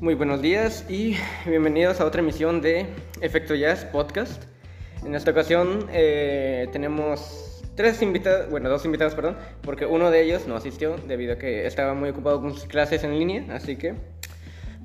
[0.00, 1.14] Muy buenos días y
[1.44, 2.86] bienvenidos a otra emisión de
[3.20, 4.44] Efecto Jazz Podcast.
[5.04, 10.46] En esta ocasión eh, tenemos tres invitados, bueno, dos invitados, perdón, porque uno de ellos
[10.46, 13.94] no asistió debido a que estaba muy ocupado con sus clases en línea, así que,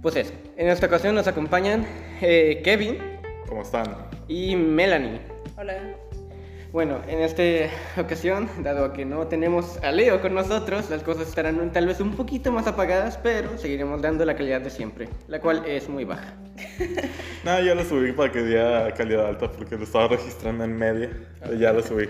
[0.01, 0.33] pues eso.
[0.57, 1.85] En esta ocasión nos acompañan
[2.21, 2.97] eh, Kevin
[3.47, 3.85] ¿Cómo están?
[4.27, 5.21] y Melanie.
[5.57, 5.95] Hola.
[6.75, 7.41] Bueno, en esta
[8.01, 12.11] ocasión, dado que no tenemos a Leo con nosotros, las cosas estarán tal vez un
[12.17, 16.33] poquito más apagadas, pero seguiremos dando la calidad de siempre, la cual es muy baja.
[17.45, 21.11] Nada, ya lo subí para que diera calidad alta porque lo estaba registrando en media.
[21.39, 22.09] pero ya lo subí.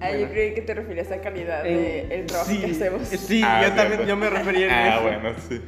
[0.00, 3.02] Ah, yo creí que te referías a calidad Eh, del trabajo sí, que hacemos.
[3.06, 3.82] Sí, Ah, yo cierto.
[3.82, 5.02] también yo me refería a Ah, eso.
[5.02, 5.60] bueno, sí.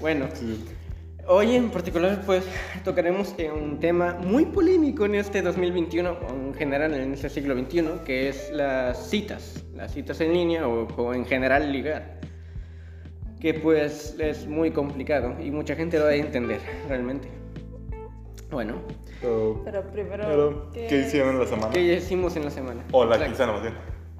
[0.00, 0.64] Bueno, sí.
[1.26, 2.44] Hoy en particular pues
[2.84, 7.56] tocaremos eh, un tema muy polémico en este 2021, o en general en este siglo
[7.58, 12.20] XXI, que es las citas, las citas en línea o, o en general ligar,
[13.40, 17.28] que pues es muy complicado y mucha gente lo debe entender realmente.
[18.50, 18.74] Bueno,
[19.22, 20.24] Pero, Pero primero.
[20.26, 21.72] pero, ¿qué hicieron en la semana?
[21.72, 22.84] ¿qué hicimos en la semana?
[22.92, 23.74] O la quincena, más bien.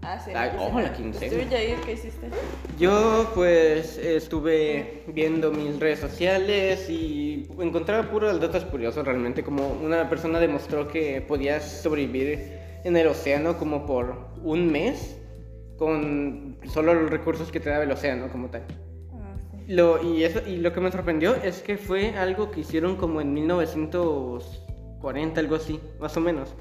[0.04, 0.18] Ah.
[0.34, 0.66] Ay, quincena.
[0.66, 1.42] ojo, la quincena.
[1.44, 2.28] ¿Tú, Yair, qué hiciste?
[2.78, 10.08] Yo pues estuve viendo mis redes sociales y encontraba puros datos curiosos realmente, como una
[10.10, 15.16] persona demostró que podías sobrevivir en el océano como por un mes
[15.78, 18.62] con solo los recursos que te daba el océano como tal.
[19.12, 19.56] Ah, sí.
[19.72, 23.20] Lo, y, eso, y lo que me sorprendió es que fue algo que hicieron como
[23.20, 26.54] en 1940, algo así, más o menos.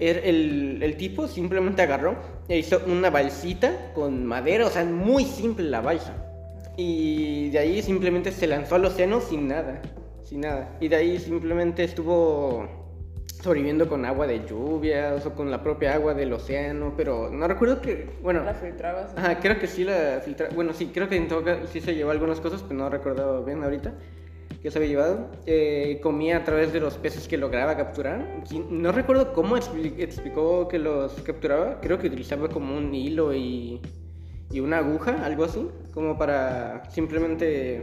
[0.00, 2.16] Er- El, el tipo simplemente agarró
[2.58, 6.14] hizo una balsita con madera, o sea, muy simple la balsa.
[6.76, 9.82] Y de ahí simplemente se lanzó al océano sin nada,
[10.24, 10.76] sin nada.
[10.80, 12.66] Y de ahí simplemente estuvo
[13.42, 17.80] sobreviviendo con agua de lluvia o con la propia agua del océano, pero no recuerdo
[17.80, 19.16] que, bueno, La filtrabas.
[19.16, 20.48] Ajá, creo que sí la filtra...
[20.54, 23.44] Bueno, sí, creo que en todo caso sí se llevó algunas cosas, pero no recuerdo
[23.44, 23.94] bien ahorita
[24.62, 25.30] que se había llevado.
[25.46, 28.42] Eh, comía a través de los peces que lograba capturar.
[28.70, 31.80] No recuerdo cómo expli- explicó que los capturaba.
[31.80, 33.80] Creo que utilizaba como un hilo y,
[34.50, 37.82] y una aguja, algo así, como para simplemente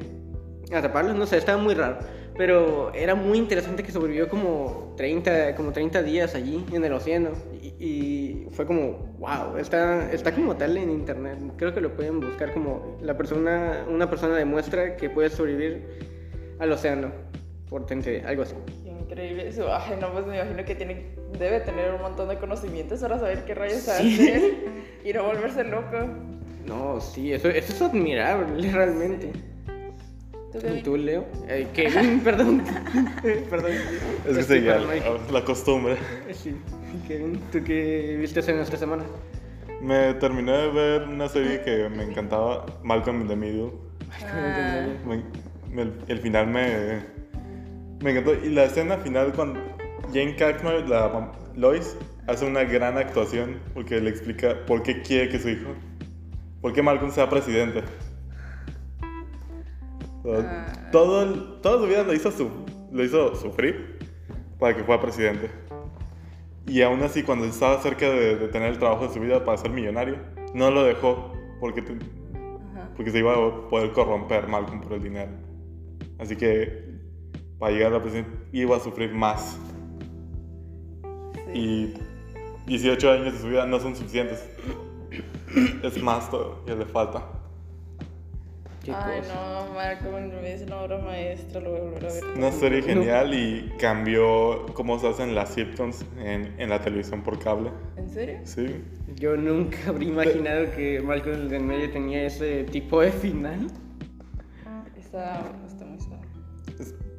[0.71, 1.15] atraparlos.
[1.15, 1.97] No sé, estaba muy raro.
[2.37, 7.31] Pero era muy interesante que sobrevivió como 30, como 30 días allí en el océano.
[7.59, 11.39] Y, y fue como, wow, está, está como tal en internet.
[11.57, 16.16] Creo que lo pueden buscar como la persona, una persona demuestra que puede sobrevivir
[16.59, 17.11] al océano
[17.69, 18.55] por 30 días, algo así.
[18.83, 19.67] Qué Increíble eso.
[19.73, 21.05] Ay, no, pues me imagino que tiene,
[21.39, 24.13] debe tener un montón de conocimientos para saber qué rayos Sí.
[24.13, 24.53] hacer
[25.03, 25.97] y no volverse loco.
[26.65, 29.31] No, sí, eso, eso es admirable realmente.
[30.51, 31.25] ¿Tú, tú, Leo?
[31.47, 32.63] Eh, Kevin, perdón.
[33.49, 33.71] perdón.
[34.27, 35.19] Es que Estoy sí, ya, paranoico.
[35.31, 35.97] la costumbre.
[36.33, 36.55] Sí,
[37.07, 39.03] Kevin, ¿tú qué viste en esta semana?
[39.81, 43.71] Me terminé de ver una serie que me encantaba, Malcolm in the Middle.
[44.25, 45.23] Ah, me-
[45.75, 47.01] el, el final me,
[48.01, 48.33] me encantó.
[48.33, 49.59] Y la escena final cuando
[50.13, 51.97] Jane Cartman, la Lois,
[52.27, 55.69] hace una gran actuación porque le explica por qué quiere que su hijo,
[56.61, 57.83] por qué Malcolm sea presidente.
[60.25, 60.89] Ah.
[60.91, 62.49] todo, el- toda su vida lo hizo, su,
[62.91, 63.97] lo hizo sufrir
[64.59, 65.49] para que fuera presidente.
[66.65, 69.57] Y aún así, cuando estaba cerca de, de tener el trabajo de su vida para
[69.57, 70.17] ser millonario,
[70.53, 71.97] no lo dejó porque te-
[72.95, 75.31] porque se iba a poder corromper Malcolm por el dinero.
[76.19, 76.97] Así que
[77.59, 79.57] para llegar a la presidencia iba a sufrir más.
[81.53, 81.59] Sí.
[81.59, 81.93] Y
[82.67, 84.43] 18 años de su vida no son suficientes.
[85.83, 87.23] Es más todo, ya le falta.
[88.83, 92.23] ¿Qué Ay, no, Marco, me es una obra maestra, lo voy a volver a ver.
[92.37, 97.37] Una serie genial y cambió cómo se hacen las sitcoms en, en la televisión por
[97.37, 97.71] cable.
[97.97, 98.39] ¿En serio?
[98.45, 98.81] Sí.
[99.15, 103.67] Yo nunca habría imaginado que Malcolm en medio tenía ese tipo de final.
[104.97, 105.41] Está,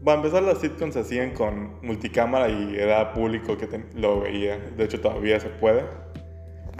[0.08, 4.56] Para empezar, las sitcoms se hacían con multicámara y era público que te- lo veía.
[4.58, 5.84] De hecho, todavía se puede.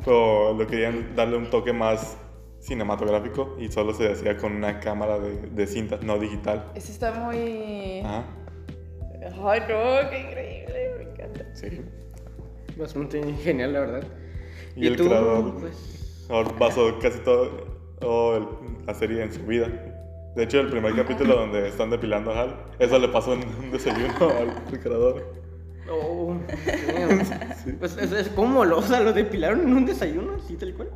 [0.03, 2.17] Pero lo querían darle un toque más
[2.61, 6.73] cinematográfico y solo se hacía con una cámara de, de cinta, no digital.
[6.75, 8.01] Ese está muy...
[8.01, 8.25] Ajá.
[9.45, 11.55] Ay, no, qué increíble, me encanta.
[11.55, 11.83] Sí.
[12.79, 14.05] Bastante genial, la verdad.
[14.75, 17.51] Y, el tú, creador pues, ahora basó casi todo,
[18.01, 19.88] todo el- la serie en su vida.
[20.39, 23.73] De hecho, el primer capítulo donde están depilando a Hal, eso le pasó en un
[23.73, 24.15] desayuno
[24.71, 25.33] al creador.
[25.91, 26.37] oh,
[26.87, 27.77] damn.
[27.81, 30.91] Pues es, es como lo, o sea, lo depilaron en un desayuno, así tal cual.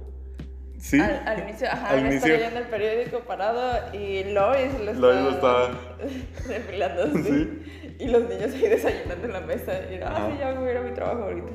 [0.78, 1.00] Sí.
[1.00, 2.34] Al, al inicio, ajá, Al él está inicio.
[2.36, 5.70] leyendo el periódico parado y Lois lo está, Lois lo está-
[6.48, 7.22] depilando así.
[7.24, 7.96] Sí.
[7.98, 9.72] Y los niños ahí desayunando en la mesa.
[9.92, 10.30] Y ah, Ajá.
[10.30, 11.50] sí, ya voy a ir a mi trabajo ahorita.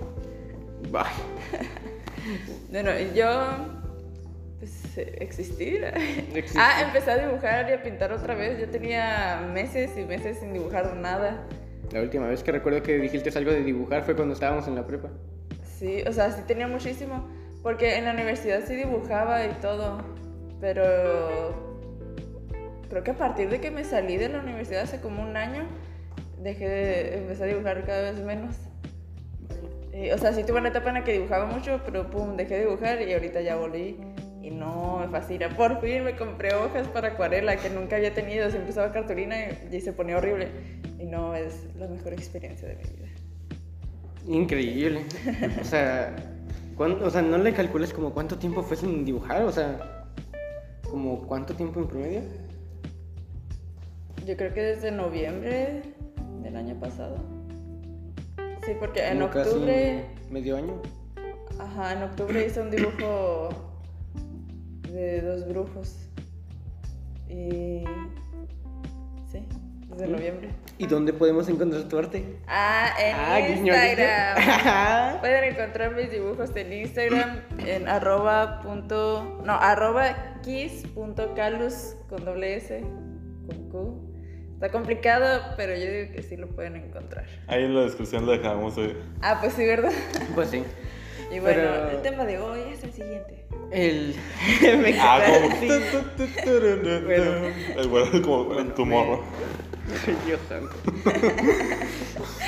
[0.91, 1.03] Bye.
[2.69, 3.27] Bueno, yo
[4.59, 5.83] pues, eh, existir.
[6.33, 6.61] Existir.
[6.61, 8.59] Ah, empecé a dibujar y a pintar otra vez.
[8.59, 11.43] Yo tenía meses y meses sin dibujar nada.
[11.91, 14.85] La última vez que recuerdo que dijiste algo de dibujar fue cuando estábamos en la
[14.85, 15.09] prepa.
[15.63, 17.27] Sí, o sea, sí tenía muchísimo.
[17.63, 19.99] Porque en la universidad sí dibujaba y todo.
[20.59, 21.67] Pero
[22.89, 25.65] creo que a partir de que me salí de la universidad hace como un año,
[26.41, 28.55] dejé de empezar a dibujar cada vez menos.
[29.91, 32.55] Eh, o sea, sí tuve una etapa en la que dibujaba mucho, pero pum, dejé
[32.55, 33.97] de dibujar y ahorita ya volví.
[34.47, 35.49] Y no, me fascina.
[35.49, 38.49] Por fin me compré hojas para acuarela que nunca había tenido.
[38.49, 39.35] Siempre usaba cartulina
[39.69, 40.47] y, se ponía horrible.
[40.97, 43.07] Y no, es la mejor experiencia de mi vida.
[44.25, 45.01] Increíble.
[45.59, 46.15] O sea,
[46.77, 50.05] ¿cuán- o sea, no le calculas como cuánto tiempo fue sin dibujar, o sea,
[50.89, 52.21] como cuánto tiempo en promedio.
[54.25, 55.81] Yo creo que desde noviembre
[56.41, 57.17] del año pasado.
[58.65, 60.81] Sí, porque en Como casi octubre, medio año.
[61.59, 63.49] ajá, en octubre hice un dibujo
[65.01, 65.95] de dos brujos.
[67.29, 67.83] Y
[69.31, 69.45] sí,
[69.89, 70.11] desde ¿Mm?
[70.11, 70.49] noviembre.
[70.79, 72.37] ¿Y dónde podemos encontrar tu arte?
[72.47, 73.39] Ah, en Ah.
[73.49, 75.19] Instagram.
[75.19, 82.23] Pueden encontrar mis dibujos en Instagram en arroba punto, no, arroba kiss punto calus con
[82.23, 82.81] doble S,
[83.47, 84.03] con Q.
[84.53, 87.25] Está complicado, pero yo digo que sí lo pueden encontrar.
[87.47, 88.77] Ahí en la descripción le dejamos.
[88.77, 89.91] eh, Ah, pues sí, ¿verdad?
[90.35, 90.63] Pues sí.
[91.31, 93.45] Y bueno, Pero- el tema de hoy es el siguiente.
[93.71, 94.15] El.
[94.81, 95.49] me Ah, como.
[97.05, 97.47] Bueno.
[97.77, 99.23] El bueno, como Bueno, tu morro.
[100.25, 100.75] Dios santo.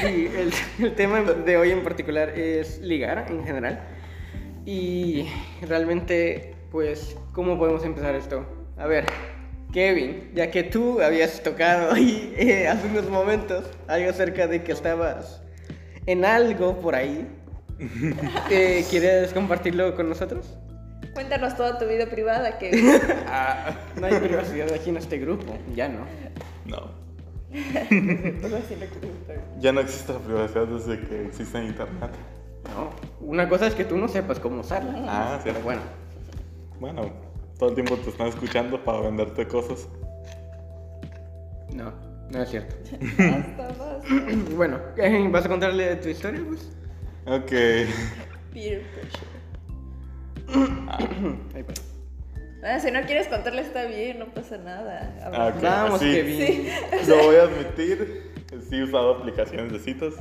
[0.02, 0.54] Sí, el,
[0.86, 3.82] el tema de hoy en particular es ligar en general.
[4.66, 5.28] Y
[5.62, 8.46] realmente, pues, ¿cómo podemos empezar esto?
[8.78, 9.06] A ver,
[9.74, 14.72] Kevin, ya que tú habías tocado ahí eh, hace unos momentos algo acerca de que
[14.72, 15.42] estabas
[16.06, 17.28] en algo por ahí,
[18.50, 20.58] eh, ¿quieres compartirlo con nosotros?
[21.14, 22.72] Cuéntanos toda tu vida privada que
[23.28, 26.06] Ah, no hay privacidad aquí en este grupo, ya no.
[26.66, 26.92] No.
[29.60, 32.12] Ya no existe la privacidad desde que existe internet.
[32.76, 32.92] No,
[33.22, 34.94] una cosa es que tú no sepas cómo usarla.
[35.08, 35.50] Ah, sí.
[35.52, 35.82] Pero bueno,
[36.80, 37.12] Bueno,
[37.58, 39.88] todo el tiempo te están escuchando para venderte cosas.
[41.74, 41.92] no,
[42.30, 42.76] no es cierto.
[43.18, 44.02] Basta, basta.
[44.56, 46.70] bueno, eh, ¿vas a contarle tu historia, pues?
[47.26, 47.52] Ok.
[48.54, 49.40] Peer pressure.
[51.56, 51.74] Ahí va.
[52.64, 55.16] Ah, si no quieres contarle está bien, no pasa nada.
[55.34, 55.54] Ah.
[55.62, 56.12] Vamos, sí.
[56.12, 56.38] Kevin.
[56.38, 56.70] Sí.
[57.08, 58.32] Lo voy a admitir.
[58.70, 60.14] Sí he usado aplicaciones de citas.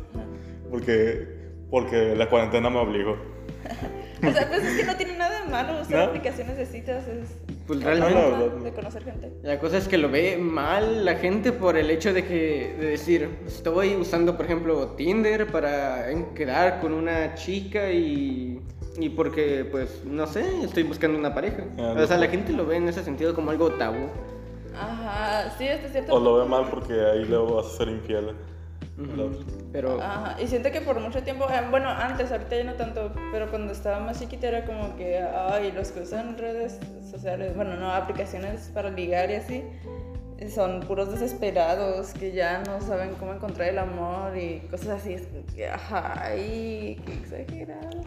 [0.71, 1.27] Porque,
[1.71, 3.17] porque la cuarentena me obligó.
[4.21, 6.05] O sea, pues es que no tiene nada de malo usar No.
[6.07, 7.29] aplicaciones de citas, es
[7.69, 8.65] Pues realmente, no.
[8.65, 9.31] de conocer gente.
[9.43, 12.87] la cosa es que lo ve mal la gente por el hecho de que, de
[12.87, 18.63] decir, estoy usando, por ejemplo, Tinder para quedar con una chica y,
[18.99, 21.65] y porque, pues, no sé, estoy buscando una pareja.
[21.79, 22.25] Ah, o sea, no.
[22.25, 24.09] la gente lo ve en ese sentido como algo tabú.
[24.75, 28.35] Ajá, sí, hasta cierto O lo ve mal porque ahí luego vas a ser infiel.
[29.73, 33.13] Pero, Ajá, y siento que por mucho tiempo, eh, bueno, antes, ahorita ya no tanto,
[33.31, 37.77] pero cuando estaba más chiquita era como que, ay, los que usan redes sociales, bueno,
[37.77, 39.63] no, aplicaciones para ligar y así,
[40.53, 45.27] son puros desesperados que ya no saben cómo encontrar el amor y cosas así, es
[45.27, 48.03] como que, ajá, ay, qué exagerado.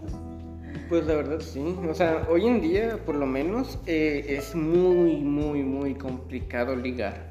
[0.89, 5.17] Pues la verdad sí, o sea, hoy en día por lo menos eh, es muy,
[5.17, 7.30] muy, muy complicado ligar.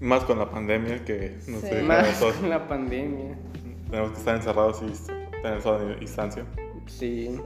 [0.00, 1.66] Más con la pandemia que no Sí.
[1.68, 3.36] sé, Más todos con la pandemia.
[3.90, 6.44] tenemos que estar encerrados y tener esa distancia.
[6.86, 7.38] Sí.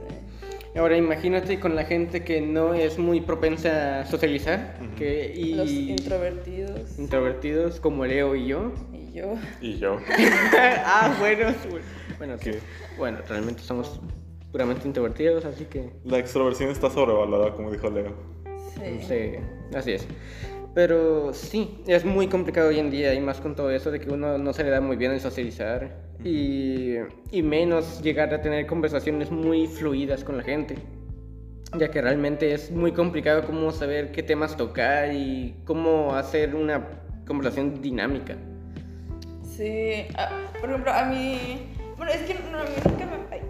[0.75, 5.69] Ahora imagínate con la gente que no es muy propensa a socializar que, y Los
[5.71, 8.71] introvertidos introvertidos como Leo y yo.
[8.93, 9.35] y yo.
[9.61, 9.97] Y yo.
[10.85, 11.53] ah, bueno,
[12.17, 12.51] bueno, sí.
[12.51, 12.59] ¿Qué?
[12.97, 13.99] Bueno, realmente somos
[14.51, 18.13] puramente introvertidos, así que La extroversión está sobrevalorada, como dijo Leo.
[18.75, 19.05] Sí.
[19.07, 19.31] Sí,
[19.75, 20.07] así es.
[20.79, 24.09] Pero sí, es muy complicado hoy en día y más con todo eso de que
[24.09, 25.91] uno no se le da muy bien el socializar
[26.23, 26.93] y,
[27.31, 30.77] y menos llegar a tener conversaciones muy fluidas con la gente.
[31.77, 36.87] Ya que realmente es muy complicado cómo saber qué temas tocar y cómo hacer una
[37.27, 38.37] conversación dinámica.
[39.43, 40.29] Sí, ah,
[40.61, 41.73] por ejemplo, a mí.
[41.97, 43.35] Bueno, es que no, a mí nunca me.
[43.35, 43.41] ay.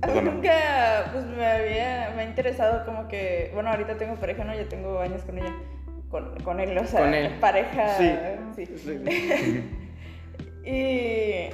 [0.00, 3.52] a mí nunca pues, me había me ha interesado como que.
[3.54, 4.52] Bueno, ahorita tengo pareja, ¿no?
[4.56, 5.54] Ya tengo años con ella.
[6.12, 7.32] Con, con él, o sea, Con él.
[7.40, 7.88] pareja.
[7.96, 8.66] Sí.
[8.66, 8.76] sí.
[8.76, 9.64] Sí.
[10.64, 11.48] Y.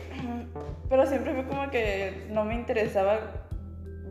[0.91, 3.47] Pero siempre fue como que no me interesaba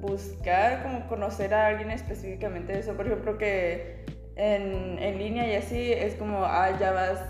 [0.01, 2.95] buscar, como conocer a alguien específicamente de eso.
[2.95, 7.21] Por ejemplo, que en, en línea y así es como, ah, ya vas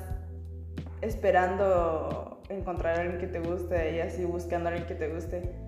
[1.02, 5.67] esperando encontrar a alguien que te guste y así buscando a alguien que te guste.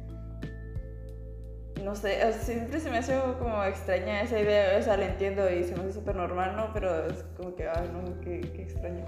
[1.83, 5.63] No sé, siempre se me hace como extraña esa idea, o sea, la entiendo y
[5.63, 6.71] se me hace súper normal, ¿no?
[6.73, 9.05] Pero es como que, ay, no, qué, qué extraño.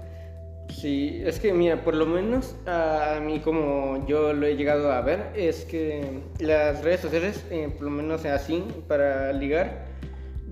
[0.68, 5.00] Sí, es que mira, por lo menos a mí como yo lo he llegado a
[5.02, 9.84] ver, es que las redes sociales, eh, por lo menos así, para ligar,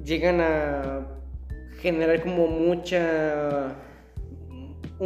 [0.05, 1.07] llegan a
[1.81, 3.75] generar como mucha...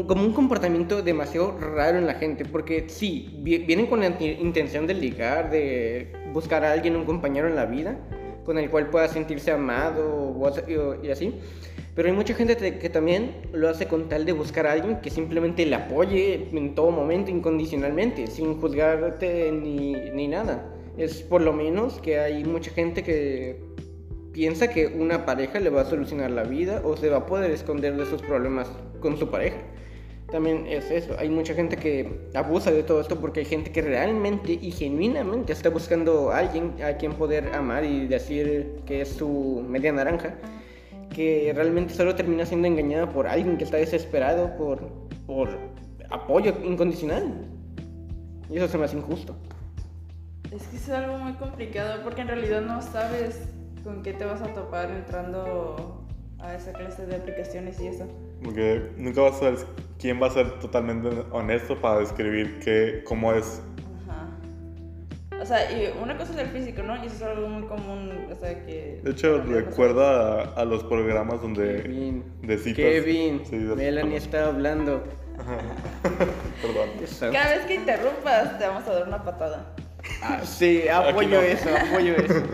[0.03, 4.87] como un comportamiento demasiado raro en la gente, porque sí, vi- vienen con la intención
[4.89, 7.97] de ligar, de buscar a alguien, un compañero en la vida,
[8.45, 10.37] con el cual pueda sentirse amado
[11.03, 11.35] y- así.
[11.95, 15.01] Pero hay mucha gente te- que también lo hace con tal de buscar a alguien
[15.01, 20.71] que simplemente le apoye en todo momento incondicionalmente, sin juzgarte ni, ni nada.
[20.99, 23.61] Es por lo menos que hay mucha gente que
[24.33, 27.53] piensa que una pareja le va a solucionar la vida o se va a poder
[27.53, 28.69] esconder de sus problemas
[29.01, 29.59] con su pareja.
[30.35, 33.81] También es eso, hay mucha gente que abusa de todo esto porque hay gente que
[33.81, 39.11] realmente y genuinamente está buscando a alguien a quien poder amar y decir que es
[39.11, 40.35] su media naranja
[41.15, 44.81] que realmente solo termina siendo engañada por alguien que está desesperado por,
[45.25, 45.57] por
[46.11, 47.47] apoyo incondicional.
[48.51, 49.37] Y eso se me hace injusto.
[50.51, 53.39] Es que es algo muy complicado porque en realidad no sabes
[53.85, 56.05] con qué te vas a topar entrando
[56.41, 58.09] a esa clase de aplicaciones y eso.
[58.45, 59.59] Porque nunca vas a saber
[59.99, 63.63] quién va a ser totalmente honesto para describir qué, cómo es.
[64.07, 65.41] Ajá.
[65.41, 66.95] O sea, y una cosa es el físico, ¿no?
[67.03, 69.01] Y eso es algo muy común, o sea, que...
[69.03, 71.83] De hecho, recuerda a, a los programas donde...
[71.83, 72.25] Kevin.
[72.43, 72.77] De citas.
[72.77, 73.43] Kevin.
[73.49, 75.03] Sí, de- Melanie está hablando.
[76.63, 76.91] Perdón.
[77.03, 77.15] Eso.
[77.15, 77.35] sabes.
[77.37, 79.75] Cada vez que interrumpas te vamos a dar una patada.
[80.23, 81.41] Ah, sí, apoyo no.
[81.41, 82.35] eso, apoyo eso.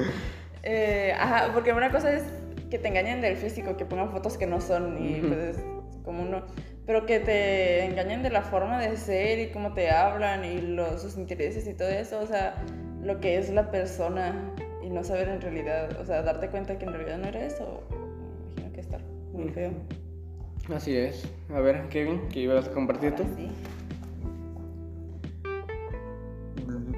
[0.62, 2.22] Eh, ajá, porque una cosa es
[2.70, 5.64] que te engañen del físico, que pongan fotos que no son y pues es
[6.10, 6.42] como uno...
[6.86, 11.00] Pero que te engañen de la forma de ser y cómo te hablan y los,
[11.02, 12.56] sus intereses y todo eso, o sea,
[13.00, 14.52] lo que es la persona
[14.82, 17.84] y no saber en realidad, o sea, darte cuenta que en realidad no era eso,
[17.90, 18.98] me imagino que está
[19.32, 19.70] muy feo.
[20.74, 21.30] Así es.
[21.54, 23.22] A ver, Kevin, ¿qué ibas a compartir tú?
[23.22, 23.48] Ahora sí.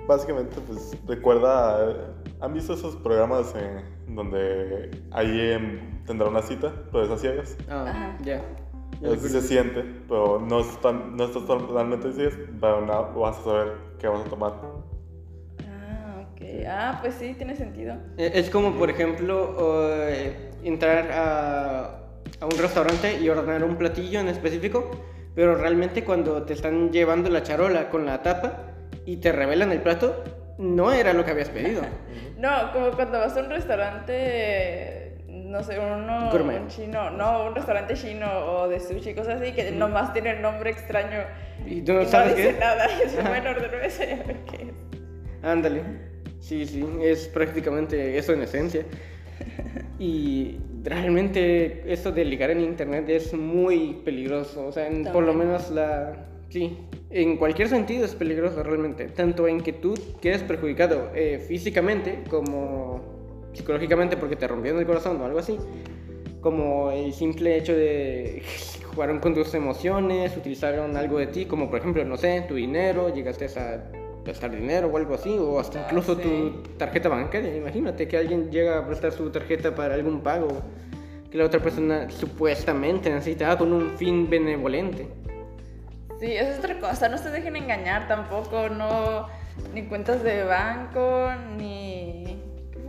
[0.08, 2.14] Básicamente, pues recuerda.
[2.40, 7.56] ¿Han visto esos programas eh, donde alguien tendrá una cita, pero es a ciegas?
[7.68, 8.18] Ah, Ajá.
[8.24, 8.38] ya.
[8.38, 8.71] Ya
[9.04, 13.72] Así se siente, pero no, están, no estás totalmente ciegas, pero no vas a saber
[13.98, 14.52] qué vas a tomar.
[15.66, 16.40] Ah, ok.
[16.68, 17.94] Ah, pues sí, tiene sentido.
[18.16, 19.56] Eh, Es como, por ejemplo,
[20.08, 21.84] eh, entrar a,
[22.40, 24.90] a un restaurante y ordenar un platillo en específico,
[25.34, 28.66] pero realmente cuando te están llevando la charola con la tapa
[29.04, 30.22] y te revelan el plato,
[30.58, 31.82] no era lo que habías pedido.
[32.42, 35.11] No, como cuando vas a un restaurante,
[35.52, 36.66] no sé, uno Gourmet.
[36.68, 40.70] chino, no, un restaurante chino o de sushi, cosas así, que nomás tiene el nombre
[40.70, 41.18] extraño
[41.66, 42.58] Y tú y no no sabes dice qué.
[42.58, 42.86] nada.
[43.14, 43.28] Y Ajá.
[43.28, 45.44] bueno, ordeno ese, a ver qué es.
[45.44, 45.82] Ándale.
[46.40, 48.84] Sí, sí, es prácticamente eso en esencia.
[49.98, 54.66] Y realmente esto de ligar en internet es muy peligroso.
[54.66, 56.26] O sea, en- por lo menos la...
[56.48, 56.76] Sí,
[57.10, 59.06] en cualquier sentido es peligroso realmente.
[59.06, 63.21] Tanto en que tú quedes perjudicado eh, físicamente como
[63.52, 65.58] psicológicamente porque te rompieron el corazón o algo así.
[66.40, 68.42] Como el simple hecho de
[68.94, 73.14] jugaron con tus emociones, utilizaron algo de ti, como por ejemplo, no sé, tu dinero,
[73.14, 73.84] llegaste a
[74.24, 77.56] prestar dinero o algo así, o hasta Ah, incluso tu tarjeta bancaria.
[77.56, 80.48] Imagínate que alguien llega a prestar su tarjeta para algún pago
[81.30, 85.08] que la otra persona supuestamente necesitaba con un fin benevolente.
[86.20, 89.26] Sí, esa es otra cosa, no se dejen engañar tampoco, no,
[89.74, 92.38] ni cuentas de banco, ni...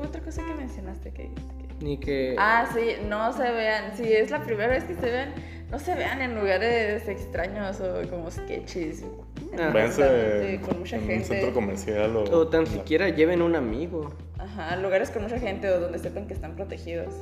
[0.03, 2.35] ¿Qué fue otra cosa que mencionaste que dijiste que- Ni que...
[2.37, 5.33] Ah, sí, no se vean, si es la primera vez que se vean,
[5.71, 9.05] no se vean en lugares extraños o como sketches.
[9.57, 9.69] Ah.
[9.73, 11.25] Véanse con mucha en un gente.
[11.25, 12.23] centro comercial o...
[12.23, 14.13] o tan siquiera lleven un amigo.
[14.37, 17.13] Ajá, lugares con mucha gente o donde sepan que están protegidos.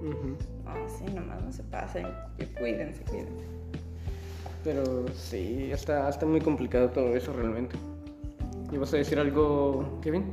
[0.00, 0.36] Ujú.
[0.64, 2.06] No, sí, nomás no se pasen.
[2.58, 3.44] Cuídense, cuídense.
[4.64, 7.76] Pero sí, está, está muy complicado todo eso realmente.
[8.72, 10.24] ¿Y vas a decir algo, Kevin?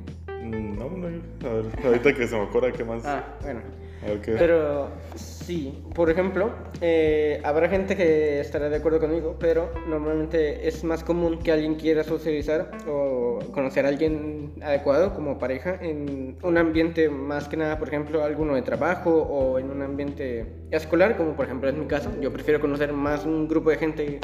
[0.44, 3.06] Mm, No, no, a ver, ahorita que se me ocurra qué más.
[3.06, 3.62] Ah, bueno.
[4.04, 4.36] A ver qué.
[4.38, 6.52] Pero sí, por ejemplo,
[6.82, 11.76] eh, habrá gente que estará de acuerdo conmigo, pero normalmente es más común que alguien
[11.76, 17.80] quiera socializar o conocer a alguien adecuado como pareja en un ambiente más que nada,
[17.80, 21.88] por ejemplo, alguno de trabajo o en un ambiente escolar, como por ejemplo es mi
[21.88, 22.12] caso.
[22.22, 24.20] Yo prefiero conocer más un grupo de gente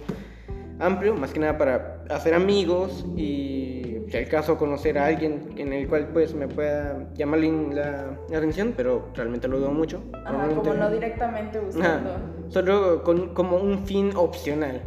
[0.80, 5.74] amplio, más que nada para hacer amigos y si al caso conocer a alguien en
[5.74, 10.04] el cual pues me pueda llamar la, la atención, pero realmente lo dudo mucho.
[10.26, 12.16] Ajá, como no directamente Ajá, buscando.
[12.50, 14.82] solo con, como un fin opcional.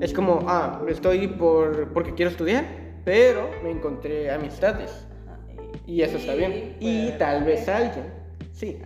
[0.00, 2.64] Es como, ah, estoy por, porque quiero estudiar,
[3.04, 5.06] pero me encontré amistades.
[5.26, 5.38] Ajá,
[5.86, 6.76] Y eso está bien.
[6.80, 8.06] Y tal vez alguien.
[8.52, 8.78] Sí.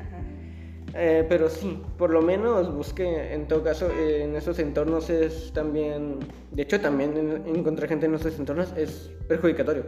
[0.96, 5.52] Eh, pero sí, por lo menos busque, en todo caso, eh, en esos entornos es
[5.52, 6.20] también,
[6.52, 9.84] de hecho también en- encontrar gente en esos entornos es perjudicatorio.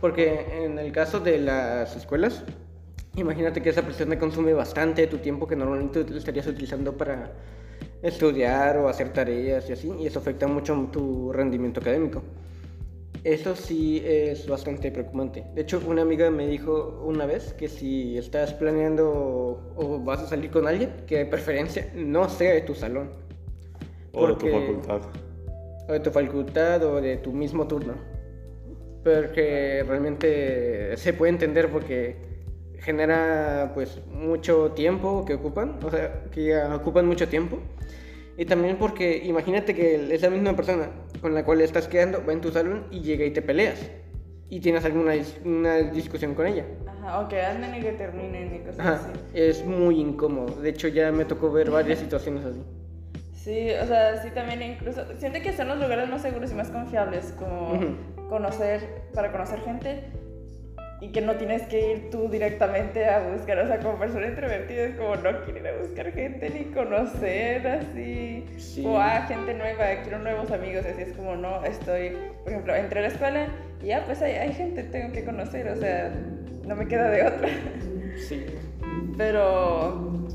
[0.00, 2.44] Porque en el caso de las escuelas,
[3.16, 7.32] imagínate que esa persona consume bastante tu tiempo que normalmente estarías utilizando para
[8.02, 12.22] estudiar o hacer tareas y así, y eso afecta mucho tu rendimiento académico.
[13.24, 15.46] Eso sí es bastante preocupante.
[15.54, 20.26] De hecho, una amiga me dijo una vez que si estás planeando o vas a
[20.26, 23.12] salir con alguien, que de preferencia no sea de tu salón.
[24.12, 25.00] O de tu facultad.
[25.88, 27.94] O de tu facultad o de tu mismo turno.
[29.02, 32.16] Porque realmente se puede entender porque
[32.80, 37.58] genera pues mucho tiempo que ocupan, o sea, que ocupan mucho tiempo.
[38.36, 40.90] Y también porque imagínate que esa misma persona
[41.24, 43.80] con la cual estás quedando va en tu salón y llega y te peleas.
[44.50, 46.66] Y tienes alguna dis- una discusión con ella.
[46.86, 49.20] Ajá, o que anden y que terminen y cosas Ajá, así.
[49.32, 50.60] es muy incómodo.
[50.60, 52.60] De hecho, ya me tocó ver varias situaciones así.
[53.32, 56.68] Sí, o sea, sí también incluso, siento que son los lugares más seguros y más
[56.68, 58.28] confiables, como Ujú.
[58.28, 60.04] conocer, para conocer gente
[61.04, 64.84] y que no tienes que ir tú directamente a buscar, o sea, como persona introvertida
[64.84, 68.82] es como no quiero ir a buscar gente ni conocer así, Sí.
[68.86, 73.00] o ah, gente nueva, quiero nuevos amigos, así es como no, estoy, por ejemplo, entré
[73.00, 73.48] a la escuela
[73.82, 76.10] y ya, pues hay, hay gente, tengo que conocer, o sea,
[76.66, 77.48] no me queda de otra.
[78.16, 78.46] Sí.
[79.18, 80.26] Pero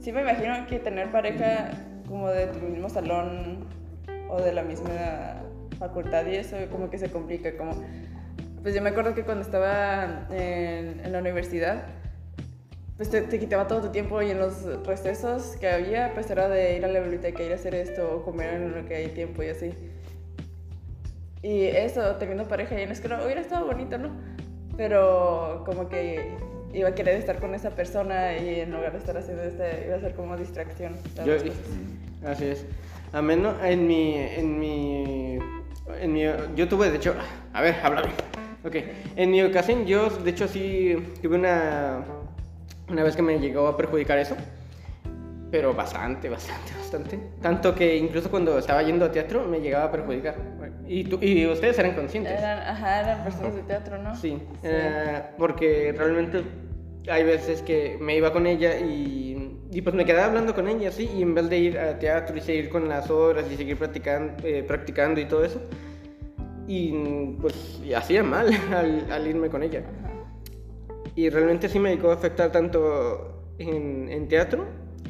[0.00, 1.70] sí me imagino que tener pareja
[2.06, 3.64] como de tu mismo salón
[4.28, 5.42] o de la misma
[5.78, 7.72] facultad y eso como que se complica, como...
[8.62, 11.84] Pues yo me acuerdo que cuando estaba en, en la universidad,
[12.96, 16.48] pues te, te quitaba todo tu tiempo y en los recesos que había, pues era
[16.48, 19.08] de ir a la biblioteca, ir a hacer esto o comer en lo que hay
[19.08, 19.72] tiempo y así.
[21.42, 24.10] Y eso, teniendo pareja y en la escuela, hubiera estado bonito, ¿no?
[24.76, 26.36] Pero como que
[26.72, 29.96] iba a querer estar con esa persona y en lugar de estar haciendo esta, iba
[29.96, 30.96] a ser como distracción.
[31.24, 31.52] Yo, cosas.
[32.26, 32.66] así es.
[33.12, 35.38] A menos en mi, en mi,
[36.00, 36.22] en mi,
[36.56, 37.14] yo tuve, de hecho,
[37.52, 38.10] a ver, háblame.
[38.68, 38.76] Ok,
[39.16, 42.04] en mi ocasión yo, de hecho, sí tuve una,
[42.90, 44.36] una vez que me llegó a perjudicar eso,
[45.50, 47.18] pero bastante, bastante, bastante.
[47.40, 50.34] Tanto que incluso cuando estaba yendo a teatro me llegaba a perjudicar.
[50.86, 52.38] Y, tú, y ustedes eran conscientes.
[52.38, 54.14] Eran, ajá, eran personas de teatro, ¿no?
[54.14, 56.42] Sí, eh, porque realmente
[57.10, 60.92] hay veces que me iba con ella y, y pues me quedaba hablando con ella,
[60.92, 63.78] sí, y en vez de ir a teatro y seguir con las obras y seguir
[63.78, 65.58] practicando, eh, practicando y todo eso,
[66.68, 66.92] y
[67.40, 69.82] pues y hacía mal al, al irme con ella.
[70.04, 70.12] Ajá.
[71.16, 74.66] Y realmente sí me llegó a afectar tanto en, en teatro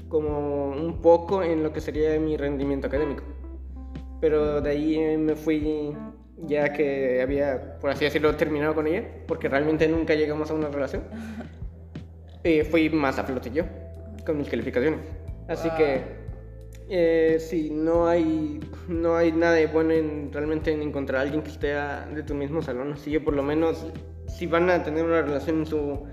[0.09, 3.23] como un poco en lo que sería mi rendimiento académico.
[4.21, 5.95] Pero de ahí me fui
[6.39, 10.69] ya que había, por así decirlo, terminado con ella, porque realmente nunca llegamos a una
[10.69, 11.03] relación.
[12.45, 13.65] eh, fui más a flote yo,
[14.25, 15.01] con mis calificaciones.
[15.49, 15.77] Así Wow.
[15.77, 16.01] que
[16.91, 21.43] eh, sí, no hay, no hay nada de bueno en realmente en encontrar a alguien
[21.43, 22.93] que esté a- de tu mismo salón.
[22.93, 23.87] Así que por lo menos,
[24.27, 26.07] si van a tener una relación en su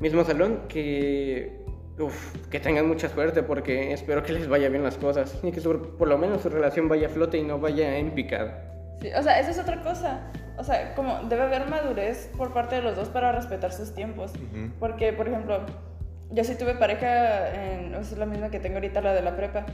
[0.00, 1.60] mismo salón, que,
[1.98, 5.60] uf, que tengan mucha suerte porque espero que les vaya bien las cosas y que
[5.60, 8.70] su- por lo menos su relación vaya a flote y no vaya en picada.
[9.00, 10.30] Sí, o sea, eso es otra cosa.
[10.56, 14.32] O sea, como debe haber madurez por parte de los dos para respetar sus tiempos.
[14.34, 14.70] Ujú.
[14.78, 15.60] Porque, por ejemplo,
[16.30, 19.66] yo sí tuve pareja, en, es la misma que tengo ahorita, la de la prepa,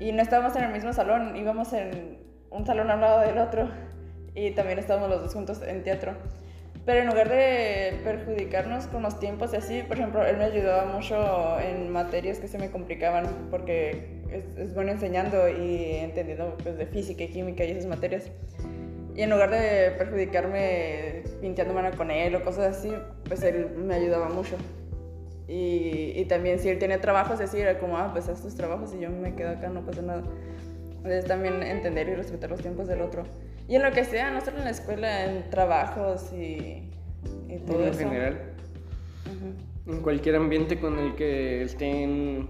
[0.00, 2.18] y no estábamos en el mismo salón, íbamos en
[2.50, 3.68] un salón al lado del otro,
[4.34, 6.14] y también estábamos los dos juntos en teatro.
[6.84, 10.86] Pero en lugar de perjudicarnos con los tiempos y así, por ejemplo, él me ayudaba
[10.86, 16.76] mucho en materias que se me complicaban, porque es, es bueno enseñando y entendiendo pues,
[16.76, 18.32] de física y química y esas materias.
[19.14, 22.92] Y en lugar de perjudicarme pinteando mano con él o cosas así,
[23.28, 24.56] pues él me ayudaba mucho.
[25.48, 28.94] Y, y también si él tenía trabajos así, era como, ah, pues haz tus trabajos
[28.94, 30.22] y yo me quedo acá, no pasa nada.
[30.96, 33.24] Entonces también entender y respetar los tiempos del otro.
[33.68, 36.88] Y en lo que sea, no solo en la escuela, en trabajos y,
[37.48, 37.98] y todo en eso.
[37.98, 38.40] general.
[39.26, 39.94] Ujú.
[39.94, 42.48] En cualquier ambiente con el que estén,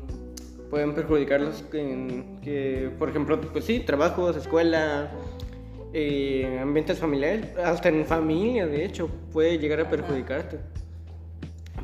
[0.68, 1.64] pueden perjudicarlos.
[1.72, 5.10] En, que, por ejemplo, pues sí, trabajos, escuela,
[5.94, 10.58] eh, ambientes familiares, hasta en familia, de hecho, puede llegar a perjudicarte.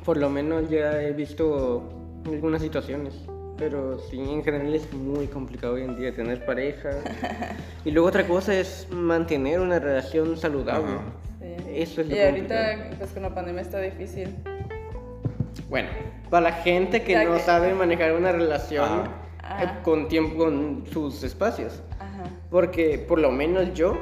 [0.09, 1.87] Por lo menos ya he visto
[2.25, 3.13] algunas situaciones.
[3.59, 6.89] Pero sí, en general es muy complicado hoy en día tener pareja.
[7.85, 10.93] y luego otra cosa es mantener una relación saludable.
[11.41, 11.47] Sí.
[11.75, 14.35] Eso es lo Y ahorita, pues con la pandemia está difícil.
[15.69, 15.91] Bueno,
[16.31, 19.11] para la gente que Ya no que- sabe manejar una relación
[19.43, 19.63] Ajá.
[19.63, 21.83] eh, con tiempo, con sus espacios.
[21.99, 22.25] Ajá.
[22.49, 23.93] Porque por lo menos yo,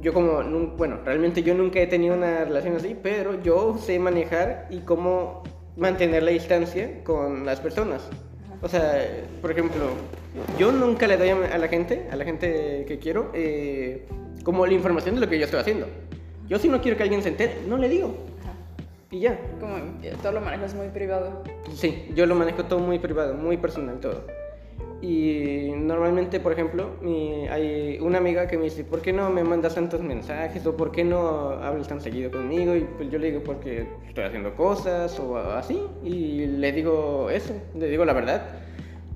[0.00, 0.42] yo como,
[0.76, 5.42] bueno, realmente yo nunca he tenido una relación así, pero yo sé manejar y cómo
[5.76, 8.08] mantener la distancia con las personas.
[8.60, 9.06] O sea,
[9.40, 9.90] por ejemplo,
[10.58, 14.06] yo nunca le doy a la gente, a la gente que quiero, eh,
[14.42, 15.86] como la información de lo que yo estoy haciendo.
[16.48, 18.14] Yo si no quiero que alguien se entere, no le digo.
[18.40, 18.52] Ajá.
[19.10, 19.38] Y ya.
[19.60, 21.42] Como que todo lo manejas muy privado.
[21.74, 24.24] Sí, yo lo manejo todo muy privado, muy personal todo.
[25.00, 29.44] Y normalmente, por ejemplo, mi- hay una amiga que me dice, ¿por qué no me
[29.44, 30.66] mandas tantos mensajes?
[30.66, 32.74] ¿O por qué no hablas tan seguido conmigo?
[32.74, 35.80] Y pues yo le digo, porque estoy haciendo cosas o así.
[36.02, 38.42] Y le digo eso, le digo la verdad.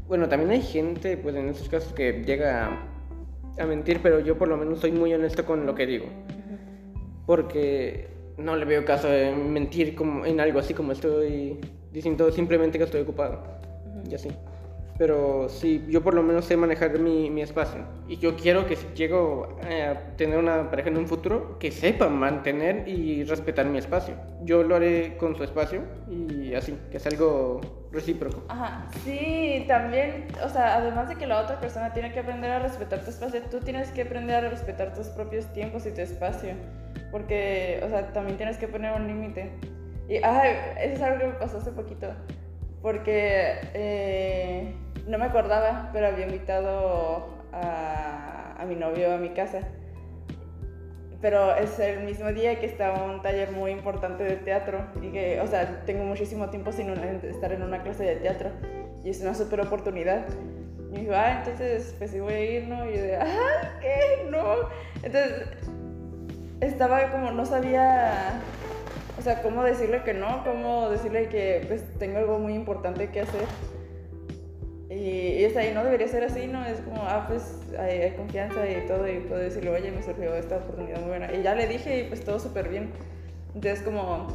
[0.06, 4.38] Bueno, también hay gente, pues en esos casos, que llega a, a mentir, pero yo
[4.38, 6.06] por lo menos soy muy honesto con lo que digo.
[7.26, 11.58] Porque no le veo caso de mentir como en algo así como estoy
[11.92, 13.40] diciendo simplemente que estoy ocupado.
[14.08, 14.28] Y así.
[14.98, 17.80] Pero sí, yo por lo menos sé manejar mi, mi espacio.
[18.08, 22.08] Y yo quiero que si llego a tener una pareja en un futuro, que sepa
[22.08, 24.14] mantener y respetar mi espacio.
[24.42, 27.60] Yo lo haré con su espacio y así, que es algo
[27.92, 28.42] recíproco.
[28.48, 32.58] Ajá, sí, también, o sea, además de que la otra persona tiene que aprender a
[32.58, 36.54] respetar tu espacio, tú tienes que aprender a respetar tus propios tiempos y tu espacio,
[37.10, 39.50] porque, o sea, también tienes que poner un límite.
[40.08, 42.08] Y, ay, eso es algo que me pasó hace poquito,
[42.82, 44.74] porque eh,
[45.06, 49.60] no me acordaba, pero había invitado a, a mi novio a mi casa.
[51.20, 55.40] Pero es el mismo día que estaba un taller muy importante de teatro y que,
[55.40, 58.50] o sea, tengo muchísimo tiempo sin una- estar en una clase de teatro
[59.04, 60.24] y es una super oportunidad.
[60.90, 62.84] Y me dijo, ah, entonces, pues sí voy a ir, ¿no?
[62.90, 64.28] Y yo de, ah, ¿qué?
[64.30, 64.42] No.
[65.04, 65.44] Entonces,
[66.60, 68.40] estaba como, no sabía,
[69.22, 73.20] o sea, cómo decirle que no, cómo decirle que, pues, tengo algo muy importante que
[73.20, 73.44] hacer.
[74.90, 76.66] Y, y es ahí, no debería ser así, ¿no?
[76.66, 80.34] Es como, ah, pues hay, hay confianza y todo, y puedo decirle, oye, me surgió
[80.34, 81.32] esta oportunidad muy buena.
[81.32, 82.90] Y ya le dije, y pues todo súper bien.
[83.54, 84.26] Entonces, como,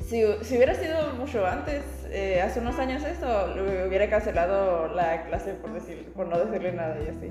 [0.00, 5.24] si, si hubiera sido mucho antes, eh, hace unos años eso, le hubiera cancelado la
[5.26, 7.30] clase por, decir, por no decirle nada y así.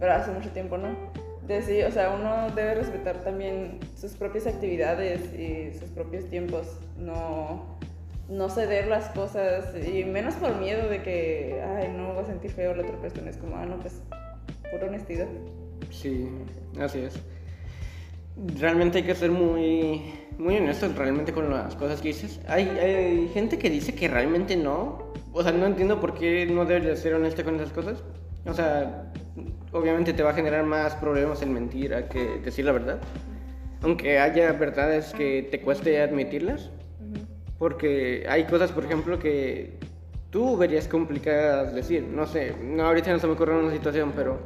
[0.00, 0.88] Pero hace mucho tiempo no.
[1.48, 6.66] Entonces, sí, o sea, uno debe respetar también sus propias actividades y sus propios tiempos.
[6.98, 7.78] No
[8.28, 12.50] no ceder las cosas y menos por miedo de que, ay, no va a sentir
[12.50, 13.30] feo la otra persona.
[13.30, 14.02] Es como, ah, no, pues,
[14.70, 15.28] pura honestidad.
[15.90, 16.28] Sí,
[16.78, 17.18] así es.
[18.60, 22.40] Realmente hay que ser muy, muy honestos realmente con las cosas que dices.
[22.46, 25.12] Hay, hay gente que dice que realmente no.
[25.32, 28.04] O sea, no entiendo por qué no deberías ser honesto con esas cosas.
[28.46, 29.10] O sea,
[29.72, 33.00] obviamente te va a generar más problemas el mentir a que decir la verdad.
[33.82, 36.70] Aunque haya verdades que te cueste admitirlas.
[37.58, 39.78] Porque hay cosas, por ejemplo, que
[40.30, 42.04] tú verías complicadas decir.
[42.04, 44.38] No sé, no, ahorita no se me ocurre una situación, pero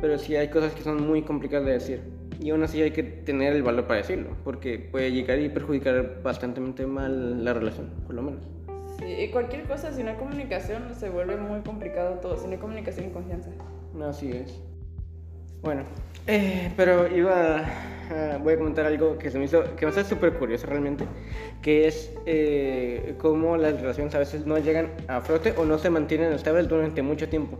[0.00, 2.02] pero sí hay cosas que son muy complicadas de decir.
[2.40, 6.22] Y aún así hay que tener el valor para decirlo, porque puede llegar y perjudicar
[6.22, 8.44] bastante mal la relación, por lo menos.
[8.98, 12.36] Sí, y cualquier cosa, si no hay comunicación, se vuelve muy complicado todo.
[12.36, 13.50] Si no hay comunicación y confianza.
[14.08, 14.60] Así es.
[15.62, 15.82] Bueno,
[16.26, 17.58] eh, pero iba
[18.10, 21.04] a- voy a comentar algo que se me hizo, que me hace súper curioso realmente,
[21.62, 25.90] que es eh, cómo las relaciones a veces no llegan a frote o no se
[25.90, 27.58] mantienen estables durante mucho tiempo.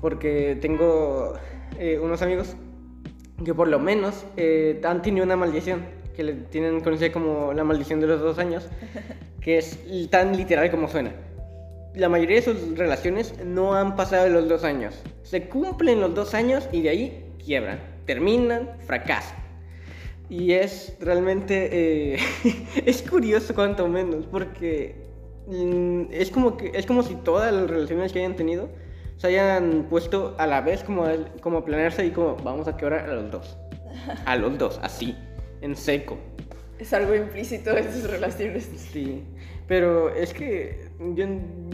[0.00, 1.34] Porque tengo
[1.78, 2.56] eh, unos amigos
[3.44, 4.26] que por lo menos
[4.84, 5.82] han tenido una maldición,
[6.16, 8.68] que le tienen conocida como la maldición de los dos años,
[9.40, 9.78] que es
[10.10, 11.12] tan literal como suena.
[11.94, 14.94] La mayoría de sus relaciones no han pasado los dos años.
[15.22, 19.36] Se cumplen los dos años y de ahí quiebran, terminan, fracasan.
[20.28, 22.18] Y es realmente eh,
[22.86, 24.96] es curioso cuanto menos porque
[25.46, 28.68] mm, es como que es como si todas las relaciones que hayan tenido
[29.16, 31.06] se hayan puesto a la vez como
[31.40, 33.56] como a planearse y como vamos a quebrar a los dos.
[34.26, 35.16] A los dos, así,
[35.60, 36.18] en seco.
[36.78, 38.70] Es algo implícito en sus relaciones.
[38.92, 39.24] Sí,
[39.66, 41.26] pero es que yo,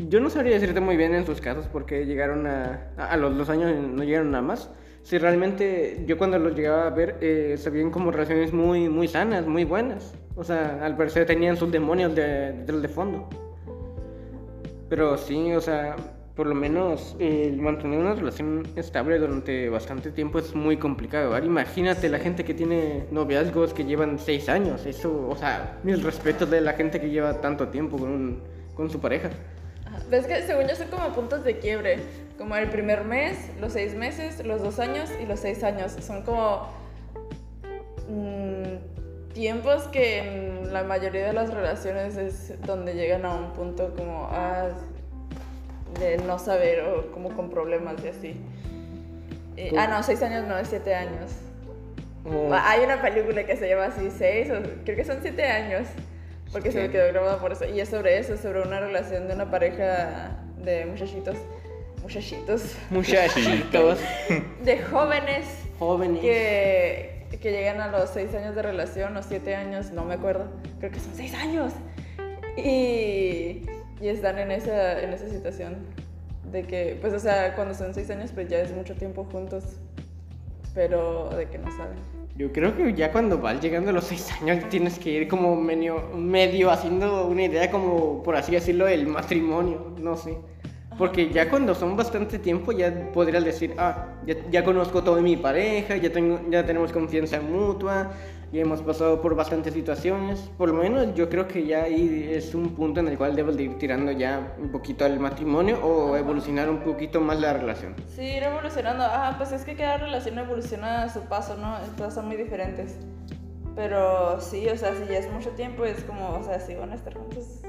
[0.09, 3.49] yo no sabría decirte muy bien en sus casos porque llegaron a, a, los dos
[3.49, 4.71] años no llegaron a más.
[5.03, 9.07] Si realmente yo cuando los llegaba a ver eh, se veían como relaciones muy, muy
[9.09, 10.15] sanas, muy buenas.
[10.37, 13.29] O sea, al parecer tenían sus demonios de, detrás de fondo.
[14.89, 15.97] Pero sí, o sea,
[16.35, 21.37] por lo menos eh, mantener una relación estable durante bastante tiempo es muy complicado.
[21.39, 24.87] Imagínate la gente que tiene noviazgos que llevan seis años.
[24.87, 28.91] Eso, o sea, mis respetos de la gente que lleva tanto tiempo con, un- con
[28.91, 29.31] su pareja.
[29.87, 29.99] Ajá.
[30.11, 31.99] Ves que según yo son como puntos de quiebre.
[32.39, 35.93] Como el primer mes, los seis meses, los dos años y los seis años.
[36.01, 36.69] Son como
[38.09, 43.95] mm, tiempos que en la mayoría de las relaciones es donde llegan a un punto
[43.97, 44.69] como ah,
[46.01, 48.41] de no saber o como con problemas y así.
[49.57, 51.31] Eh, ah, no, seis años no, es siete años.
[52.25, 52.53] Oh.
[52.53, 55.87] Hay una película que se llama así, seis, o creo que son siete años,
[56.55, 57.65] porque se me quedó grabada por eso.
[57.67, 61.37] Y es sobre eso, sobre una relación de una pareja de muchachitos,
[62.01, 63.99] muchachitos, Muchachitos,
[64.65, 65.45] de jóvenes
[65.81, 66.21] jóvenes.
[66.21, 70.47] que, que llegan a los seis años de relación o siete años, no me acuerdo,
[70.79, 71.73] creo que son seis años.
[72.57, 73.63] Y,
[74.01, 75.79] y están en esa, en esa situación
[76.53, 79.65] de que, pues, o sea, cuando son seis años, pues ya es mucho tiempo juntos,
[80.73, 82.14] pero de que no saben.
[82.37, 85.55] Yo creo que ya cuando vas llegando a los seis años tienes que ir como
[85.55, 90.37] medio, medio haciendo una idea como, por así decirlo, el matrimonio, no sé.
[90.99, 95.23] Porque ya cuando son bastante tiempo ya podrías decir, ah, ya, ya conozco todo de
[95.23, 98.11] mi pareja, ya, tengo, ya tenemos confianza mutua,
[98.55, 100.39] ya hemos pasado por bastantes situaciones.
[100.57, 103.57] Por lo menos yo creo que ya ahí es un punto en el cual debes
[103.57, 107.97] de ir tirando ya un poquito al matrimonio o evolucionar un poquito más la relación.
[108.15, 109.03] Sí, ir evolucionando.
[109.05, 111.77] Ah, pues es que cada relación evoluciona a su paso, ¿no?
[111.97, 112.97] Todas son muy diferentes.
[113.75, 116.93] Pero sí, o sea, si ya es mucho tiempo, es como, o sea, si van
[116.93, 117.61] a estar juntos.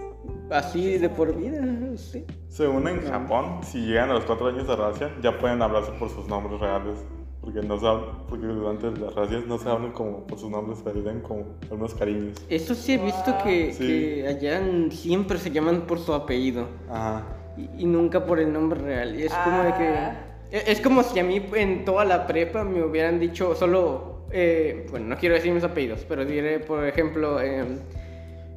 [0.51, 1.63] Así de por vida,
[1.97, 2.23] sí.
[2.47, 6.09] Según en Japón, si llegan a los cuatro años de relación, ya pueden hablarse por
[6.09, 7.03] sus nombres reales.
[7.45, 10.79] Porque, no se hab- porque durante las relaciones no se hablan como por sus nombres,
[10.79, 12.43] se dan como algunos cariños.
[12.49, 13.43] Eso sí he visto Wow.
[13.43, 13.87] que, Sí.
[13.87, 17.23] que allá siempre se llaman por su apellido Ajá.
[17.55, 19.17] y, y nunca por el nombre real.
[19.19, 19.87] Y es como de que...
[19.87, 20.21] Ah.
[20.51, 24.25] e- Es como si a mí en toda la prepa me hubieran dicho solo...
[24.31, 27.77] eh, bueno, no quiero decir mis apellidos, pero diré, por ejemplo, em,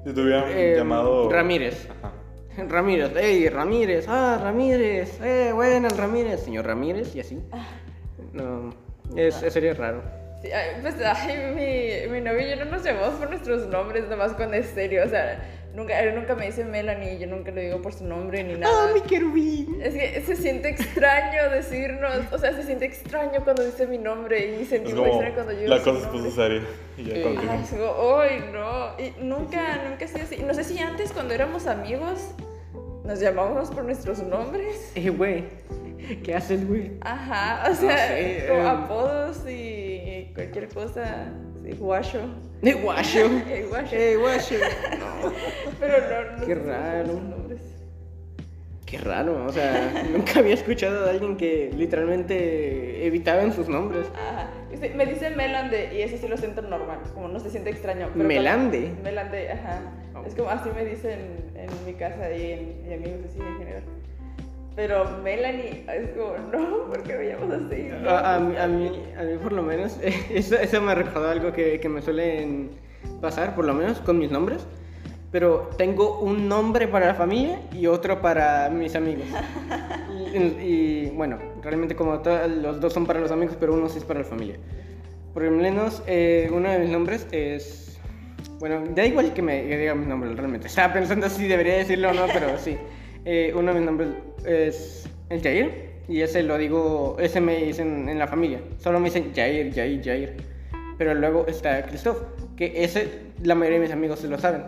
[0.04, 1.30] Si te hubieran em, llamado...
[1.30, 1.86] Ramírez.
[2.02, 2.12] Ajá.
[2.68, 7.38] Ramírez, hey, Ramírez, ah, Ramírez, eh, buenas, Ramírez, señor Ramírez, y así.
[8.38, 8.74] No,
[9.16, 10.02] es, sería raro.
[10.42, 10.48] Sí,
[10.82, 11.36] pues, ay,
[12.06, 14.66] mi, mi novio y yo no nos llamamos por nuestros nombres, nada más cuando es
[14.66, 15.02] serio.
[15.04, 15.42] O sea,
[15.74, 18.72] nunca, él nunca me dice Melanie, yo nunca le digo por su nombre ni nada.
[18.72, 19.80] ¡Ah, mi querubín!
[19.82, 24.46] Es que se siente extraño decirnos, o sea, se siente extraño cuando dice mi nombre
[24.46, 26.62] y Es sentí muy extraño cuando yo la digo cosa seria.
[26.96, 27.22] Y ya Sí.
[27.22, 27.54] continúa.
[27.54, 27.72] Ay, es
[28.20, 29.04] ay, no.
[29.04, 30.36] Y nunca, nunca ha sido así.
[30.46, 32.30] No sé si antes, cuando éramos amigos,
[33.04, 34.92] nos llamábamos por nuestros nombres.
[34.94, 35.44] Eh, güey,
[36.22, 36.92] ¿qué haces, güey?
[37.00, 38.66] Ajá, o sea, sé, como em.
[38.66, 41.32] apodos y cualquier cosa.
[41.64, 42.20] Sí, guacho.
[42.62, 43.28] Eh, guacho.
[43.92, 44.54] Eh, guacho.
[45.80, 47.12] Pero no, no Qué raro.
[47.14, 47.60] nombres.
[48.86, 54.06] Qué raro, o sea, nunca había escuchado de alguien que literalmente evitaban sus nombres.
[54.14, 54.48] Ajá.
[54.96, 58.06] Me dice Melande y eso sí lo siento normal, como no se siente extraño.
[58.06, 58.92] pero cuando- ¿Melande?
[59.02, 59.80] Melande, ajá.
[60.14, 60.24] Oh.
[60.26, 63.82] Es como así me dicen en mi casa y en y amigos así en general.
[64.78, 67.88] Pero Melanie, es como, no, ¿por qué me llamas así?
[68.00, 69.98] No, A, a mí, a, mí, a mí por lo menos,
[70.30, 72.70] eso, eso me recordó algo que, que me suelen
[73.20, 74.64] pasar, por lo menos con mis nombres.
[75.32, 79.24] Pero tengo un nombre para la familia y otro para mis amigos.
[80.32, 83.98] Y, y, bueno, realmente como to- los dos son para los amigos, pero uno sí
[83.98, 84.58] es para la familia.
[85.34, 87.98] Por lo menos eh, uno de mis nombres es...
[88.60, 90.68] Bueno, da igual que me diga mi nombre realmente.
[90.68, 92.78] Estaba pensando si debería decirlo o no, pero sí.
[93.24, 94.08] Eh, uno de mis nombres
[94.44, 95.88] es el Jair.
[96.08, 98.60] Y ese lo digo, ese me dicen en la familia.
[98.78, 100.36] Solo me dicen Jair, Jair, Jair.
[100.96, 102.18] Pero luego está Christoph,
[102.56, 103.08] que ese
[103.42, 104.62] la mayoría de mis amigos se lo saben.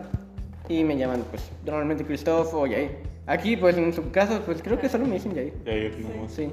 [0.69, 2.91] Y me llaman, pues, normalmente Christoph o Jair.
[3.25, 5.53] Aquí, pues, en su caso, pues creo que solo me dicen Jair.
[5.65, 6.31] Ya ir nomás.
[6.31, 6.49] Sí.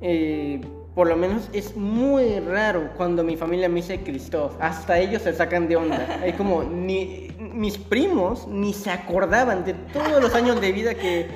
[0.00, 0.60] Eh,
[0.94, 4.54] por lo menos es muy raro cuando mi familia me dice Christoph.
[4.60, 6.20] Hasta ellos se sacan de onda.
[6.22, 11.28] Hay como ni mis primos ni se acordaban de todos los años de vida que,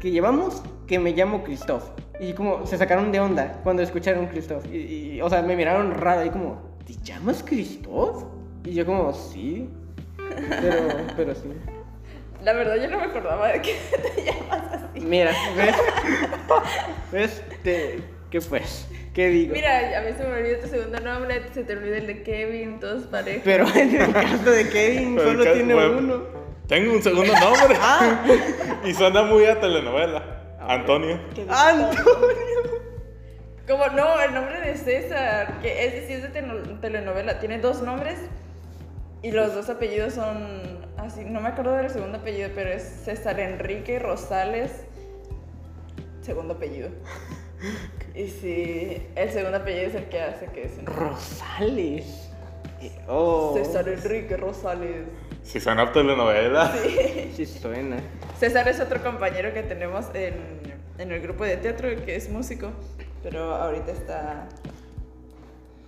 [0.00, 1.84] que llevamos que me llamo Christoph.
[2.20, 4.64] Y como se sacaron de onda cuando escucharon Christoph.
[4.72, 4.76] Y,
[5.16, 8.24] y, o sea, me miraron raro y como, ¿te llamas Christoph?
[8.64, 9.68] Y yo como, sí.
[10.60, 10.76] Pero,
[11.16, 11.52] pero sí.
[12.42, 13.74] La verdad, yo no me acordaba de que
[14.14, 15.00] te llamas así.
[15.00, 15.76] Mira, ¿ves?
[17.12, 17.42] ¿Ves?
[18.30, 18.86] ¿Qué pues?
[19.14, 19.54] ¿Qué digo?
[19.54, 22.80] Mira, a mí se me olvidó tu segundo nombre, se te olvida el de Kevin,
[22.80, 23.42] todos parejas.
[23.44, 26.22] Pero en el caso de Kevin Pero solo tiene bueno, uno.
[26.66, 27.78] Tengo un segundo nombre.
[27.80, 28.24] Ah.
[28.84, 30.56] y suena muy a telenovela.
[30.60, 31.20] Antonio.
[31.48, 32.04] Antonio.
[33.68, 36.28] Como no, el nombre de César, que es, sí es de
[36.80, 38.18] telenovela, tiene dos nombres
[39.22, 43.38] y los dos apellidos son así, no me acuerdo del segundo apellido, pero es César
[43.40, 44.84] Enrique Rosales,
[46.20, 46.90] segundo apellido.
[48.14, 52.28] Y sí, el segundo apellido es el que hace que es Rosales.
[53.08, 53.54] Oh.
[53.56, 55.06] César Enrique Rosales.
[55.42, 56.72] Si suena a telenovela.
[57.34, 57.96] Sí suena.
[58.38, 60.34] César es otro compañero que tenemos en,
[60.98, 62.70] en el grupo de teatro que es músico,
[63.22, 64.48] pero ahorita está...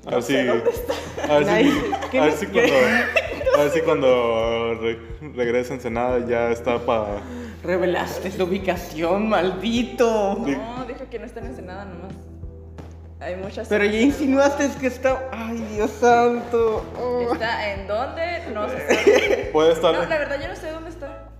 [0.06, 0.36] A ver si.
[0.36, 2.72] A ver si, cuando.
[3.56, 4.98] A ver si cuando re-
[5.34, 7.20] regresa a Ensenada ya está para.
[7.62, 10.36] Revelaste su ubicación, maldito.
[10.46, 12.12] No, dijo que no está en Ensenada nomás.
[13.18, 13.66] Hay muchas.
[13.68, 15.28] Pero ya insinuaste que está.
[15.32, 16.84] Ay, Dios santo.
[17.00, 17.32] Oh.
[17.32, 18.22] ¿Está en dónde?
[18.52, 19.48] No sabe.
[19.52, 19.94] Puede estar.
[19.94, 21.30] No, la verdad yo no sé dónde está.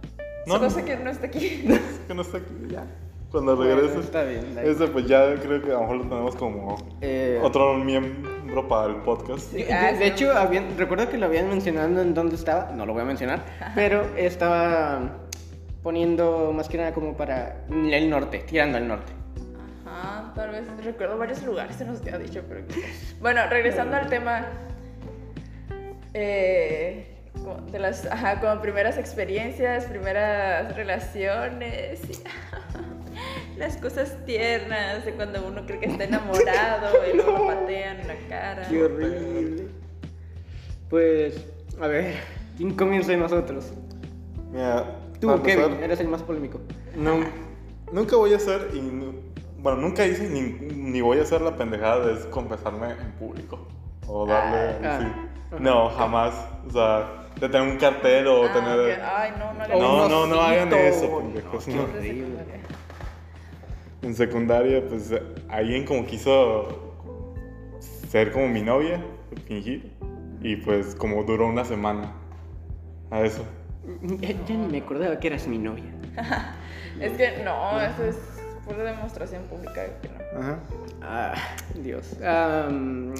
[0.46, 0.70] No, Solo no.
[0.70, 1.68] sé que no está aquí.
[2.08, 2.54] que no está aquí.
[2.70, 2.84] Ya.
[3.30, 4.04] Cuando Bueno, regreses.
[4.06, 4.56] está bien.
[4.62, 8.86] Ese pues ya creo que a lo mejor lo tenemos como Eh, otro miembro para
[8.86, 9.50] el podcast.
[9.50, 9.64] Sí.
[9.64, 10.38] De, Ah, de sí, hecho, no.
[10.40, 14.02] habían, recuerdo que lo habían mencionado en dónde estaba, no lo voy a mencionar, pero
[14.16, 15.10] estaba
[15.86, 19.12] poniendo más que nada como para el norte, tirando al norte.
[19.86, 22.62] Ajá, tal vez recuerdo varios lugares, se nos había dicho, pero...
[23.20, 24.46] Bueno, regresando al tema
[26.12, 27.06] eh,
[27.70, 35.64] de las, ajá, como primeras experiencias, primeras relaciones, y las cosas tiernas de cuando uno
[35.66, 38.66] cree que está enamorado y luego lo patean en la cara.
[38.68, 39.68] Qué horrible.
[40.90, 41.46] Pues,
[41.80, 42.16] a ver,
[42.56, 43.72] ¿quién comienza de nosotros?
[44.50, 46.60] Mira, Tú, para Kevin, empezar, eres el más polémico.
[46.96, 47.20] no-
[47.92, 48.80] nunca voy a hacer, y
[49.58, 53.58] bueno, nunca hice ni, ni voy a hacer la pendejada de confesarme en público.
[54.06, 54.86] O darle.
[54.86, 54.98] Ah.
[55.00, 55.06] sí.
[55.52, 55.58] Ajá.
[55.60, 56.34] No, jamás.
[56.68, 58.78] O sea, de tener un cartel o Ah, tener.
[58.98, 59.02] ok.
[59.16, 61.86] Ay, no, no hagan No, un no, no hagan eso, pendejos, no.
[64.02, 65.12] En secundaria, pues
[65.48, 66.68] alguien como quiso
[68.08, 69.04] ser como mi novia,
[69.48, 69.92] fingir.
[70.42, 72.12] Y pues como duró una semana.
[73.10, 73.42] A eso.
[74.20, 75.84] Ya, ya ni me acordaba que eras mi novia.
[77.00, 78.16] Es que no, eso es
[78.64, 80.40] pura demostración pública que no.
[80.40, 80.58] Ajá.
[81.02, 81.34] Ah,
[81.74, 82.16] Dios.
[82.18, 83.12] Mm,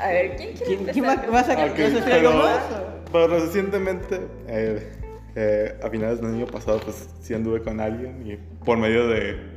[0.00, 0.92] A ver, ¿quién quiere ¿quién, empezar?
[0.92, 1.70] quién va, va a sacar?
[1.70, 2.60] ok, ¿Vas a pero, algo más?
[3.12, 4.92] pero recientemente, eh,
[5.36, 9.54] eh, a finales del año pasado, pues sí anduve con alguien y por medio de,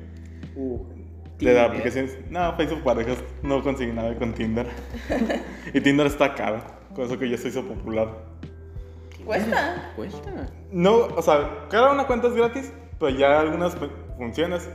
[0.56, 0.80] Uh,
[1.40, 4.68] de la aplicación, no, Facebook Parejas, no conseguí nada con Tinder.
[5.74, 6.62] y Tinder está caro,
[6.94, 8.10] con eso que ya se hizo popular.
[9.30, 9.92] ¿Cuesta?
[9.96, 10.32] Cuesta.
[10.72, 14.68] No, o sea, cada una cuenta es gratis, pero ya algunas fu- funciones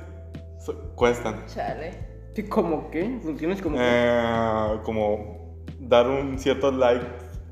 [0.94, 1.44] cuestan.
[1.46, 1.90] Chale.
[2.34, 3.18] ¿Sí, ¿Cómo qué?
[3.22, 3.82] ¿Funciones como qué?
[3.84, 7.04] Eh, como dar un cierto like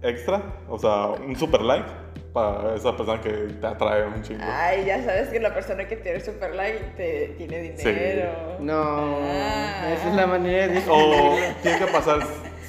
[0.02, 1.86] extra, o sea, un super like
[2.32, 4.40] para esa persona que te atrae un chingo.
[4.44, 8.30] Ay, ya sabes que la persona que tiene super like te tiene dinero.
[8.60, 9.92] No, Ah.
[9.92, 10.82] esa es la manera de...
[10.88, 12.20] O tiene que pasar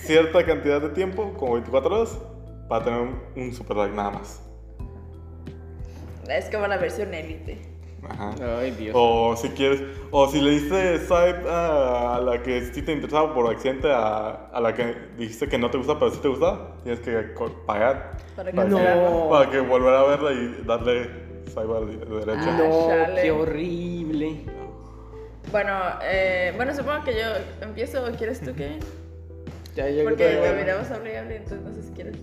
[0.02, 2.18] cierta cantidad de tiempo, como 24 horas,
[2.68, 4.42] para tener un, un super like nada más.
[6.30, 7.74] Es como la versión élite.
[8.10, 8.34] Ajá.
[8.60, 8.94] Ay, Dios.
[8.98, 13.34] O si quieres, o si le diste swipe a, a la que sí te interesaba
[13.34, 16.76] por accidente, a, a la que dijiste que no te gusta, pero sí te gustaba,
[16.84, 17.34] tienes que
[17.66, 19.10] pagar Para para, cancelarla.
[19.10, 19.30] No.
[19.30, 21.10] para que volver a verla y darle
[21.46, 22.46] swipe a la derecha.
[22.48, 22.58] Ah.
[22.58, 23.22] no, chale.
[23.22, 24.46] qué horrible.
[25.52, 27.28] Bueno, eh, bueno, supongo que yo
[27.62, 28.80] empiezo quieres tú, Kevin?
[29.76, 32.18] Ya llegó Porque y hable, entonces no sé si quieres.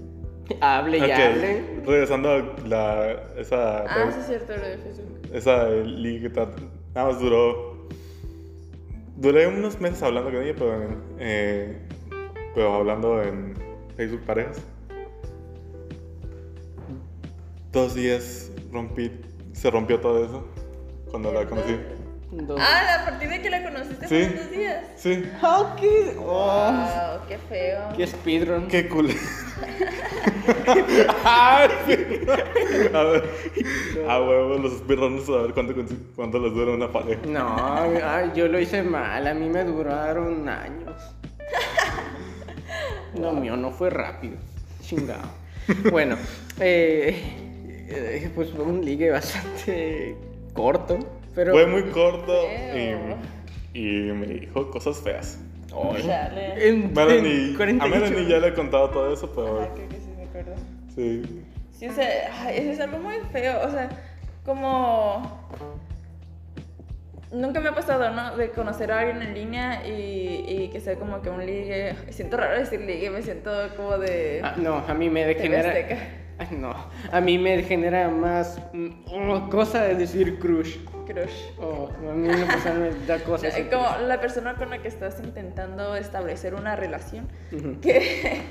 [0.61, 1.83] Hable y hable.
[1.87, 5.19] regresando a la, esa, Ah, sí es cierto, lo de Facebook.
[5.33, 6.31] esa liga
[6.95, 7.89] nada más duró.
[9.17, 11.79] Duré unos meses hablando con ella, pero, en- eh,
[12.55, 13.55] pero hablando en
[13.97, 14.63] Facebook Parejas.
[17.73, 19.11] Dos días rompí,
[19.53, 20.45] se rompió todo eso
[21.11, 21.77] cuando la conocí.
[22.33, 22.61] Dos.
[22.63, 24.25] Ah, a partir de que la conociste Sí.
[24.25, 24.85] fueron dos días.
[24.97, 26.15] Sí, Ah, qué...
[26.19, 27.81] oh, Wow, qué feo.
[27.97, 28.69] qué speedrun.
[28.69, 29.11] qué cool.
[31.25, 31.97] Ay, sí.
[32.95, 33.25] a ver,
[34.09, 35.75] a huevo, los speedrunners a ver cuánto,
[36.15, 37.21] cuánto les dura una pareja.
[37.27, 37.57] No,
[38.05, 40.95] ay, yo lo hice mal, a mí me duraron años.
[43.15, 44.37] Lo mío no fue rápido,
[44.83, 45.29] chingado.
[45.91, 46.17] Bueno,
[46.61, 50.17] eh, eh, pues fue un ligue bastante
[50.53, 50.99] corto,
[51.35, 51.53] pero...
[51.53, 52.33] Fue muy corto
[53.75, 55.39] y, y me dijo cosas feas.
[55.71, 56.69] Chale.
[56.69, 59.89] en, Melanie, en a 48 Melanie ya le he contado todo eso, pero Ajá, creo
[59.89, 60.55] que sí me acuerdo.
[60.95, 61.45] sí.
[61.81, 63.67] Sí, o sea, ay, eso es algo muy feo.
[63.67, 63.89] O sea,
[64.45, 65.49] como.
[67.33, 68.37] Nunca me ha pasado, ¿no?
[68.37, 71.95] De conocer a alguien en línea y, y que sea como que un ligue.
[72.11, 74.43] Siento raro decir ligue, me siento como de.
[74.45, 75.71] Ah, no, a mí me degenera...
[75.71, 75.97] Azteca.
[76.37, 76.75] Ay, no,
[77.13, 78.61] a mí me genera más
[79.07, 80.77] oh, cosa de decir crush.
[81.13, 81.51] Crush.
[81.59, 83.49] Oh, a mí no pasa, me da cosa.
[83.49, 84.07] Ese Como crush.
[84.07, 87.29] la persona con la que estás intentando establecer una relación.
[87.53, 87.81] Ujú.
[87.81, 88.43] que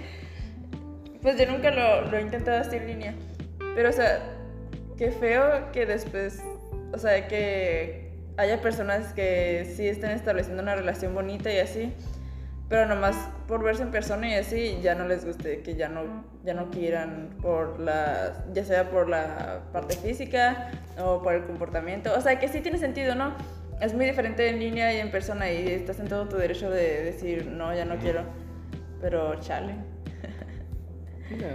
[1.21, 3.15] pues yo nunca lo, lo he intentado así en línea.
[3.75, 4.19] Pero, o sea,
[4.97, 6.41] qué feo que después,
[6.93, 11.93] o sea, que haya personas que sí estén estableciendo una relación bonita y así,
[12.69, 13.15] pero nomás
[13.47, 16.69] por verse en persona y así ya no les guste, que ya no, ya no
[16.69, 20.69] quieran por la, ya sea por la parte física
[21.03, 22.13] o por el comportamiento.
[22.15, 23.33] O sea, que sí tiene sentido, ¿no?
[23.81, 27.03] Es muy diferente en línea y en persona y estás en todo tu derecho de
[27.05, 28.21] decir, no, ya no quiero.
[29.01, 29.73] Pero chale.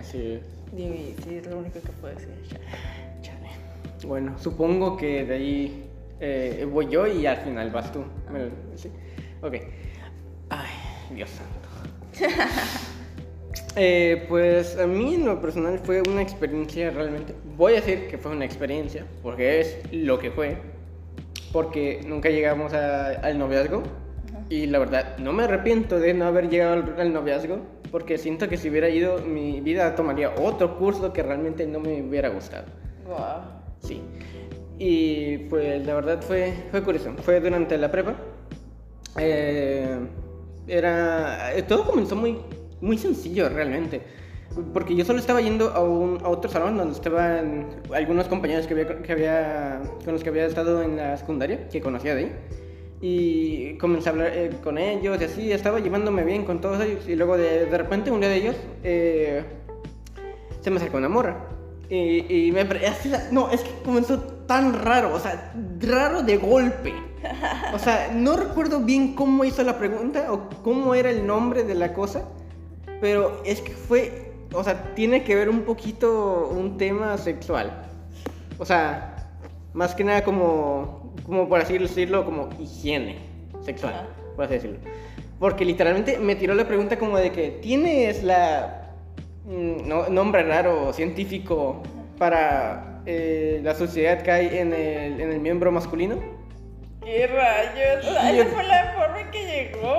[0.00, 0.42] Así es.
[0.78, 2.30] Y sí, es lo único que puedo decir.
[2.48, 2.64] chale.
[3.22, 3.48] Chale.
[4.06, 5.90] Bueno, supongo que de ahí
[6.20, 8.04] eh, voy yo y al final vas tú.
[8.32, 8.90] Me- sí.
[9.42, 9.54] Ok.
[11.12, 12.26] Dios santo.
[13.76, 17.34] Eh, pues a mí en lo personal fue una experiencia realmente.
[17.56, 20.58] Voy a decir que fue una experiencia, porque es lo que fue.
[21.52, 23.82] Porque nunca llegamos a- al noviazgo.
[24.48, 27.58] Y la verdad, no me arrepiento de no haber llegado al, al noviazgo.
[27.90, 32.00] Porque siento que si hubiera ido, mi vida tomaría otro curso que realmente no me
[32.02, 32.66] hubiera gustado.
[33.06, 33.40] Guau.
[33.80, 34.00] Sí.
[34.78, 37.12] Y pues la verdad fue, fue curioso.
[37.22, 38.14] Fue durante la prepa.
[39.18, 39.96] Eh,
[40.66, 41.54] era.
[41.56, 42.38] eh, Todo comenzó muy,
[42.80, 44.02] muy sencillo realmente.
[44.72, 48.74] Porque yo solo estaba yendo a, un, a otro salón donde estaban algunos compañeros que
[48.74, 52.32] había, que había, con los que había estado en la secundaria, que conocía de ahí.
[53.00, 57.08] Y comencé a hablar eh, con ellos y así, estaba llevándome bien con todos ellos.
[57.08, 59.42] Y luego de, de repente uno de ellos eh,
[60.60, 61.48] se me acercó una morra.
[61.90, 62.64] Y, y me...
[63.32, 66.94] no, es que comenzó tan raro, o sea, raro de golpe.
[67.74, 71.74] O sea, no recuerdo bien cómo hizo la pregunta o cómo era el nombre de
[71.74, 72.22] la cosa,
[73.00, 77.82] pero es que fue, o sea, tiene que ver un poquito un tema sexual.
[78.58, 79.28] O sea,
[79.72, 83.18] más que nada como, como por así decirlo, como higiene
[83.62, 84.06] sexual, Ajá.
[84.36, 84.78] por así decirlo.
[85.40, 88.92] Porque literalmente me tiró la pregunta como de que tienes la
[89.44, 91.82] mm, no- nombre raro científico
[92.18, 96.16] para eh, la suciedad que hay en el, en el miembro masculino.
[97.04, 98.04] ¿Qué rayos?
[98.04, 99.98] ¿Esa fue la forma en que llegó?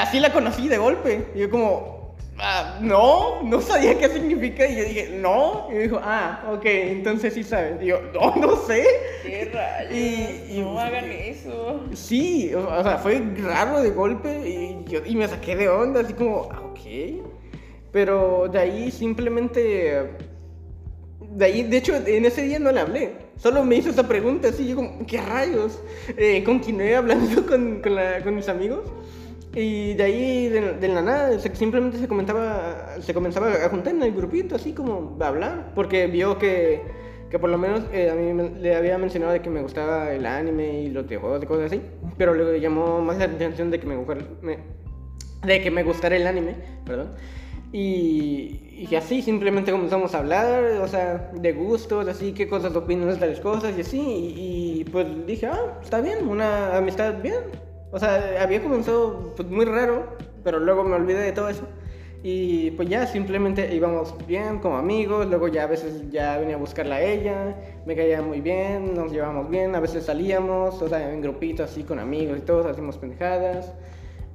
[0.00, 1.26] Así la conocí de golpe.
[1.34, 4.66] Y yo como, ah, no, no sabía qué significa.
[4.66, 5.68] Y yo dije, no.
[5.70, 7.82] Y dijo, ah, ok, entonces sí sabes.
[7.82, 8.84] Y yo, no, no sé.
[9.22, 9.92] ¿Qué rayos?
[9.92, 11.80] Y- y- no hagan eso.
[11.92, 16.00] Sí, o o sea, fue raro de golpe y, yo, y me saqué de onda,
[16.00, 16.80] así como, ah, ok.
[17.92, 20.10] Pero de ahí simplemente...
[21.36, 23.12] De ahí, de hecho, en ese día no le hablé.
[23.36, 25.78] Solo me hizo esa pregunta, así, yo como, ¿qué rayos?
[26.16, 28.80] Eh, continué hablando con, con, la- con mis amigos.
[29.54, 33.94] Y de ahí, de, de la nada, se- simplemente se comentaba, se comenzaba a juntar
[33.94, 35.72] en el grupito, así como a hablar.
[35.74, 36.80] Porque vio que,
[37.30, 40.12] que por lo menos eh, a mí me- le había mencionado de que me gustaba
[40.12, 41.82] el anime y los videojuegos y cosas así.
[42.16, 43.96] Pero le llamó más la atención de que me,
[44.40, 44.58] me-
[45.46, 46.54] de que me gustara el anime,
[46.86, 47.10] perdón.
[47.72, 53.08] Y, y así simplemente comenzamos a hablar, o sea, de gustos, así, qué cosas opinan
[53.08, 54.00] de tales cosas y así.
[54.00, 57.40] Y, y, pues dije, ah, está bien, una amistad bien.
[57.90, 61.66] O sea, había comenzado pues, muy raro, pero luego me olvidé de todo eso.
[62.22, 66.58] Y pues ya simplemente íbamos bien como amigos, luego ya a veces ya venía a
[66.58, 67.54] buscarla a ella,
[67.86, 71.84] me caía muy bien, nos llevábamos bien, a veces salíamos, o sea, en grupitos así
[71.84, 73.72] con amigos y todos, hacíamos pendejadas.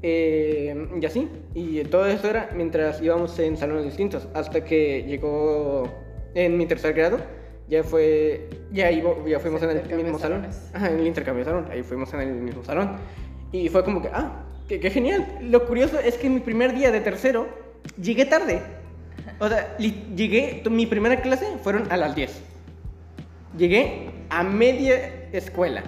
[0.03, 5.87] Eh, y así, y todo eso era mientras íbamos en salones distintos, hasta que llegó
[6.33, 7.19] en mi tercer grado,
[7.67, 11.51] ya fue, ya, iba- ya fuimos en el mismo salón, ajá, en el intercambio de
[11.51, 12.97] salón, ahí fuimos en el mismo salón,
[13.51, 17.01] y fue como que, ah, qué, genial, lo curioso es que mi primer día de
[17.01, 17.47] tercero,
[18.01, 18.59] llegué tarde,
[19.39, 22.41] o sea, llegué, mi primera clase fueron a las 10,
[23.55, 25.83] llegué a media escuela.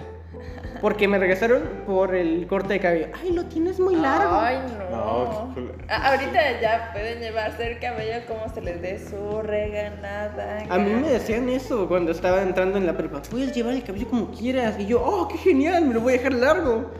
[0.84, 3.06] Porque me regresaron por el corte de cabello.
[3.18, 4.36] Ay, lo tienes muy largo.
[4.38, 4.58] Ay,
[4.90, 5.54] no.
[5.54, 5.54] No,
[5.88, 10.62] ahorita ya pueden llevarse el cabello como se les dé su reganada.
[10.68, 13.22] A mí me decían eso cuando estaba entrando en la prepa.
[13.30, 14.78] Puedes llevar el cabello como quieras.
[14.78, 16.90] Y yo, oh, qué genial, me lo voy a dejar largo.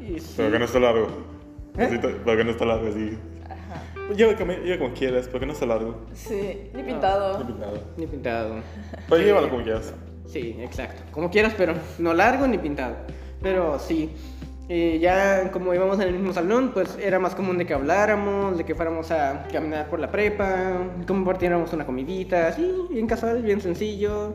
[0.00, 0.32] Y sí.
[0.38, 1.08] Pero que no está largo.
[1.76, 1.98] ¿Eh?
[2.00, 3.18] Pero que no está largo, así.
[3.44, 4.14] Ajá.
[4.14, 6.06] Lleva como, lleva como quieras, pero que no está largo.
[6.14, 7.46] Sí, ni Ni pintado.
[7.46, 7.78] pintado.
[7.98, 8.54] Ni pintado.
[9.06, 9.92] Pero llévalo como quieras.
[10.28, 11.02] Sí, exacto.
[11.10, 12.96] Como quieras, pero no largo ni pintado.
[13.42, 14.10] Pero sí.
[14.68, 18.58] eh, ya como íbamos en el mismo salón, pues era más común de que habláramos,
[18.58, 20.74] de que fuéramos a caminar por la prepa,
[21.06, 24.34] compartiéramos una comidita, así, bien casual, bien sencillo.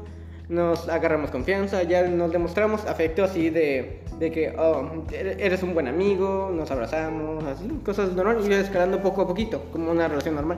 [0.50, 5.88] Nos agarramos confianza, ya nos demostramos afecto así de, de que, oh, eres un buen
[5.88, 10.58] amigo, nos abrazamos, así, cosas normales, y escalando poco a poquito, como una relación normal.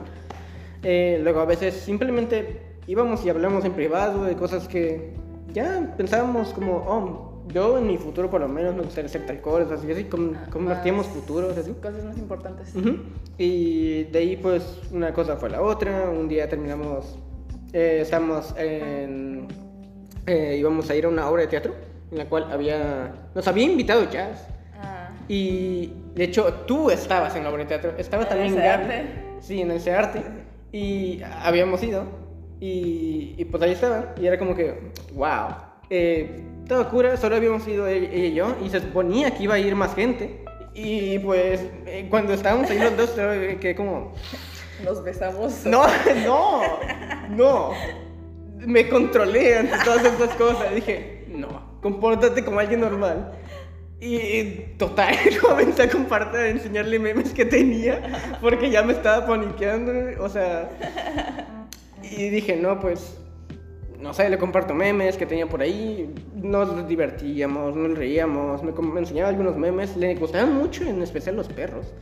[0.82, 5.12] Eh, luego a veces simplemente íbamos y hablamos en privado de cosas que
[5.52, 9.40] ya pensábamos como, oh, yo en mi futuro por lo menos me gustaría hacer tal
[9.40, 10.04] cosa, así, así,
[10.50, 11.72] convertíamos futuros, así.
[11.72, 12.74] Cosas más importantes.
[12.74, 12.96] Ujú.
[13.38, 17.16] Y de ahí pues una cosa fue la otra, un día terminamos,
[17.72, 19.46] eh, estamos en,
[20.26, 21.74] eh, íbamos a ir a una obra de teatro
[22.10, 24.46] en la cual había, nos había invitado Jazz.
[24.80, 25.10] Ah.
[25.28, 28.82] Y de hecho tú estabas en la obra de teatro, estaba ¿En también ese Gaby.
[28.84, 29.04] arte?
[29.40, 30.22] Sí, en ese arte.
[30.72, 32.25] Y habíamos ido.
[32.60, 34.06] Y, y pues ahí estaban.
[34.20, 35.48] Y era como que, wow.
[35.90, 38.56] Eh, todo cura, solo habíamos ido ella, y yo.
[38.64, 40.44] Y se suponía que iba a ir más gente.
[40.74, 44.12] Y pues eh, cuando estábamos ahí los dos, quedé como,
[44.84, 45.64] Nos besamos.
[45.64, 45.86] no,
[46.26, 46.62] no,
[47.30, 47.70] no.
[48.58, 50.74] Me controlé ante todas estas cosas.
[50.74, 53.32] Dije, no, compórtate como alguien normal.
[54.00, 58.02] Y total, comencé a compartir, a enseñarle memes que tenía,
[58.42, 60.68] porque ya me estaba paniqueando, o sea...
[62.10, 63.18] Y dije, no, pues,
[64.00, 69.30] no sé, le comparto memes que tenía por ahí, nos divertíamos, nos reíamos, me, enseñaba
[69.30, 71.92] algunos memes, le gustaban mucho, en especial los perros.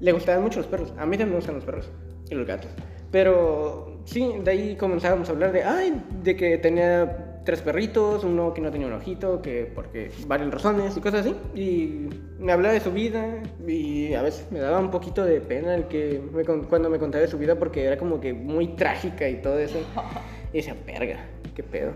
[0.00, 1.88] Le gustaban mucho los perros, a mí también me gustan los perros
[2.30, 2.70] y los gatos.
[3.10, 8.54] Pero sí, de ahí comenzábamos a hablar de, ay, de que tenía tres perritos, uno
[8.54, 11.36] que no tenía un ojito, que porque varias razones y cosas así.
[11.54, 15.74] Y me hablaba de su vida y a veces me daba un poquito de pena
[15.74, 19.28] el que me cuando me contaba de su vida porque era como que muy trágica
[19.28, 19.78] y todo eso.
[20.52, 21.18] Y decía, verga,
[21.54, 21.92] qué pedo.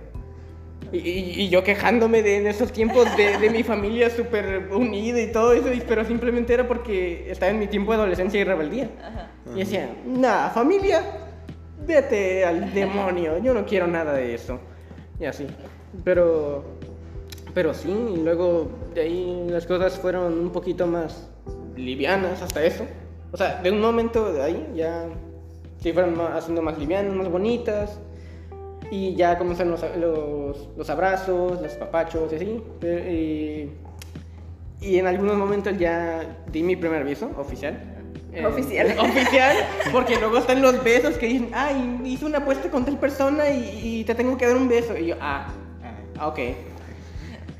[0.92, 5.20] Y, y- y yo quejándome de en esos tiempos de, de mi familia súper unida
[5.20, 8.44] y todo eso, y- pero simplemente era porque estaba en mi tiempo de adolescencia y
[8.44, 8.88] rebeldía.
[9.02, 9.30] Ajá.
[9.54, 11.02] Y decía, nah, familia,
[11.86, 14.60] vete al demonio, yo no quiero nada de eso.
[15.20, 15.46] Y así.
[16.04, 16.64] Pero,
[17.54, 21.28] pero sí, y luego de ahí las cosas fueron un poquito más
[21.76, 22.86] livianas hasta eso.
[23.32, 25.06] O sea, de un momento de ahí ya
[25.80, 27.98] se fueron haciendo más livianas, más bonitas.
[28.90, 32.62] Y ya comenzaron los, los, los abrazos, los papachos y así.
[32.80, 33.70] Pero, y,
[34.80, 37.97] y en algunos momentos ya di mi primer beso oficial.
[38.32, 38.98] Eh, Oficial.
[38.98, 39.56] Oficial,
[39.92, 44.00] porque luego están los besos que dicen, ay, hice una apuesta con tal persona y,
[44.00, 44.96] y te tengo que dar un beso.
[44.96, 45.48] Y yo, ah,
[46.18, 46.38] ah, ok.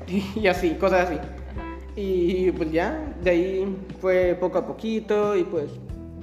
[0.35, 1.19] Y, así, cosas así.
[1.95, 5.69] Y pues ya, de ahí fue poco a poquito y pues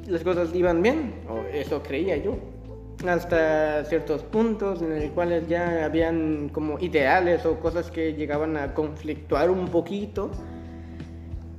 [0.07, 2.37] las cosas iban bien, o eso creía yo.
[3.07, 8.75] Hasta ciertos puntos en los cuales ya habían como ideales o cosas que llegaban a
[8.75, 10.31] conflictuar un poquito.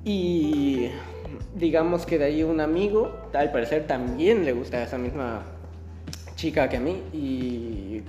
[0.04, 0.90] Y
[1.58, 5.43] digamos que de ahí un amigo, al parecer también le gusta esa misma
[6.36, 8.03] chica que a mí y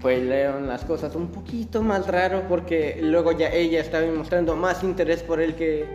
[0.00, 5.22] fueron las cosas un poquito más raro porque luego ya ella estaba mostrando más interés
[5.22, 5.86] por él que,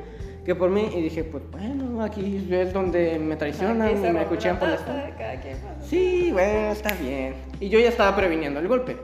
[0.45, 4.59] que por mí y dije pues bueno aquí es donde me traicionan y me escuchan
[4.59, 4.77] por la.
[5.81, 7.35] Sí, bueno, está bien.
[7.59, 8.97] Y yo ya estaba previniendo el golpe.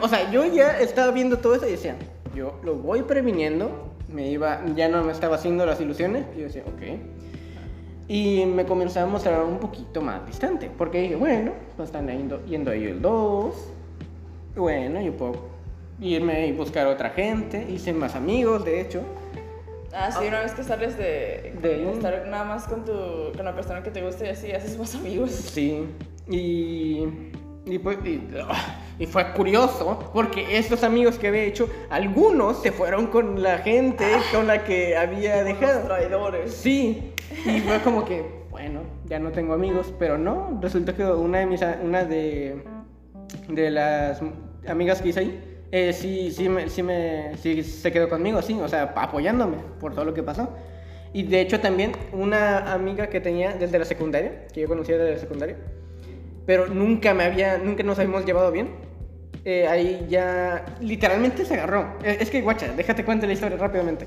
[0.00, 1.96] O sea, yo ya estaba viendo todo eso y decía,
[2.34, 3.94] yo lo voy previniendo.
[4.08, 6.24] Me iba, ya no me estaba haciendo las ilusiones.
[6.34, 7.19] Y yo decía, ok.
[8.12, 10.68] Y me comenzaba a mostrar un poquito más distante.
[10.76, 13.54] Porque dije, bueno, pues están yendo, yendo ellos dos.
[14.56, 15.34] Bueno, yo puedo
[16.00, 17.64] irme y buscar otra gente.
[17.70, 19.02] Hice más amigos, de hecho.
[19.94, 22.92] Ah, sí, una vez que sales de, De- de estar nada más con, tu,
[23.36, 25.30] con la persona que te gusta y así, haces más amigos.
[25.30, 25.84] Sí,
[26.28, 27.06] y,
[27.70, 28.28] y, pues, y,
[28.98, 34.04] y fue curioso porque estos amigos que había hecho, algunos se fueron con la gente
[34.32, 35.86] con la que había Los dejado.
[35.86, 36.52] traidores.
[36.52, 37.12] Sí,
[37.46, 41.46] y fue como que, bueno, ya no tengo amigos, pero no, resulta que una de
[41.46, 42.62] mis, una de,
[43.48, 44.20] de las
[44.66, 48.58] amigas que hice ahí, eh, sí, sí, me, sí, me, sí se quedó conmigo, sí,
[48.60, 50.48] o sea, apoyándome por todo lo que pasó.
[51.12, 55.14] Y de hecho también una amiga que tenía desde la secundaria, que yo conocía desde
[55.14, 55.56] la secundaria,
[56.46, 58.68] pero nunca me había, nunca nos habíamos llevado bien.
[59.44, 61.94] eh, ahí ya literalmente se agarró.
[62.04, 64.06] Eh, Es que, guacha, déjate cuento la historia rápidamente.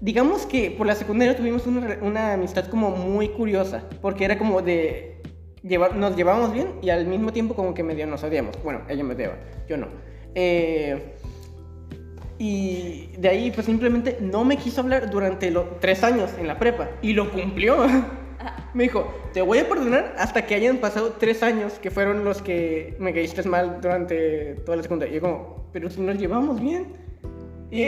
[0.00, 4.62] Digamos que por la secundaria tuvimos una, una amistad como muy curiosa, porque era como
[4.62, 5.20] de...
[5.62, 8.56] llevar- nos llevábamos bien y al mismo tiempo como que medio nos odiamos.
[8.62, 9.36] Bueno, ella me odiaba,
[9.68, 9.88] yo no.
[10.34, 11.14] Eh,
[12.38, 16.58] y de ahí pues simplemente no me quiso hablar durante los tres años en la
[16.58, 17.76] prepa y lo cumplió.
[18.74, 22.42] Me dijo, te voy a perdonar hasta que hayan pasado tres años que fueron los
[22.42, 25.12] que me caíste mal durante toda la secundaria.
[25.12, 26.88] Y yo como, pero si nos llevamos bien.
[27.70, 27.86] Y,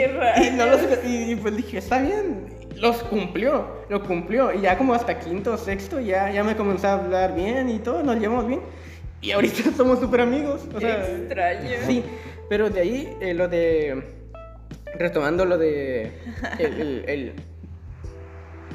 [0.55, 2.47] no los- y- y pues dije, está bien.
[2.75, 4.53] Los cumplió, lo cumplió.
[4.53, 7.79] Y ya como hasta quinto o sexto ya, ya me comenzó a hablar bien y
[7.79, 8.61] todo, nos llevamos bien.
[9.21, 10.61] Y ahorita somos súper amigos.
[10.75, 11.69] O sea, Extraño.
[11.87, 12.03] Sí,
[12.49, 14.03] pero de ahí eh, lo de.
[14.95, 16.11] Retomando lo de.
[16.59, 17.33] El, el- el-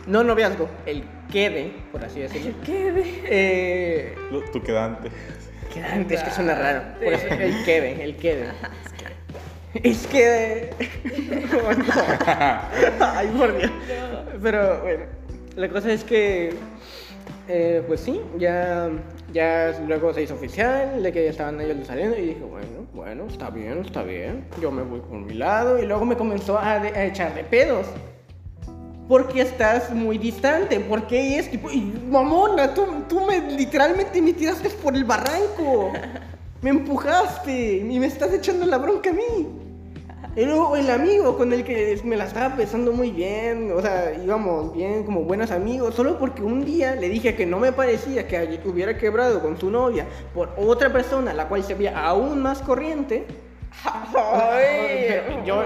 [0.06, 2.52] no noviazgo, el quede, por así decirlo.
[2.64, 3.04] ¿Qué de?
[3.26, 5.08] Eh, Lo- Tu quedante.
[5.72, 6.82] quedante, es que suena raro.
[7.02, 8.48] Por eso, el quede, el quede.
[9.74, 10.70] Es que.
[13.00, 13.70] Ay, por Dios.
[14.42, 15.04] Pero bueno,
[15.56, 16.54] la cosa es que.
[17.48, 18.90] eh, pues sí, ya,
[19.32, 23.26] ya luego se hizo oficial de que ya estaban ellos saliendo y dije, bueno, bueno,
[23.30, 24.44] está bien, está bien.
[24.60, 27.44] Yo me voy por mi lado y luego me comenzó a, de- a echar de
[27.44, 27.86] pedos.
[29.08, 31.68] Porque estás muy distante, porque es tipo,
[32.08, 35.92] mamona, tú, tú me literalmente me tiraste por el barranco.
[36.62, 39.48] Me empujaste y me estás echando la bronca a mí.
[40.36, 44.72] Luego el amigo con el que me la estaba pensando muy bien, o sea, íbamos
[44.72, 48.58] bien como buenos amigos, solo porque un día le dije que no me parecía que
[48.64, 53.26] hubiera quebrado con su novia por otra persona, la cual se veía aún más corriente.
[53.84, 55.62] Ay, yo-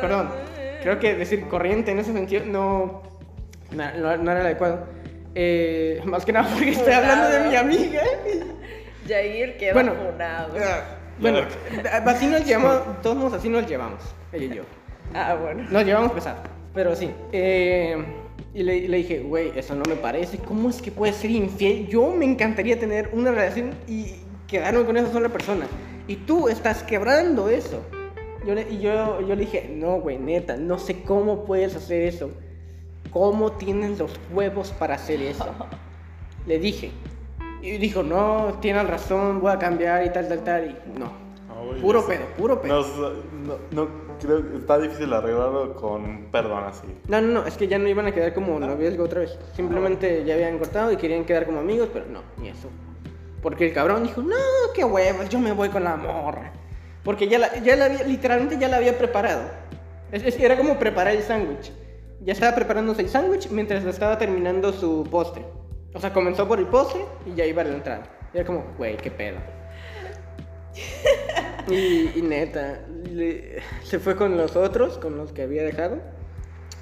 [0.00, 0.30] perdón,
[0.82, 3.02] creo que decir corriente en ese sentido no,
[3.72, 4.86] no, no- era el adecuado.
[5.34, 8.00] Eh, más que nada porque estoy hablando de mi amiga.
[9.06, 10.54] Jair queda Bueno, funado.
[11.20, 11.40] Bueno,
[12.06, 14.02] así nos llevamos, todos así nos llevamos,
[14.32, 14.62] ella y yo.
[15.14, 15.64] Ah, bueno.
[15.70, 16.36] Nos llevamos pesado,
[16.74, 17.10] pero sí.
[17.32, 17.96] eh,
[18.54, 20.38] y le, le dije, güey, eso no me parece.
[20.38, 21.86] ¿Cómo es que puedes ser infiel?
[21.88, 24.14] Yo me encantaría tener una relación y
[24.46, 25.66] quedarme con esa sola persona.
[26.06, 27.82] Y tú estás quebrando eso.
[28.48, 32.00] Yo le, y yo, yo le dije, no, güey, neta, no sé cómo puedes hacer
[32.04, 32.30] eso.
[33.10, 35.44] ¿Cómo tienes los huevos para hacer eso?
[36.46, 36.90] Le dije.
[37.60, 40.64] Y dijo, no, tienes razón, voy a cambiar y tal, tal, tal.
[40.64, 41.12] Y no.
[41.50, 42.80] Ah, Puro pedo, puro pedo.
[42.80, 43.10] No,
[43.48, 43.88] no, no,
[44.18, 46.86] creo que está difícil arreglarlo con perdón así.
[47.06, 49.38] No, no, no, es que ya no iban a quedar como noviazgo otra vez.
[49.56, 52.70] Simplemente ya habían cortado y querían quedar como amigos, pero no, ni eso.
[53.42, 54.36] Porque el cabrón dijo, no,
[54.74, 56.50] qué huevos, yo me voy con la morra.
[57.04, 59.42] Porque ya la, ya la había, literalmente ya la había preparado.
[60.12, 61.72] Es, es- era como preparar el sándwich.
[62.22, 65.44] Ya estaba preparándose el sándwich mientras estaba terminando su postre.
[65.94, 68.02] O sea, comenzó por el postre y ya iba a la entrada.
[68.34, 69.38] Y era como, güey, qué pedo.
[71.70, 75.98] Y, y neta, le- se fue con los otros, con los que había dejado,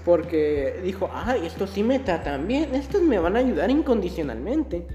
[0.04, 4.86] porque dijo, ay, estos sí me tratan bien, estos me van a ayudar incondicionalmente.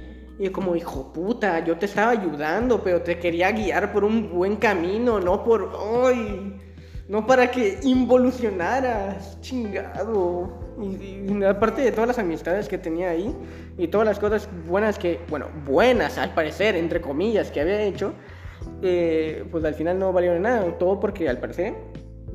[0.42, 4.32] Y yo como, hijo puta, yo te estaba ayudando, pero te quería guiar por un
[4.32, 5.70] buen camino, no por,
[6.04, 6.60] ay,
[7.08, 10.50] no para que involucionaras, chingado.
[10.82, 13.36] Y, aparte de todas las amistades que tenía ahí,
[13.78, 18.14] y todas las cosas buenas que, bueno, buenas al parecer, entre comillas, que había hecho,
[18.82, 20.76] eh, pues al final no valió nada.
[20.80, 21.76] Todo porque al parecer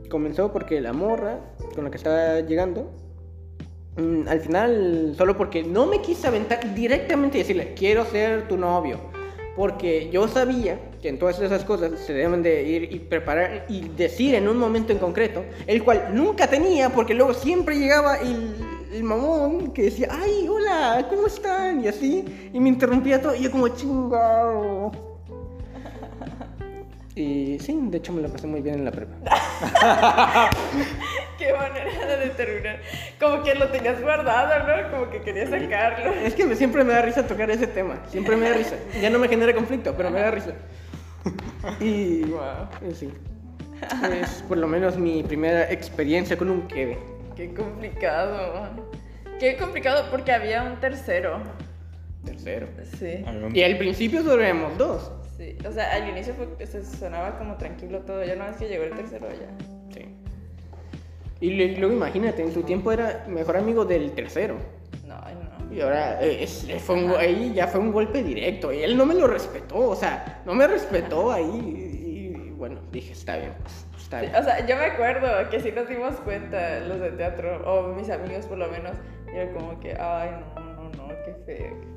[0.08, 1.40] comenzó porque la morra
[1.74, 2.94] con la que estaba llegando,
[3.96, 8.56] mm, al final solo porque no me quise aventar directamente y decirle, quiero ser tu
[8.56, 8.98] novio.
[9.56, 13.88] Porque yo sabía que en todas esas cosas se deben de ir y preparar y
[13.88, 18.54] decir en un momento en concreto, el cual nunca tenía, porque luego siempre llegaba el,
[18.92, 21.82] el mamón que decía, ay, hola, ¿cómo están?
[21.82, 24.92] Y así, y me interrumpía todo, y yo como chingado.
[27.14, 29.14] Y sí, de hecho me lo pasé muy bien en la prepa.
[31.38, 32.80] Qué manera de terminar.
[33.20, 34.90] Como que lo tenías guardado, ¿no?
[34.90, 36.12] Como que querías sacarlo.
[36.12, 38.02] Es que me- siempre me da risa tocar ese tema.
[38.08, 38.76] Siempre me da risa.
[39.00, 40.52] Ya no me genera conflicto, pero me da risa.
[41.80, 41.84] Y,
[42.24, 43.10] y sí.
[44.20, 46.98] Es por lo menos mi primera experiencia con un quede.
[47.36, 48.70] Qué complicado.
[49.38, 51.40] Qué complicado porque había un tercero.
[52.24, 52.68] Tercero.
[52.98, 53.24] Sí.
[53.52, 55.12] Y al principio solo éramos dos.
[55.36, 55.58] Sí.
[55.68, 58.24] O sea, al inicio fue, se sonaba como tranquilo todo.
[58.24, 59.75] Ya no es que llegó el tercero ya.
[61.40, 61.46] Sí.
[61.46, 64.56] Y luego imagínate, en su tiempo era mejor amigo del tercero.
[65.06, 65.74] No, no.
[65.74, 68.72] Y ahora eh, es- fue un ahí ya fue un golpe directo.
[68.72, 69.76] Y él no me lo respetó.
[69.90, 71.44] O sea, no me respetó ahí.
[71.44, 74.36] Y, y bueno, dije, está bien, pues, está Sí, bien.
[74.38, 78.08] o sea, yo me acuerdo que sí nos dimos cuenta los de teatro, o mis
[78.10, 78.96] amigos por lo menos,
[79.32, 81.95] y era como que, ay, no, no, no, qué feo, qué feo.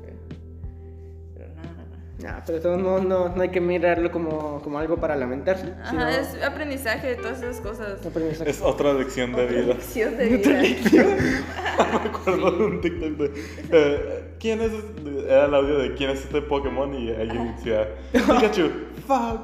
[2.22, 5.72] Nah, pero todo no, no, no hay que mirarlo como, como algo para lamentarse.
[5.88, 7.98] sino- Ajá, es aprendizaje de todas esas cosas.
[8.46, 9.62] es- otra lección de vida.
[9.74, 11.04] Lección de vida.
[12.02, 13.32] Me acuerdo de un TikTok de.
[13.72, 14.72] eh, ¿Quién es?
[14.72, 15.24] este?
[15.32, 17.88] Era el audio de quién es este Pokémon y alguien decía.
[18.12, 18.70] Pikachu,
[19.06, 19.40] fuck.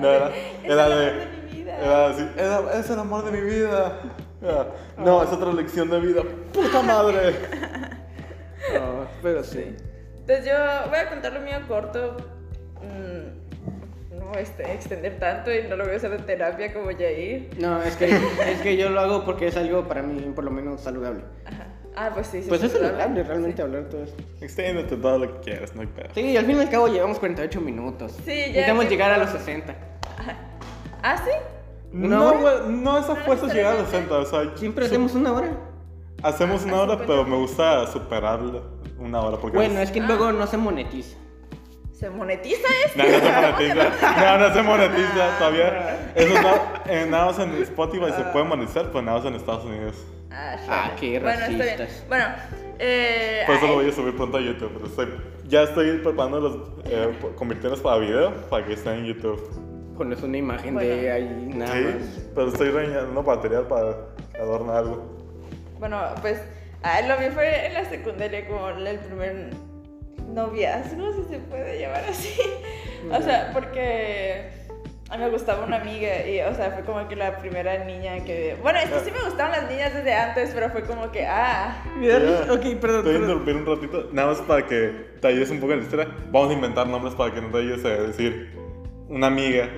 [0.00, 1.08] No, era, Es era el de.
[1.10, 1.78] amor de mi vida.
[1.78, 2.28] Era así.
[2.38, 4.00] Era, es el amor de mi vida.
[4.40, 6.22] Era, no, es otra lección de vida.
[6.54, 7.34] ¡Puta madre!
[8.74, 9.76] no, pero sí.
[10.28, 12.16] Entonces yo voy a contar lo mío corto.
[12.82, 17.48] mm, no este, extender tanto y no lo voy a hacer en terapia como Jair.
[17.58, 18.04] No, es que,
[18.52, 21.22] es que yo lo hago porque es algo para mí, por lo menos, saludable.
[21.46, 21.66] Ajá.
[21.96, 22.42] Ah, pues sí.
[22.42, 22.98] sí Pues es saludable.
[22.98, 24.22] saludable realmente hablar todo esto.
[24.42, 26.08] Extiéndete todo lo que quieras, no hay pedo.
[26.14, 28.12] Sí, y al fin y al cabo llevamos 48 minutos.
[28.24, 29.74] Sí, ya Necesitamos que- llegar a los 60.
[31.02, 31.30] ¿Ah, sí?
[31.92, 32.64] ¿Una No, hora?
[32.68, 34.14] no es a fuerzas llegar a los 60.
[34.18, 35.48] O sea, Siempre su- hacemos una hora.
[36.22, 38.40] hacemos una hora, pero me gusta superar
[38.98, 39.36] una hora.
[39.38, 41.16] Porque Bueno, es que luego no se monetiza.
[41.92, 42.98] ¿Se monetiza esto?
[43.02, 44.36] No, no se monetiza.
[44.36, 46.12] No, no se monetiza todavía.
[46.14, 46.54] Eso no,
[46.92, 49.96] eh, nada más en Spotify se puede monetizar, pero nada más en Estados Unidos.
[50.30, 51.78] Ah, Ah, qué Bueno, está bien.
[51.78, 52.04] racistas.
[52.08, 52.24] Bueno,
[52.78, 54.70] eh, Por eso lo ay, voy a subir pronto a YouTube.
[54.74, 55.08] Pero estoy,
[55.48, 59.40] ya estoy preparando los, eh, convirtiéndolos para video para que estén en YouTube.
[59.96, 60.88] Pones una imagen Bueno.
[60.94, 62.28] de ahí nada Sí, más.
[62.34, 63.96] pero estoy rellenando material para
[64.40, 65.16] adornar algo.
[65.80, 66.40] bueno, pues
[66.82, 69.50] ah, lo mío fue en la secundaria como el primer
[70.28, 72.40] noviazgo, si se puede llamar así.
[73.10, 74.50] O sea, porque
[75.10, 78.22] a mí me gustaba una amiga y, o sea, fue como que la primera niña
[78.24, 78.56] que...
[78.60, 81.82] Bueno, es que sí me gustaban las niñas desde antes, pero fue como que, ah,
[81.96, 82.18] Mira.
[82.50, 83.04] Ok, perdón.
[83.04, 85.78] Te voy a interrumpir un ratito, nada más para que te ayudes un poco en
[85.78, 86.08] la historia.
[86.30, 88.52] Vamos a inventar nombres para que no te ayudes a decir
[89.08, 89.68] una amiga.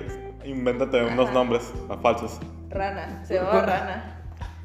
[0.43, 1.33] Invéntate unos Ajá.
[1.33, 1.71] nombres
[2.01, 2.39] falsos.
[2.69, 4.10] Rana, se llamaba Rana.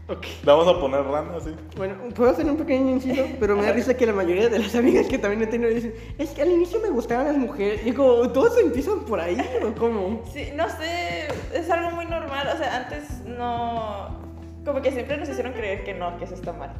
[0.08, 0.24] Ok.
[0.44, 1.50] Le vamos a poner rana, así.
[1.76, 4.74] Bueno, puedo hacer un pequeño inciso, pero me da risa que la mayoría de las
[4.76, 7.84] amigas que también he tenido dicen, es que al inicio me gustaban las mujeres.
[7.84, 10.22] Y como, ¿todos empiezan por ahí o cómo?
[10.32, 12.48] Sí, no sé, es algo muy normal.
[12.54, 14.24] O sea, antes no.
[14.64, 16.72] Como que siempre nos hicieron creer que no, que eso está mal.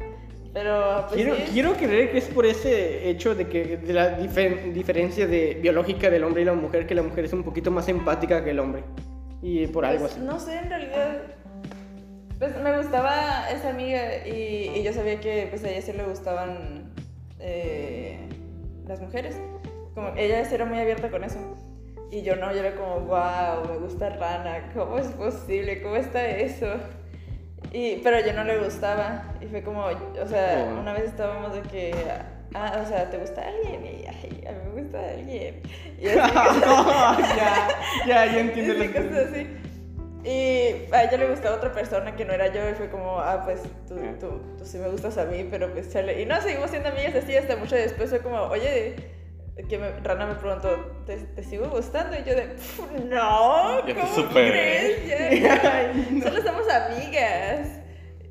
[0.53, 4.17] Pero pues Quiero, sí, quiero creer que es por ese hecho de que de la
[4.17, 7.69] difer- diferencia de biológica del hombre y la mujer, que la mujer es un poquito
[7.71, 8.83] más empática que el hombre.
[9.41, 10.21] Y por algo pues, así.
[10.21, 11.21] No sé, en realidad.
[12.39, 16.03] Pues me gustaba esa amiga y, y yo sabía que pues a ella sí le
[16.03, 16.93] gustaban
[17.39, 18.19] eh,
[18.85, 19.35] las mujeres.
[19.95, 21.39] Como ella sí era muy abierta con eso.
[22.11, 25.81] Y yo no, yo era como, wow, me gusta Rana, ¿cómo es posible?
[25.81, 26.67] ¿Cómo está eso?
[27.73, 29.23] Y, pero yo no le gustaba.
[29.41, 31.91] Y fue como, o sea, una vez estábamos de que,
[32.53, 33.83] ah, o sea, ¿te gusta alguien?
[33.83, 35.61] Y, ay, a mí me gusta alguien.
[35.99, 36.17] Y así,
[37.35, 37.67] ya,
[38.05, 39.66] ya, ya entiendo lo que...
[40.23, 43.43] Y a ella le gustaba otra persona que no era yo y fue como, ah,
[43.45, 46.21] pues tú, tú, tú sí me gustas a mí, pero pues chale.
[46.21, 48.95] Y no, seguimos siendo amigas así hasta mucho después fue como, oye,
[49.69, 50.69] que me, Rana me preguntó,
[51.05, 52.15] ¿te, te sigo gustando?
[52.17, 55.01] Y yo de, "Pf, no, Ya ¿cómo superé".
[55.05, 55.41] crees?
[55.41, 56.23] Ya, ya.
[56.23, 57.69] Solo somos amigas.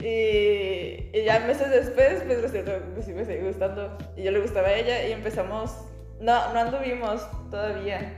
[0.01, 3.97] Y, y ya meses después, pues resultó que sí me sigue gustando.
[4.16, 5.74] Y yo le gustaba a ella y empezamos,
[6.20, 8.12] no, no anduvimos todavía.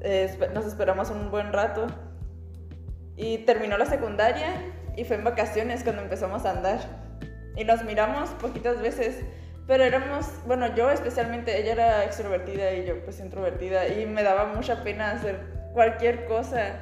[0.00, 1.86] Eh, nos esperamos un buen rato.
[3.18, 4.54] Y terminó la secundaria
[4.96, 6.78] y fue en vacaciones cuando empezamos a andar.
[7.56, 9.24] Y nos miramos poquitas veces,
[9.66, 14.46] pero éramos, bueno, yo especialmente, ella era extrovertida y yo pues introvertida y me daba
[14.46, 15.40] mucha pena hacer
[15.74, 16.80] cualquier cosa.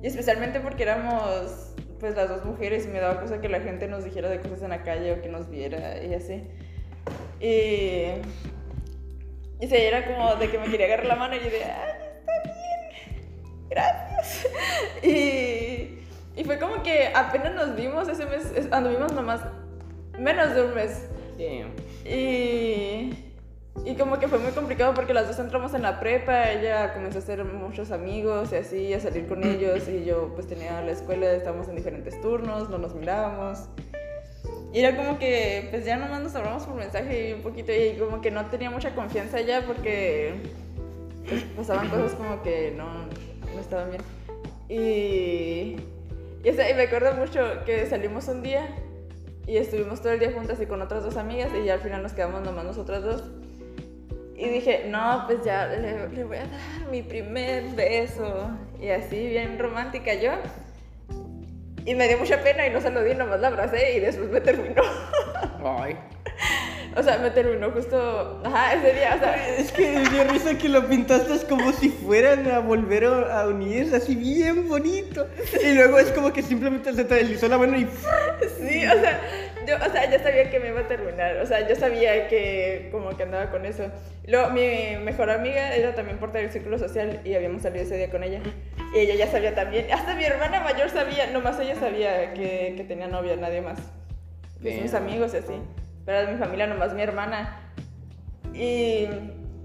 [0.00, 3.88] Y especialmente porque éramos pues las dos mujeres y me daba cosa que la gente
[3.88, 6.46] nos dijera de cosas en la calle o que nos viera y así.
[7.40, 8.20] Y,
[9.60, 12.03] y sí, era como de que me quería agarrar la mano y yo de, bien,
[13.70, 14.46] gracias.
[15.02, 15.98] Y,
[16.36, 19.40] y fue como que apenas nos vimos ese mes, es- anduvimos nomás
[20.18, 21.02] menos de un mes.
[21.38, 21.70] Damn.
[22.10, 23.14] Y,
[23.84, 27.18] y como que fue muy complicado porque las dos entramos en la prepa, ella comenzó
[27.18, 30.92] a hacer muchos amigos y así, a salir con ellos y yo pues tenía la
[30.92, 33.64] escuela, estábamos en diferentes turnos, no nos mirábamos.
[34.72, 37.96] Y era como que pues ya nomás nos hablamos por mensaje y un poquito y
[37.98, 40.34] como que no tenía mucha confianza ya porque
[41.28, 42.86] pues, pasaban cosas como que no
[43.64, 44.02] estaban bien.
[44.68, 45.76] Y,
[46.42, 48.68] y, o sea, y me acuerdo mucho que salimos un día
[49.46, 52.02] y estuvimos todo el día juntas y con otras dos amigas y ya al final
[52.02, 53.24] nos quedamos nomás nosotras dos.
[54.36, 58.50] Y dije, no, pues ya le, le voy a dar mi primer beso.
[58.80, 60.32] Y así, bien romántica yo.
[61.86, 64.30] Y me dio mucha pena y no se lo di, nomás la abracé y después
[64.30, 64.82] me terminó.
[65.64, 65.96] Ay.
[66.96, 70.56] o sea, me terminó justo, ajá, ese día, o sea, Es que me dio risa
[70.56, 75.26] que lo pintaste como si fueran a volver a unirse, así bien bonito.
[75.62, 77.88] Y luego es como que simplemente se te deslizó la mano y...
[78.58, 79.20] Sí, o sea,
[79.66, 82.88] yo, o sea, ya sabía que me iba a terminar, o sea, yo sabía que
[82.92, 83.84] como que andaba con eso.
[84.26, 88.10] Luego, mi mejor amiga era también parte del círculo social y habíamos salido ese día
[88.10, 88.40] con ella.
[88.94, 92.84] Y ella ya sabía también, hasta mi hermana mayor sabía, nomás ella sabía que, que
[92.84, 93.78] tenía novia, nadie más.
[94.60, 95.04] Mis Damn.
[95.04, 95.54] amigos y así.
[96.04, 97.60] Pero de mi familia, nomás mi hermana.
[98.52, 99.08] Y,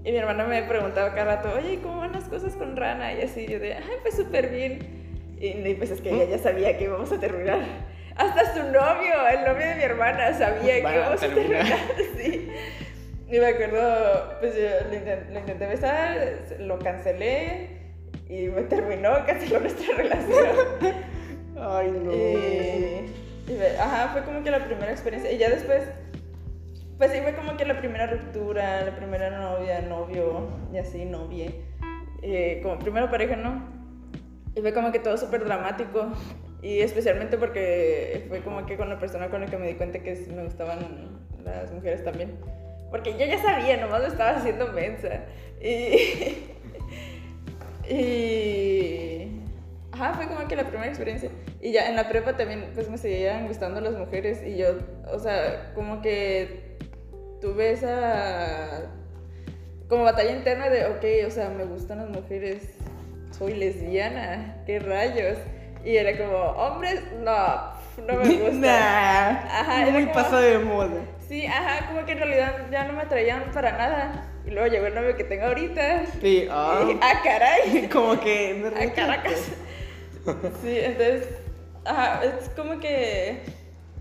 [0.04, 3.12] y mi hermana me preguntaba cada rato, oye, ¿cómo van las cosas con Rana?
[3.14, 4.78] Y así, yo de, ay, pues súper bien.
[5.38, 7.60] Y, y pues es que ella ya sabía que íbamos a terminar.
[8.16, 11.64] Hasta su novio, el novio de mi hermana, sabía que Van íbamos a terminar.
[11.64, 11.78] terminar.
[12.18, 12.48] Sí.
[13.30, 16.18] Y me acuerdo, pues yo lo intenté, lo intenté besar,
[16.58, 17.68] lo cancelé
[18.28, 20.56] y me terminó, canceló nuestra relación.
[21.56, 22.12] Ay, no.
[22.12, 23.06] Y,
[23.78, 25.30] ajá, fue como que la primera experiencia.
[25.30, 25.84] Y ya después,
[27.00, 31.50] pues sí, fue como que la primera ruptura, la primera novia, novio, y así, novia.
[32.20, 33.64] Eh, como primera pareja, ¿no?
[34.54, 36.12] Y fue como que todo súper dramático.
[36.60, 40.00] Y especialmente porque fue como que con la persona con la que me di cuenta
[40.00, 42.36] que me gustaban las mujeres también.
[42.90, 45.24] Porque yo ya sabía, nomás lo estaba haciendo mensa.
[45.58, 46.36] Y.
[47.94, 49.40] y.
[49.92, 51.30] Ajá, fue como que la primera experiencia.
[51.62, 54.42] Y ya en la prepa también, pues me seguían gustando las mujeres.
[54.46, 54.76] Y yo,
[55.10, 56.69] o sea, como que
[57.40, 58.82] tuve esa.
[59.88, 62.62] Como batalla interna de, ok, o sea, me gustan las mujeres,
[63.36, 65.36] soy lesbiana, qué rayos.
[65.84, 67.72] Y era como, hombres, no,
[68.06, 68.60] no me gustan.
[68.60, 71.00] Nah, Ajá, muy como- pasado de moda.
[71.26, 74.26] Sí, ajá, como que en realidad ya no me atraían para nada.
[74.46, 76.06] Y luego llegó el novio que tengo ahorita.
[76.20, 78.94] Sí, ah, ah, caray, como que me a retracto.
[78.94, 79.42] Caracas.
[80.62, 81.28] Sí, entonces,
[81.84, 83.40] ajá, es como que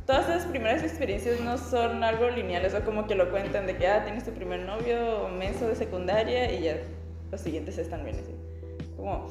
[0.09, 3.85] todas esas primeras experiencias no son algo lineales, o como que lo cuentan de que,
[3.85, 6.77] ah, tienes tu primer novio menso de secundaria y ya
[7.29, 8.33] los siguientes están bien así.
[8.97, 9.27] Como,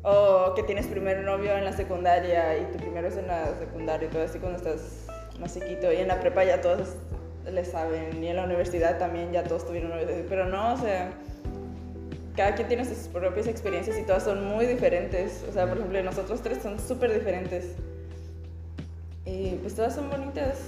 [0.00, 4.08] O que tienes primer novio en la secundaria y tu primero es en la secundaria
[4.08, 5.04] y todo así cuando estás
[5.38, 5.92] más chiquito.
[5.92, 6.94] Y en la prepa ya todos
[7.44, 8.24] le saben.
[8.24, 10.10] Y en la universidad también ya todos tuvieron novios.
[10.26, 11.10] Pero no, o sea,
[12.34, 15.44] cada quien tiene sus propias experiencias y todas son muy diferentes.
[15.50, 17.74] O sea, por ejemplo, nosotros tres son súper diferentes.
[19.30, 20.58] Y pues todas son bonitas.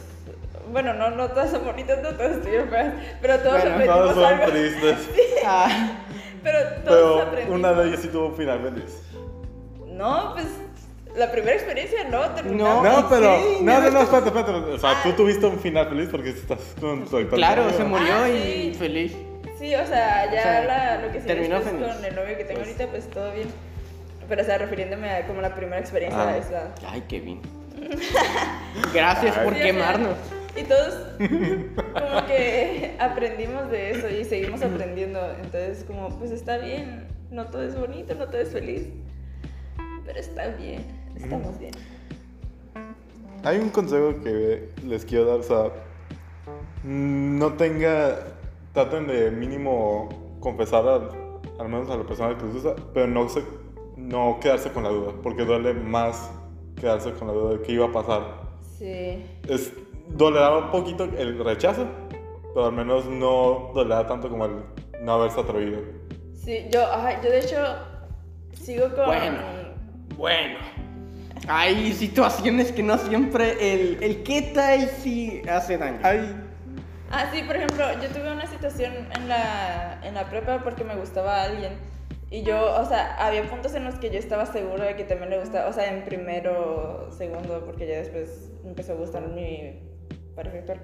[0.72, 4.14] Bueno, no, no todas son bonitas, no todas estuvieron feas, pero todos Bueno, aprendimos Todos
[4.14, 4.46] son algo.
[4.52, 4.98] tristes.
[5.46, 5.88] Ah,
[6.42, 7.58] Pero todos Pero aprendimos.
[7.58, 9.02] una de ellas sí tuvo un final feliz.
[9.86, 10.46] No, pues
[11.16, 12.82] la primera experiencia no, terminamos.
[12.84, 13.38] No, No, pero.
[13.38, 14.50] sí, no, no, no, espérate, espérate.
[14.72, 15.00] O sea, Ah.
[15.02, 18.72] tú tuviste un final feliz porque estás con tu actual claro, se murió Ah, y
[18.72, 18.78] sí.
[18.78, 19.16] feliz.
[19.58, 21.94] Sí, o sea, ya O sea, la- lo que sigue terminó después feliz.
[21.96, 23.48] con el novio que tengo Pues- ahorita, pues todo bien.
[24.28, 26.36] Pero, o sea, refiriéndome a como la primera experiencia Ah.
[26.36, 26.70] es la...
[26.86, 27.40] Ay, Kevin.
[28.94, 29.44] Gracias Ay.
[29.44, 30.16] por Sí, o sea, quemarnos.
[30.56, 35.20] Y todos como que aprendimos de eso y seguimos aprendiendo.
[35.42, 37.06] Entonces, como, pues está bien.
[37.30, 38.88] No todo es bonito, no todo es feliz.
[40.04, 40.84] Pero está bien,
[41.16, 41.72] estamos bien.
[43.44, 45.72] Hay un consejo que les quiero dar, o sea,
[46.82, 48.18] no tenga,
[48.72, 50.08] traten de mínimo
[50.40, 51.10] confesar al,
[51.58, 53.42] al menos a la persona que les gusta, pero no, se,
[53.96, 56.30] no quedarse con la duda, porque duele más
[56.80, 58.22] quedarse con la duda de qué iba a pasar.
[58.78, 59.24] Sí.
[59.48, 59.72] Es,
[60.08, 61.86] dolerá un poquito el rechazo,
[62.54, 64.52] pero al menos no dolerá tanto como el
[65.02, 65.80] no haberse atrevido.
[66.34, 67.56] Sí, yo, ajá, yo de hecho
[68.60, 69.06] sigo con...
[69.06, 69.38] Bueno.
[70.16, 70.58] Bueno.
[71.48, 75.98] Hay situaciones que no siempre el, el qué tal si hace daño.
[76.02, 76.34] Ay,
[77.12, 80.94] Ah, sí, por ejemplo, yo tuve una situación en la, en la prepa porque me
[80.94, 81.72] gustaba alguien.
[82.30, 85.30] Y yo, o sea, había puntos en los que yo estaba segura de que también
[85.30, 89.80] le gustaba, o sea, en primero, segundo, porque ya después empezó a gustar mi
[90.36, 90.80] pareja actual.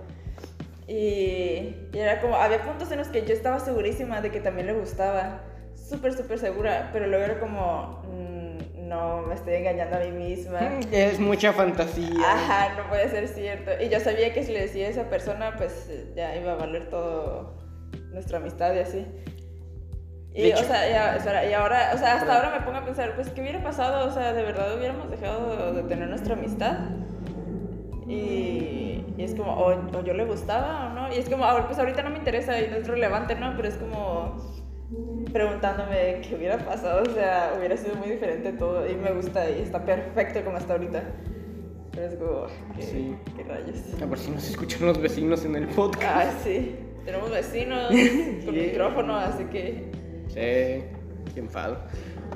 [0.89, 4.67] Y, y era como, había puntos en los que yo estaba segurísima de que también
[4.67, 5.41] le gustaba,
[5.77, 10.59] súper, súper segura, pero luego era como, mm, no, me estoy engañando a mí misma.
[10.93, 12.09] Es mucha fantasía.
[12.25, 13.71] Ajá, no puede ser cierto.
[13.81, 16.89] Y yo sabía que si le decía a esa persona, pues ya iba a valer
[16.89, 17.57] todo
[18.13, 19.07] nuestra amistad y así.
[20.37, 22.45] Y, o sea, ya, espera, y ahora, o sea, hasta Perdón.
[22.45, 24.07] ahora me pongo a pensar, pues, ¿qué hubiera pasado?
[24.07, 26.77] O sea, ¿de verdad hubiéramos dejado de tener nuestra amistad?
[28.07, 31.15] Y, y es como, o, o yo le gustaba o no.
[31.15, 33.55] Y es como, ahora, pues ahorita no me interesa y no es relevante, ¿no?
[33.57, 34.37] Pero es como
[35.33, 37.03] preguntándome qué hubiera pasado.
[37.03, 38.87] O sea, hubiera sido muy diferente todo.
[38.89, 41.03] Y me gusta y está perfecto como está ahorita.
[41.93, 43.17] Pero es como, ¿qué, Sí.
[43.37, 43.79] qué rayos?
[44.03, 46.05] A ver si nos escuchan los vecinos en el podcast.
[46.05, 46.77] Ah, sí.
[47.05, 47.87] Tenemos vecinos
[48.45, 48.67] con Yeah.
[48.67, 49.91] micrófono, así que.
[50.37, 50.85] Sí,
[51.35, 51.79] qué enfado.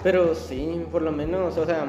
[0.03, 1.87] Pero sí, por lo menos, o sea,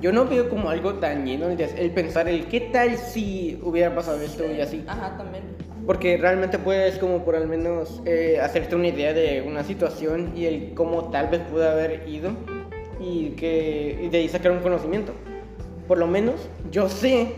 [0.00, 4.20] yo no veo como algo dañino el, el pensar el qué tal si hubiera pasado
[4.22, 4.82] esto y así.
[4.86, 5.44] Ajá, también.
[5.84, 10.46] Porque realmente puedes como por al menos eh, hacerte una idea de una situación y
[10.46, 12.30] el cómo tal vez pudo haber ido
[12.98, 15.12] y, que, y de ahí sacar un conocimiento.
[15.86, 17.34] Por lo menos yo sé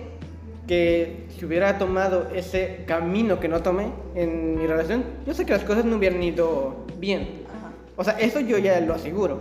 [0.68, 5.52] que si hubiera tomado ese camino que no tomé en mi relación, yo sé que
[5.52, 7.47] las cosas no hubieran ido bien.
[7.98, 9.40] O sea, eso yo ya lo aseguro.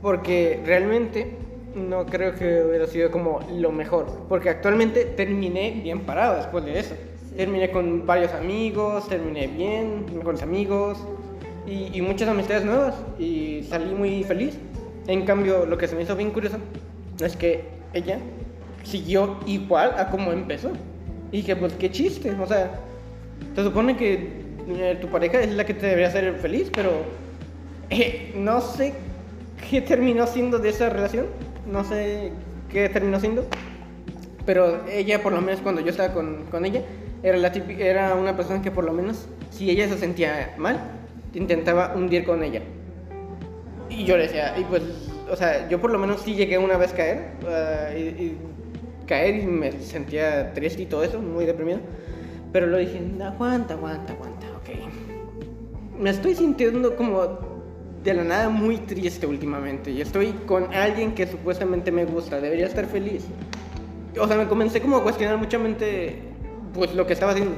[0.00, 1.36] Porque realmente
[1.74, 4.06] no creo que hubiera sido como lo mejor.
[4.28, 6.94] Porque actualmente terminé bien parado después de eso.
[7.36, 10.98] Terminé con varios amigos, terminé bien, mejores amigos
[11.66, 12.94] y, y muchas amistades nuevas.
[13.18, 14.58] Y salí muy feliz.
[15.06, 16.56] En cambio, lo que se me hizo bien curioso
[17.20, 18.18] es que ella
[18.82, 20.72] siguió igual a como empezó.
[21.32, 22.30] Y dije, pues qué chiste.
[22.30, 22.80] O sea,
[23.54, 27.23] se supone que eh, tu pareja es la que te debería hacer feliz, pero
[28.02, 28.92] eh, no sé
[29.70, 31.26] qué terminó siendo de esa relación.
[31.70, 32.32] No sé
[32.70, 33.46] qué terminó siendo.
[34.46, 36.82] Pero ella, por lo menos cuando yo estaba con, con ella,
[37.22, 40.78] era, la típi- era una persona que por lo menos, si ella se sentía mal,
[41.32, 42.60] intentaba hundir con ella.
[43.88, 44.82] Y yo le decía, y pues,
[45.30, 47.88] o sea, yo por lo menos sí llegué una vez a caer, ah,
[49.06, 51.78] caer y me sentía triste y todo eso, muy deprimido.
[52.52, 55.98] Pero lo dije, "No, aguanta, aguanta, aguanta, ok.
[55.98, 57.38] Me estoy sintiendo como
[58.04, 62.66] de la nada muy triste últimamente y estoy con alguien que supuestamente me gusta, debería
[62.66, 63.24] estar feliz.
[64.20, 66.18] O sea, me comencé como a cuestionar muchamente
[66.74, 67.56] pues lo que estaba haciendo.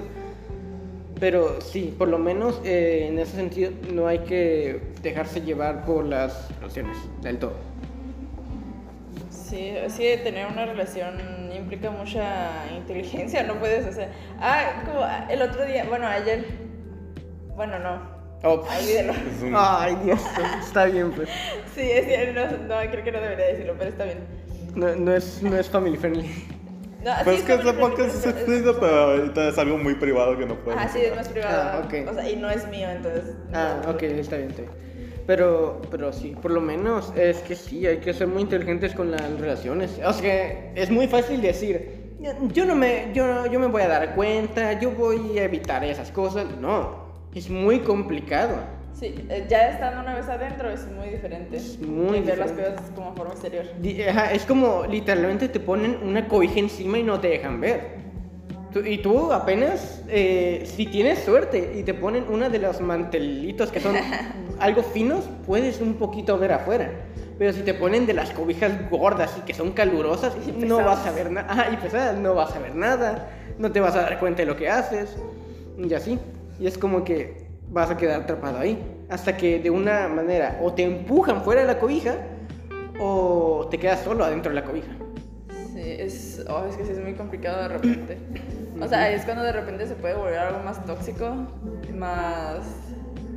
[1.19, 6.05] Pero sí, por lo menos eh, en ese sentido no hay que dejarse llevar por
[6.05, 7.55] las relaciones del todo.
[9.31, 11.15] Sí, sí, tener una relación
[11.57, 14.11] implica mucha inteligencia, no puedes, sea.
[14.41, 16.47] Ah, como el otro día, bueno, ayer.
[17.57, 18.16] Bueno, no.
[18.43, 18.81] Oh, pues.
[18.83, 19.13] Olvídelo.
[19.37, 20.21] es un- Ay, Dios,
[20.61, 21.29] está bien, pues.
[21.75, 24.19] Sí, es cierto, no, no, creo que no debería decirlo, pero está bien.
[24.75, 26.29] No, no es, no es family friendly.
[27.03, 30.37] No, Pues sí, es que este podcast es explícito, pero ahorita es algo muy privado
[30.37, 30.77] que no puedo.
[30.79, 31.55] Ah, sí, es más privado.
[31.75, 32.11] Ah, ok.
[32.11, 33.35] O sea, y no es mío, entonces.
[33.53, 33.91] Ah, no.
[33.93, 34.75] ok, está bien, está bien.
[35.27, 39.11] Pero, pero sí, por lo menos es que sí, hay que ser muy inteligentes con
[39.11, 39.99] las relaciones.
[40.05, 42.17] O sea, es muy fácil decir,
[42.53, 46.11] yo no me, yo, yo me voy a dar cuenta, yo voy a evitar esas
[46.11, 46.47] cosas.
[46.61, 47.06] No,
[47.39, 48.57] es muy complicado.
[48.99, 51.59] Sí, eh, ya estando una vez adentro es muy diferente.
[51.59, 53.67] Es muy ver las cosas como forma exterior.
[54.09, 58.07] Ajá, es como literalmente te ponen una cobija encima y no te dejan ver.
[58.73, 63.71] Tú- y tú apenas, eh, si tienes suerte y te ponen una de los mantelitos
[63.71, 63.95] que son
[64.59, 66.91] algo finos, puedes un poquito ver afuera.
[67.39, 71.07] Pero si te ponen de las cobijas gordas y que son calurosas, Y no vas
[71.07, 71.69] a ver nada.
[71.71, 73.29] y pesadas, no vas a ver nada.
[73.59, 75.15] No te vas a dar cuenta de lo que haces.
[75.79, 76.19] Y así.
[76.59, 78.79] Y es como que vas a quedar atrapado ahí.
[79.09, 82.17] Hasta que de una manera o te empujan fuera de la cobija
[82.99, 84.93] o te quedas solo adentro de la cobija.
[85.73, 88.19] Sí, es, oh, es que sí es muy complicado de repente.
[88.81, 91.35] O sea, es cuando de repente se puede volver algo más tóxico,
[91.95, 92.59] más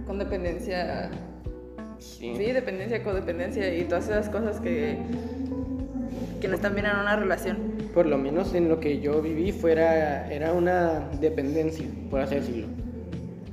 [0.08, 1.12] con dependencia.
[2.00, 2.34] Sí.
[2.36, 4.98] Sí, dependencia, codependencia y todas esas cosas que,
[6.40, 7.58] que no están bien en una relación.
[7.94, 12.68] Por lo menos en lo que yo viví fuera era una dependencia, por así decirlo.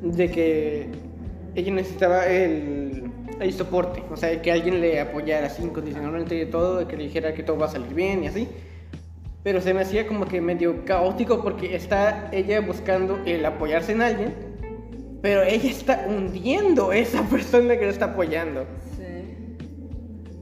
[0.02, 0.88] De que
[1.54, 6.86] ella necesitaba el, el soporte, o sea, que alguien le apoyara así incondicionalmente de todo,
[6.86, 8.48] que le dijera que todo va a salir bien y así.
[9.42, 14.02] Pero se me hacía como que medio caótico porque está ella buscando el apoyarse en
[14.02, 14.34] alguien,
[15.22, 18.64] pero ella está hundiendo a esa persona que la está apoyando.
[18.96, 19.56] Sí.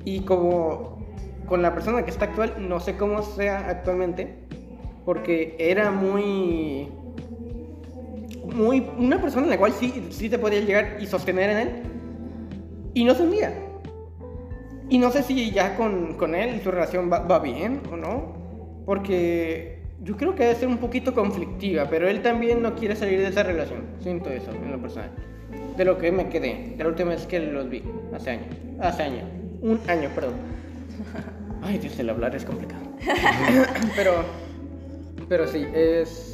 [0.04, 1.04] Y como
[1.46, 4.36] con la persona que está actual, no sé cómo sea actualmente,
[5.04, 6.88] porque era muy...
[8.54, 11.68] muy una persona en la cual sí, sí te podía llegar y sostener en él,
[12.94, 13.52] y no se hundía.
[14.88, 18.34] Y no sé si ya con, con él su relación va, va bien o no,
[18.86, 23.20] porque yo creo que debe ser un poquito conflictiva, pero él también no quiere salir
[23.20, 23.84] de esa relación.
[24.00, 25.10] Siento eso en lo personal.
[25.76, 27.82] De lo que me quedé, de la última vez que los vi,
[28.14, 28.46] hace años.
[28.80, 29.24] Hace años.
[29.62, 30.34] Un año, perdón.
[31.62, 32.82] Ay, Dios, el hablar es complicado.
[33.96, 34.24] pero,
[35.28, 36.33] pero sí, es.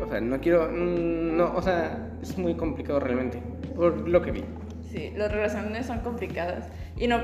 [0.00, 0.68] O sea, no quiero.
[0.70, 3.42] mm, No, o sea, es muy complicado realmente.
[3.74, 4.44] Por lo que vi.
[4.90, 7.18] Sí, las relaciones son complicadas y no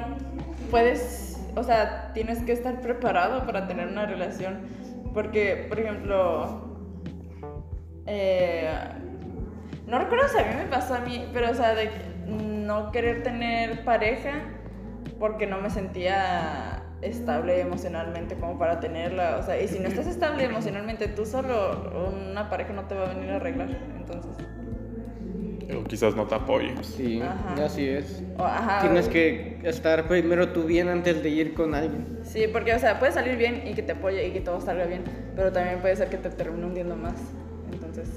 [0.70, 4.60] puedes, o sea, tienes que estar preparado para tener una relación.
[5.14, 6.76] Porque, por ejemplo,
[8.06, 8.70] eh,
[9.86, 11.90] no recuerdo si a mí me pasó a mí, pero, o sea, de
[12.26, 14.32] no querer tener pareja
[15.18, 19.36] porque no me sentía estable emocionalmente como para tenerla.
[19.38, 23.10] O sea, y si no estás estable emocionalmente tú solo, una pareja no te va
[23.10, 23.68] a venir a arreglar.
[23.96, 24.30] Entonces,
[25.76, 26.74] O quizás no te apoye.
[26.82, 27.64] Sí, Ajá.
[27.64, 28.22] así es.
[28.38, 32.18] o- ajá, Tienes que estar primero tú bien antes de ir con alguien.
[32.24, 34.84] Sí, porque, o sea, puede salir bien y que te apoye y que todo salga
[34.84, 35.02] bien,
[35.34, 37.14] pero también puede ser que te termine hundiendo más.
[37.72, 38.08] Entonces,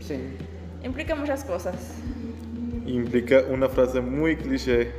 [0.00, 0.16] Sí.
[0.82, 1.74] implica muchas cosas.
[2.86, 4.90] Implica una frase muy cliché,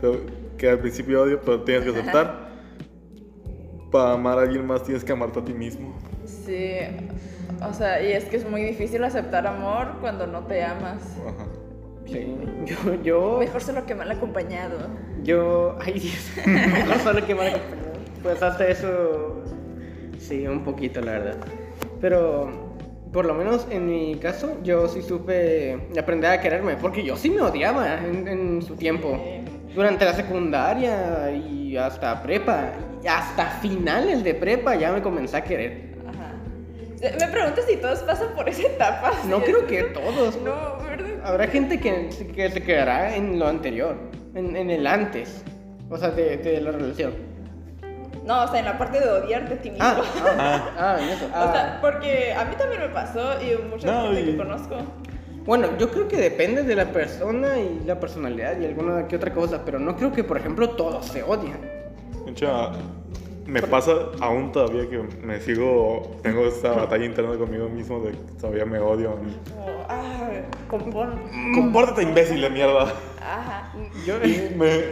[0.00, 0.20] pero
[0.58, 2.45] que al principio odio, pero tienes que aceptar.
[3.90, 5.94] Para amar a alguien más tienes que amarte a ti mismo.
[6.24, 6.74] Sí,
[7.62, 11.02] o sea, y es que es muy difícil aceptar amor cuando no te amas.
[11.26, 11.46] Ajá.
[12.06, 12.36] Sí.
[12.66, 14.78] Yo, yo, Mejor solo que mal acompañado.
[15.24, 16.30] yo, ay Dios,
[16.88, 17.92] no solo que mal acompañado.
[18.22, 19.42] Pues hasta eso,
[20.18, 21.36] sí, un poquito la verdad.
[22.00, 22.74] Pero,
[23.12, 27.30] por lo menos en mi caso, yo sí supe aprender a quererme, porque yo sí
[27.30, 29.18] me odiaba en, en su tiempo.
[29.74, 32.70] Durante la secundaria y hasta prepa,
[33.06, 35.94] hasta finales de prepa ya me comencé a querer.
[36.08, 36.32] Ajá.
[37.20, 39.12] Me pregunto si todos pasan por esa etapa.
[39.28, 40.36] No Sí, creo es- que todos.
[40.42, 41.06] No, ¿verdad?
[41.24, 43.96] Habrá gente que, que se quedará en lo anterior,
[44.34, 45.42] en, en el antes,
[45.90, 47.12] o sea, de, de la relación.
[48.24, 49.84] No, o sea, en la parte de odiarte a ti mismo.
[49.86, 50.02] Ah,
[50.38, 51.26] ah, ah, en eso.
[51.26, 51.52] O ah.
[51.52, 54.76] sea, porque a mí también me pasó y mucha No, gente y- que conozco.
[55.44, 59.32] Bueno, yo creo que depende de la persona y la personalidad y alguna que otra
[59.32, 61.60] cosa, pero no creo que, por ejemplo, todos se odian.
[62.26, 62.48] De hecho,
[63.46, 68.18] me pasa aún todavía que me sigo, tengo esta batalla interna conmigo mismo de que
[68.40, 69.12] todavía me odio.
[70.68, 71.14] Como, ah.
[71.54, 72.92] Compórtate, imbécil de mierda.
[73.22, 73.72] Ajá.
[74.04, 74.82] Yo, Y, me,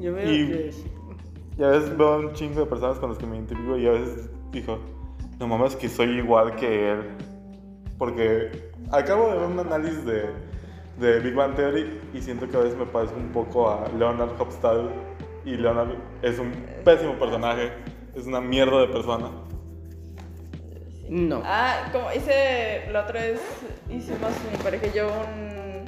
[0.00, 0.84] yo veo y- que sí.
[1.58, 3.92] y a veces veo un chingo de personas con las que me identifico y a
[3.92, 4.78] veces digo,
[5.38, 7.02] no mames que soy igual que él.
[7.98, 8.50] Porque
[8.90, 10.24] acabo de ver un análisis de,
[10.98, 14.30] de Big Bang Theory y siento que a veces me parezco un poco a Leonard
[14.40, 14.90] Hofstadter.
[15.46, 16.50] Y Leonard es un
[16.84, 17.70] pésimo personaje,
[18.16, 19.30] es una mierda de persona.
[21.08, 21.40] No.
[21.44, 23.40] Ah, como hice, la otra vez
[23.88, 25.84] hicimos mi pareja y yo un,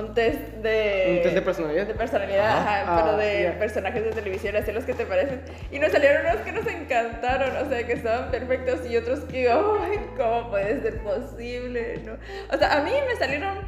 [0.00, 1.14] un test de...
[1.16, 1.86] ¿Un test de personalidad?
[1.88, 2.82] De personalidad, Ajá.
[2.82, 5.42] ajá, pero Ah, de personajes de televisión, así los que te parecen.
[5.72, 9.50] Y nos salieron unos que nos encantaron, o sea, que estaban perfectos y otros que,
[9.50, 12.02] ay, ¿cómo puede ser posible?
[12.06, 12.12] ¿no?
[12.54, 13.58] O sea, a mí me salieron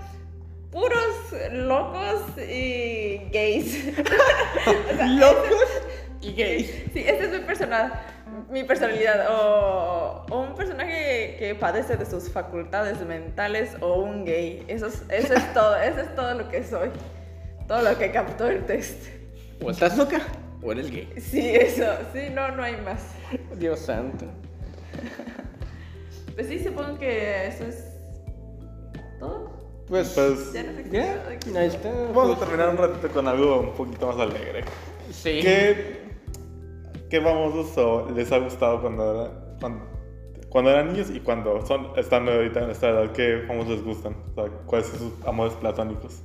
[0.75, 3.97] puros locos y gays.
[5.07, 5.69] Locos
[6.21, 6.67] y gays.
[6.93, 7.93] Sí, ese es mi personal,
[8.51, 9.29] mi personalidad.
[9.31, 14.65] O, o un personaje que padece de sus facultades mentales o un gay.
[14.67, 16.91] Eso es, eso es todo, eso es todo lo que soy.
[17.69, 19.07] Todo lo que captó el test.
[19.63, 20.21] O estás loca
[20.61, 21.09] o eres gay.
[21.19, 23.01] Sí, eso, sí, no, no hay más.
[23.57, 24.27] Dios santo.
[26.35, 27.94] Pues sí, supongo que eso es.
[29.89, 31.57] Pues, Pues Ya no sé qué ya, decir.
[31.59, 31.91] ahí está.
[32.15, 34.65] vamos a terminar un ratito con algo un poquito más alegre.
[35.11, 35.41] Sí.
[35.43, 36.01] ¿Qué,
[37.11, 39.85] qué famosos o les ha gustado cuando, era- cuando,
[40.49, 43.13] cuando eran niños y cuando son, están ahorita en esta edad?
[43.13, 44.17] ¿Qué famosos les gustan?
[44.31, 46.23] O sea, ¿Cuáles son sus amores platónicos?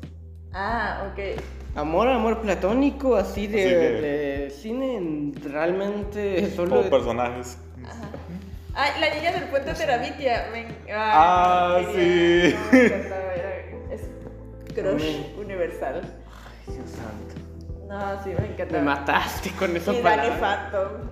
[0.54, 1.42] Ah, ok.
[1.76, 6.80] Amor, amor platónico, así de, Así de- de cine, realmente solo...
[6.80, 7.58] O personajes.
[7.86, 8.10] Ajá.
[8.76, 10.48] Ay, la niña del puente Terabitia.
[10.52, 10.60] Me...
[10.60, 12.56] ay, Ah, quería- sí.
[12.56, 14.02] no, me encantaba, era- es
[14.74, 15.40] crush Mm.
[15.40, 16.02] universal.
[16.68, 17.36] Dios santo.
[17.88, 18.84] No, sí, me Me encantaba.
[18.84, 20.40] mataste con esa Y Danny palabra.
[20.72, 21.10] Phantom.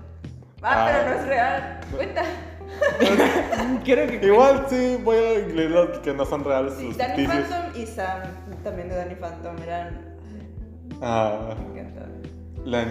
[0.62, 0.90] Ah, Ah.
[0.92, 1.80] pero no es real.
[1.96, 2.24] Cuenta.
[3.86, 7.26] Quiero que Igual sí, voy a incluir los que no son reales, Sí, sus Danny.
[7.26, 8.22] Phantom y Sam,
[8.64, 10.16] también de Danny Phantom, eran.
[11.02, 12.08] Ah, Me encantaba.
[12.66, 12.86] la,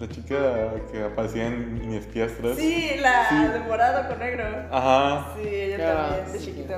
[0.00, 2.56] la chica que aparecía en Mi Espías 3.
[2.56, 3.52] Sí, la Sí.
[3.52, 4.44] de morado con negro.
[4.70, 5.34] Ajá.
[5.36, 6.44] Sí, ella Ah, también, de sí.
[6.46, 6.76] chiquita.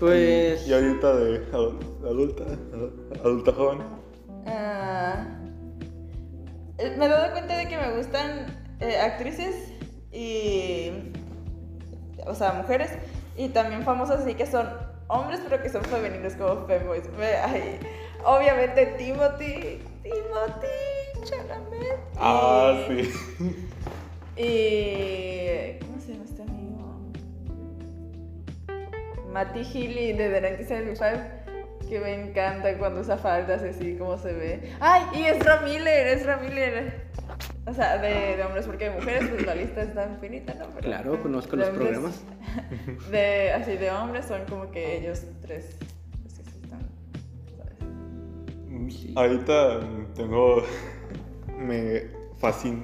[0.00, 0.66] Pues...
[0.66, 2.44] Y ahorita de adu- adulta,
[3.20, 3.78] adulta joven.
[4.46, 5.26] Ah,
[6.78, 8.46] eh, me he dado cuenta de que me gustan
[8.80, 9.54] eh, actrices
[10.12, 10.90] y.
[12.26, 12.90] O sea, mujeres
[13.36, 14.68] y también famosas, así que son
[15.08, 17.04] hombres, pero que son femeninos como femboys.
[17.18, 17.78] Me- ay,
[18.24, 19.80] obviamente, Timothy.
[20.02, 20.66] Timothy
[21.24, 21.98] Chalamet.
[22.16, 23.10] Ah, y- sí.
[24.36, 25.78] Y.
[25.84, 27.00] ¿Cómo se llama este amigo?
[29.32, 31.44] Matty Healy de The 1975.
[31.88, 34.72] Que me encanta cuando usa faldas así como se ve.
[34.80, 35.02] ¡Ay!
[35.14, 37.04] Y Ezra Miller, Ezra Miller.
[37.66, 40.66] O sea, de, de hombres, porque de mujeres, pues la lista está infinita, ¿no?
[40.74, 42.24] Pero Claro, conozco los hombres- programas.
[43.10, 45.76] De, así de hombres son como que ellos tres.
[47.48, 48.90] Que.
[48.90, 49.12] Sí.
[49.16, 49.80] Ahorita
[50.14, 50.62] tengo.
[51.58, 52.02] Me
[52.38, 52.82] fascina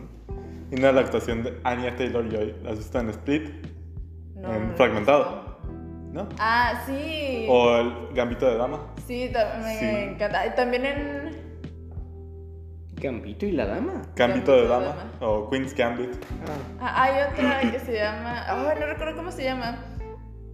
[0.92, 2.54] la actuación de Anya Taylor Joy.
[2.62, 3.50] ¿La has visto en Split?
[4.36, 5.50] No, en no Fragmentado.
[6.12, 6.28] ¿No?
[6.38, 7.46] Ah, sí.
[7.48, 8.80] O el Gambito de Dama.
[9.06, 9.30] Sí,
[9.62, 9.84] me Sí.
[9.86, 10.54] encanta.
[10.54, 11.40] También en.
[12.96, 14.02] Gambito y la dama.
[14.14, 14.94] Gambito de Dama.
[15.20, 16.10] O Queen's Gambit.
[16.80, 18.44] Ah, hay otra que se llama.
[18.46, 19.78] Ay, no recuerdo cómo se llama.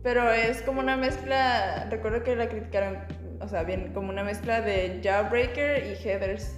[0.04, 1.88] Pero es como una mezcla.
[1.90, 2.98] Recuerdo que la criticaron.
[3.40, 6.56] O sea, bien, como una mezcla de Jawbreaker y Heathers.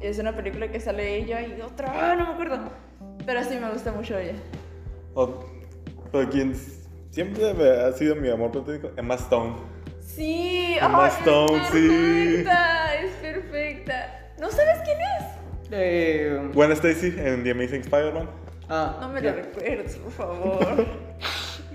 [0.00, 1.90] Es una película que sale ella y otra.
[1.94, 2.58] Ah, no me acuerdo.
[3.24, 4.34] Pero sí me gusta mucho ella.
[5.14, 5.44] O,
[6.12, 6.54] pero quien
[7.10, 9.54] siempre me ha sido mi amor platónico, Emma Stone.
[10.00, 11.88] Sí, Emma ay, Stone, es sí.
[11.88, 14.30] perfecta, es perfecta.
[14.38, 15.26] ¿No sabes quién es?
[15.70, 18.28] Eh, Gwen Stacy en The Amazing Spider-Man.
[18.68, 20.66] ah, No me lo recuerdes, por favor.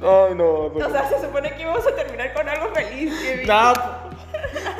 [0.04, 0.70] Ay, no.
[0.70, 0.88] no.
[0.88, 3.48] O sea, se supone que íbamos a terminar con algo feliz, Kevin.
[3.48, 3.74] No,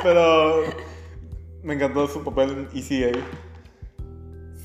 [0.02, 0.64] pero
[1.62, 3.18] me encantó su papel en ECA.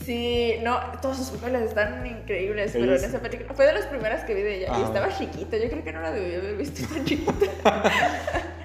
[0.04, 4.24] Sí, no, todos sus papeles están increíbles, pero en esa película fue de las primeras
[4.24, 6.88] que vi de ella y estaba chiquita, yo creo que no la debí haber visto
[6.88, 7.84] tan chiquita.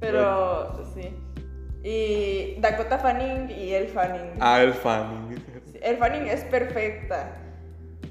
[0.00, 1.16] pero sí.
[1.82, 4.32] Y Dakota Fanning y El Fanning.
[4.40, 5.42] Ah, el Fanning.
[5.80, 7.38] El Fanning es perfecta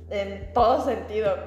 [0.09, 1.37] en todo sentido,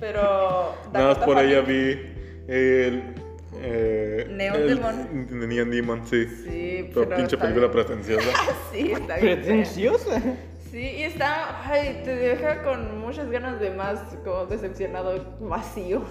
[0.00, 2.14] pero Nada más Dakota por ella vi
[2.48, 3.25] el.
[3.62, 5.48] Eh, Neon el- Demon.
[5.48, 6.26] Neon Demon, sí.
[6.26, 7.72] Sí, Pero pero pinche película bien.
[7.72, 8.28] pretenciosa.
[8.72, 9.38] Sí, está bien.
[9.40, 10.22] Pretenciosa.
[10.70, 16.02] Sí, y está, ay, te deja con muchas ganas de más, como decepcionado, vacío.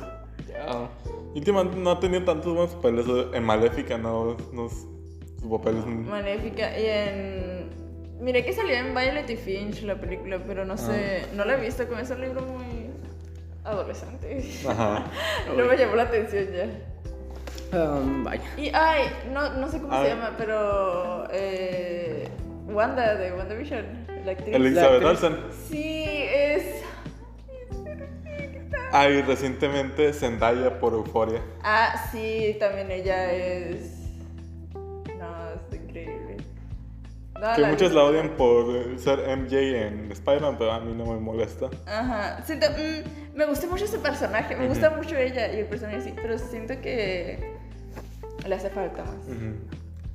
[0.50, 0.90] Ya.
[1.34, 3.06] Y últimamente no ha tenido tantos buenos papeles.
[3.34, 4.38] En Maléfica, no.
[4.54, 5.86] no su papel es.
[5.86, 6.80] Maléfica.
[6.80, 7.70] Y en.
[8.20, 11.26] Miré que salió en Violet y Finch la película, pero no sé.
[11.36, 12.90] No la he visto con ese libro muy
[13.64, 14.42] adolescente.
[14.68, 15.06] Ajá.
[15.56, 16.70] no me llamó la atención ya.
[17.74, 18.42] Um, vaya.
[18.58, 21.28] Y ay, no, no sé cómo se llama, pero.
[21.32, 22.30] Eh,
[22.68, 24.56] Wanda de WandaVision, la actriz.
[24.56, 25.24] Elizabeth La actriz.
[25.32, 25.44] Olsen.
[25.70, 26.84] Sí, es.
[28.92, 31.42] Ah, y recientemente Zendaya por Euforia.
[31.64, 33.92] Ah, sí, también ella es.
[34.74, 36.38] No, es increíble.
[37.34, 41.06] No, Que la- muchos la odian por ser MJ en Spider-Man, pero a mí no
[41.06, 41.70] me molesta.
[41.86, 42.42] Ajá.
[42.46, 46.14] Siento, mm, me gusta mucho ese personaje, me gusta mucho ella y el personaje sí,
[46.16, 47.55] pero siento que
[48.48, 49.16] le hace falta más.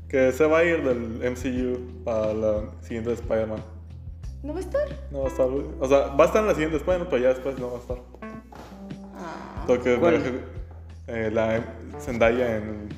[0.09, 3.63] Que se va a ir del MCU para la siguiente de Spider-Man.
[4.43, 4.89] ¿No va a estar?
[5.11, 5.47] No va a estar.
[5.47, 7.77] O sea, va a estar en la siguiente de Spider-Man, pero ya después no va
[7.77, 7.99] a estar.
[9.17, 9.65] Ah.
[11.09, 11.63] Me- eh, la
[12.01, 12.89] Zendaya en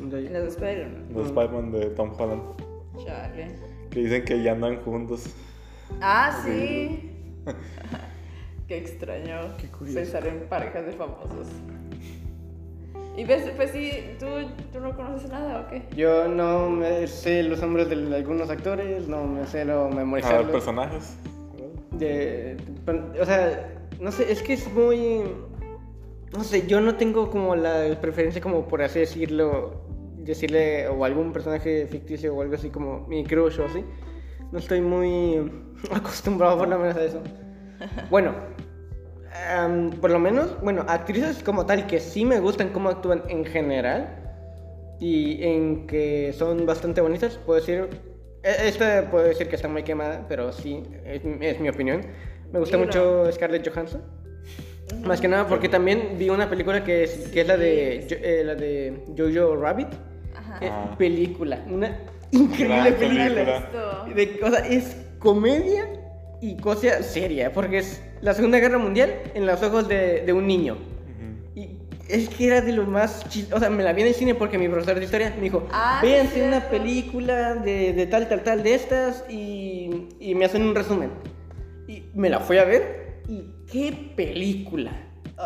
[0.00, 1.08] En las Spider-Man.
[1.14, 2.42] los Spider-Man de Tom Holland.
[3.04, 3.54] Chale.
[3.90, 5.26] Que dicen que ya andan juntos.
[6.00, 7.12] Ah, sí.
[8.68, 9.98] Qué extraño Qué curioso.
[10.00, 11.48] pensar en parejas de famosos.
[13.18, 14.26] Y ves, pues sí, ¿tú,
[14.72, 15.82] ¿tú no conoces nada o qué?
[15.96, 20.52] Yo no me sé los nombres de algunos actores, no me sé lo memorizarlos.
[20.52, 21.16] personajes.
[21.90, 22.56] De,
[23.20, 25.22] o sea, no sé, es que es muy...
[26.32, 29.82] No sé, yo no tengo como la preferencia como por así decirlo,
[30.18, 33.84] decirle o algún personaje ficticio o algo así como mi crush o así.
[34.52, 35.50] No estoy muy
[35.90, 37.20] acostumbrado por lo menos a eso.
[38.10, 38.32] Bueno,
[39.56, 43.44] em, por lo menos, bueno, actrices como tal que sí me gustan cómo actúan en
[43.44, 44.16] general
[45.00, 47.88] y en que son bastante bonitas, puedo decir,
[48.42, 52.02] e- esta puedo decir que está muy quemada, pero sí, es, es mi opinión.
[52.52, 54.02] Me gusta mucho Scarlett Johansson.
[55.04, 58.42] Más que nada porque también vi una película que es, que es la, de, eh,
[58.44, 59.88] la de Jojo Rabbit.
[60.34, 60.58] Ajá.
[60.64, 60.94] Eh, Ah.
[60.96, 61.98] película, una
[62.30, 63.68] increíble Gran película.
[63.70, 64.14] película.
[64.14, 65.84] De, o sea, es comedia
[66.40, 70.46] y cosa seria, porque es la Segunda Guerra Mundial en los ojos de, de un
[70.46, 70.76] niño.
[71.54, 71.70] Y
[72.08, 74.34] es que era de lo más chis- O sea, me la vi en el cine
[74.34, 78.42] porque mi profesor de historia me dijo: Ah, Véanse una película de, de tal, tal,
[78.42, 81.10] tal de estas y, y me hacen un resumen.
[81.86, 84.92] Y me la fui a ver y qué película.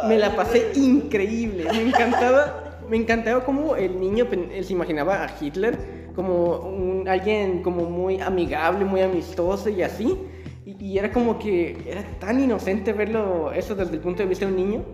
[0.08, 1.64] Me la Ay, pasé increíble.
[1.72, 4.26] Me encantaba, me encantaba como el niño
[4.62, 5.76] se imaginaba a Hitler
[6.14, 10.16] como un- alguien como muy amigable, muy amistoso y así.
[10.64, 14.46] Y, y era como que era tan inocente verlo eso desde el punto de vista
[14.46, 14.84] de un niño.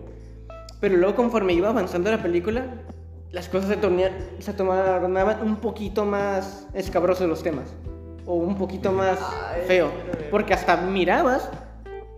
[0.79, 2.65] Pero luego conforme iba avanzando la película,
[3.31, 7.75] las cosas se, se tornaban un poquito más escabrosos los temas.
[8.25, 9.19] O un poquito más
[9.53, 9.91] Ay, feo.
[10.31, 11.49] Porque hasta mirabas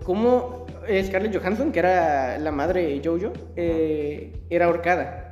[0.04, 5.32] cómo eh, Scarlett Johansson, que era la madre de Jojo, eh, era ahorcada.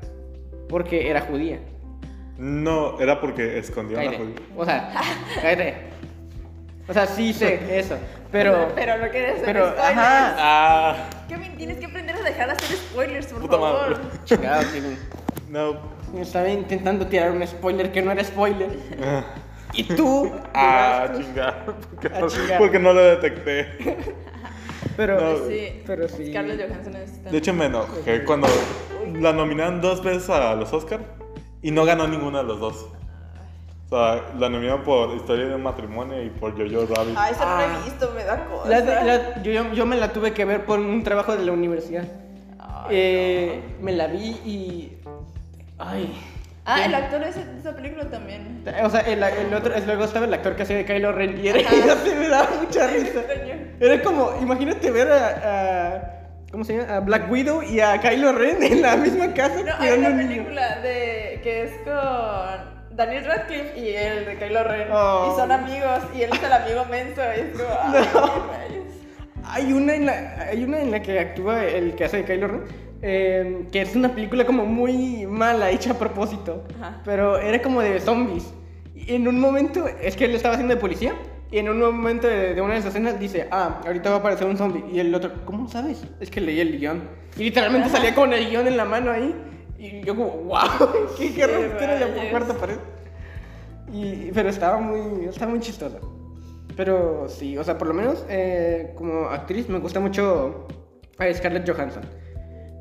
[0.68, 1.60] Porque era judía.
[2.38, 4.24] No, era porque escondían la Cállate.
[4.24, 4.48] judía.
[4.58, 4.94] O sea,
[5.42, 5.74] cállate.
[6.90, 7.96] O sea, sí sé eso.
[8.32, 8.70] Pero.
[8.76, 9.98] Pero no querías hacer Pero, spoilers.
[9.98, 10.36] ajá.
[10.38, 10.96] Ah,
[11.28, 13.90] Kevin, tienes que aprender a dejar de hacer spoilers, por Puta favor.
[13.92, 13.96] madre.
[14.26, 15.00] Chingado, Kevin.
[15.50, 16.00] no.
[16.20, 18.70] Estaba intentando tirar un spoiler que no era spoiler.
[19.04, 19.24] Ah,
[19.74, 20.32] Y tú.
[20.56, 21.08] Ah.
[21.14, 21.40] Porque,
[22.12, 22.58] Ah, no- chingar.
[22.58, 23.98] porque no lo detecté.
[24.98, 25.20] Pero.
[25.22, 25.48] No.
[25.48, 26.30] Sí, Pero sí.
[26.32, 28.48] Scarlett Johansson es De hecho, me enojé cuando
[29.14, 31.02] la nominaron dos veces a los Oscar
[31.62, 32.88] y no ganó ninguno de los dos.
[33.92, 37.16] O sea, la nominaron por Historia de un matrimonio y por Jojo Rabbit.
[37.18, 37.80] Ah, esa no la Ah.
[37.82, 38.70] he visto, me da cosa.
[38.70, 42.04] La- la- yo, yo- me la tuve que ver por un trabajo de la universidad.
[42.60, 44.98] Ay, Eh, Me la vi y.
[45.80, 46.14] Ay.
[46.66, 48.64] Ah, el actor de esa, de esa película también.
[48.84, 51.40] O sea, el, el otro, es- luego estaba el actor que hacía de Kylo Ren
[51.44, 51.60] y era,
[51.94, 53.22] así me daba mucha risa.
[53.80, 55.28] Era como, imagínate ver a,
[55.96, 56.02] a-
[56.52, 56.96] ¿cómo se llama?
[56.98, 60.18] A Black Widow y a Kylo Ren en la misma casa No, hay una un
[60.18, 60.30] niño.
[60.44, 64.90] película de que es con Daniel Radcliffe y el de Kylo Ren.
[64.92, 65.32] Oh.
[65.32, 68.04] Y son amigos y él es el amigo menso y es como, ay,
[68.50, 68.88] rayos.
[69.46, 72.48] Hay una, en la, hay una en la que actúa el que hace de Kylo
[72.50, 72.64] Ren,
[73.02, 76.66] eh, que es una película como muy mala, hecha a propósito.
[76.78, 77.02] Ajá.
[77.06, 78.54] Pero era como de zombies.
[78.94, 81.14] Y en un momento, es que él estaba haciendo de policía.
[81.52, 84.20] Y en un momento de, de una de esas escenas dice, ah, ahorita va a
[84.20, 84.84] aparecer un zombie.
[84.92, 86.04] Y el otro, ¿cómo sabes?
[86.20, 87.02] Es que leí el guion.
[87.38, 89.34] Y literalmente salía con el guion en la mano ahí.
[89.80, 90.60] Y yo como, wow,
[91.18, 92.30] qué, qué la rayos.
[92.32, 92.78] cuarta pared.
[93.94, 95.98] Y, pero estaba muy, estaba muy chistosa.
[96.76, 100.68] Pero sí, o sea, por lo menos eh, como actriz me gusta mucho
[101.18, 102.04] a Scarlett Johansson.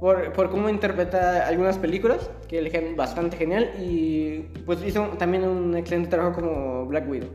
[0.01, 3.71] Por, por cómo interpreta algunas películas, que eligen bastante genial.
[3.79, 7.31] Y pues hizo también un excelente trabajo como Black Widow.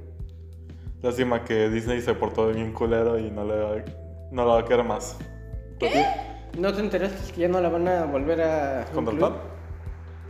[1.01, 3.75] Lástima que Disney se portó bien culero y no le va,
[4.31, 5.17] no la va a querer más.
[5.79, 6.05] ¿Qué?
[6.57, 9.52] ¿No te enteraste que ya no la van a volver a ¿Contratar?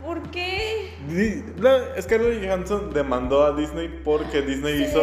[0.04, 0.90] ¿Por qué?
[2.00, 5.00] Scarlett Johansson demandó a Disney porque Disney hizo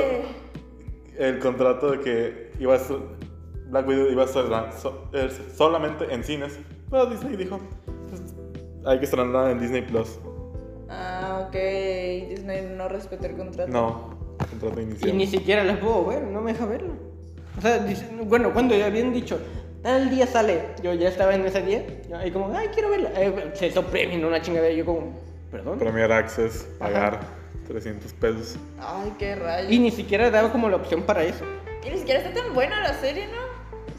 [1.17, 2.97] el contrato de que iba a ser,
[3.67, 4.45] Black Widow iba a ser
[4.79, 5.09] so-
[5.55, 6.59] solamente en cines.
[6.89, 7.59] Pero Disney dijo,
[8.09, 8.21] pues,
[8.85, 10.19] hay que estrenarla en Disney Plus.
[10.89, 11.53] Ah, ok.
[12.29, 13.71] Disney no respetó el contrato.
[13.71, 15.17] No, contrato Y inicial.
[15.17, 16.93] ni siquiera las puedo ver, no me deja verlo.
[17.57, 17.85] O sea,
[18.25, 19.39] bueno, cuando ya habían dicho,
[19.81, 23.09] tal día sale, yo ya estaba en ese día, yo ahí como, ay, quiero verla.
[23.15, 25.13] Eh, se hizo premium, una chingadera, yo como,
[25.51, 25.79] perdón.
[25.79, 27.19] Premier Access, pagar
[27.67, 28.57] 300 pesos.
[28.79, 29.71] Ay, qué rayos.
[29.71, 31.45] Y ni siquiera daba como la opción para eso.
[31.85, 33.51] Y ni siquiera está tan buena la serie, ¿no?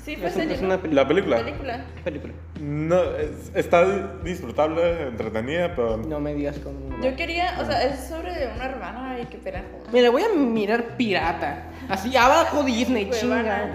[0.04, 0.54] Sí, fue Es, un- serie.
[0.56, 0.66] es ¿no?
[0.68, 1.02] una película.
[1.02, 1.84] La película película.
[2.04, 2.32] película.
[2.60, 3.84] no, es- está
[4.24, 7.00] disfrutable, entretenida, pero No me digas cómo.
[7.02, 9.92] Yo quería, o sea, es sobre una hermana y que juntas.
[9.92, 11.70] Me la voy a mirar pirata.
[11.88, 13.36] Así abajo Disney, chinga.
[13.42, 13.70] madre,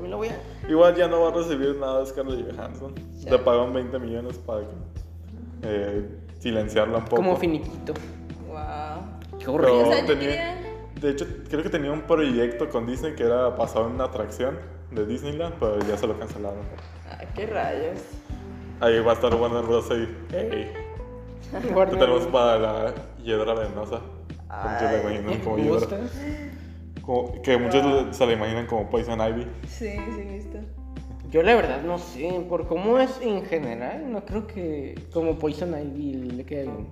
[0.00, 0.36] Me la voy a.
[0.68, 2.94] igual ya no va a recibir nada de Scarlett Johansson.
[3.20, 3.30] Ya.
[3.32, 4.66] Le pagaron 20 millones para que
[5.62, 7.16] eh, silenciarla un poco.
[7.16, 7.94] Como finiquito.
[8.48, 9.38] Wow.
[9.38, 9.82] Qué horrible.
[9.82, 10.56] O sea, yo tenía- quería-
[11.00, 14.58] De hecho, creo que tenía un proyecto con Disney que era pasado en una atracción
[14.90, 16.60] de Disneyland, pero ya se lo cancelaron.
[17.10, 18.00] Ah, qué rayos.
[18.80, 19.86] Ahí va a estar Warner Bros.
[19.90, 20.72] y hey,
[21.62, 24.00] ¿qué Warner- tenemos para la hiedra venenosa?
[24.48, 25.40] Como Ay.
[25.44, 25.98] como ¿Me hiedra.
[27.06, 28.12] Como- que muchos Wow.
[28.12, 29.46] se la imaginan como Poison Ivy.
[29.68, 30.58] Sí, sí, listo.
[31.30, 35.70] Yo la verdad no sé, por cómo es en general, no creo que como Poison
[35.78, 36.86] Ivy le quede bien.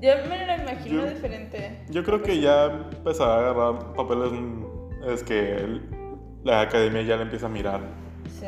[0.00, 1.78] Yo me lo imagino Yo- diferente.
[1.90, 2.66] Yo creo que ya
[2.96, 4.32] empezará a agarrar papeles.
[4.32, 4.64] mm,
[5.12, 5.82] Es que el-
[6.44, 7.80] la academia ya le empieza a mirar.
[8.40, 8.46] Sí.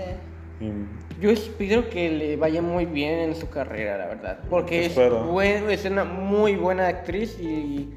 [0.65, 4.39] Y Yo espero que le vaya muy bien en su carrera, la verdad.
[4.51, 7.91] Porque es, buen- es una muy buena actriz y,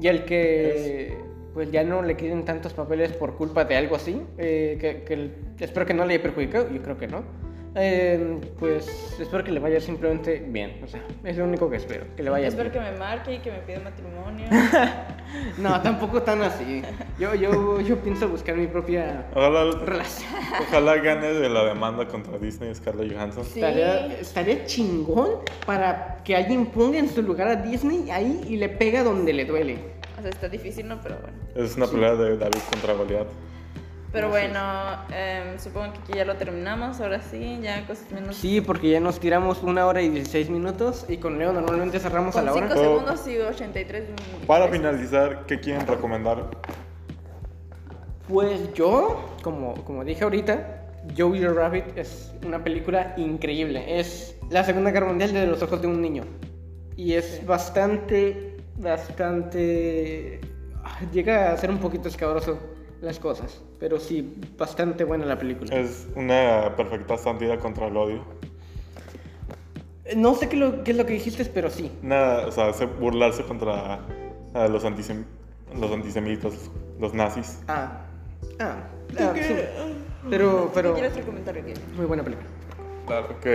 [0.00, 1.16] y el que
[1.54, 5.64] pues ya no le queden tantos papeles por culpa de algo así, eh, que, que
[5.64, 7.22] espero que no le haya perjudicado, yo creo que no.
[7.74, 12.04] Eh, pues espero que le vaya simplemente bien, o sea, es lo único que espero,
[12.14, 12.84] que le vaya Espero bien.
[12.84, 14.46] que me marque y que me pida matrimonio.
[15.56, 16.82] No, tampoco tan así.
[17.18, 20.28] Yo, yo, yo pienso buscar mi propia ojalá, relación.
[20.60, 23.42] ojalá gane de la demanda contra Disney Scarlett Johansson.
[23.44, 23.60] Sí.
[23.60, 28.68] Estaría, estaría chingón para que alguien ponga en su lugar a Disney ahí y le
[28.68, 29.78] pega donde le duele.
[30.18, 31.00] O sea, está difícil, ¿no?
[31.02, 31.36] Pero bueno.
[31.54, 33.28] Es una pelea de David contra Goliath.
[34.12, 34.60] Pero bueno,
[35.10, 37.00] em, supongo que aquí ya lo terminamos.
[37.00, 38.36] Ahora sí, ya cosas menos.
[38.36, 42.36] Sí, porque ya nos tiramos una hora y 16 minutos y con Leo normalmente cerramos
[42.36, 42.74] a Con la 5 hora.
[42.76, 42.82] Oh.
[42.82, 44.26] segundos y 83 minutos.
[44.46, 46.50] Para finalizar, ¿qué quieren recomendar?
[48.28, 50.82] Pues yo, como, como dije ahorita,
[51.16, 53.98] Joey Rabbit es una película increíble.
[53.98, 56.24] Es la Segunda Guerra Mundial de los ojos de un niño.
[56.96, 58.51] Y es bastante,
[58.82, 60.40] bastante...
[60.84, 62.58] ah, Llega a ser un poquito escabroso
[63.00, 63.60] las cosas.
[63.80, 65.74] Pero sí, bastante buena la película.
[65.74, 68.24] Es una perfecta santidad contra el odio.
[70.16, 71.90] No sé qué, lo- qué es lo que dijiste, pero sí.
[72.02, 74.00] Nada, o sea, hace burlarse contra
[74.54, 75.24] los, antisem-
[75.78, 76.52] los antisemitas,
[77.00, 77.60] los nazis.
[77.68, 78.04] Ah,
[78.60, 78.76] ah,
[79.18, 79.54] ah, sí.
[80.30, 80.94] Pero, pero...
[80.94, 81.74] ¿Qué quieres recomendar hoy día?
[81.96, 82.48] Muy buena película.
[83.06, 83.46] Claro, ok.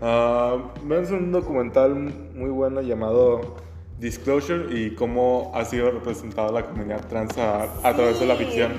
[0.00, 1.94] Ah, Vemos un documental
[2.34, 3.56] muy bueno llamado
[4.02, 8.72] Disclosure y cómo ha sido representada la comunidad trans a, a través de la ficción.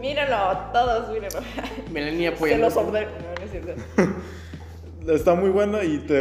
[0.00, 1.40] Míralo, todos, míralo.
[1.92, 2.66] Melanie Se apoyando.
[2.66, 3.10] los ordeno.
[3.10, 4.10] No, no es.
[5.20, 6.20] Está muy bueno y te,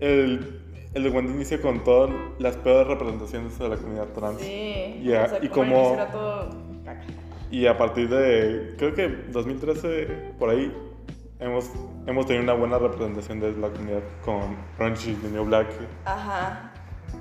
[0.00, 0.60] el,
[0.94, 4.40] el documental inicia con todas las peores representaciones de la comunidad trans.
[4.40, 5.02] Sí.
[5.04, 6.50] Ya, o sea, y como todo.
[7.50, 10.72] Y a partir de, creo que 2013, por ahí,
[11.40, 11.70] hemos,
[12.06, 15.66] hemos tenido una buena representación de la comunidad con Orange is the New Black.
[16.04, 16.67] Ajá.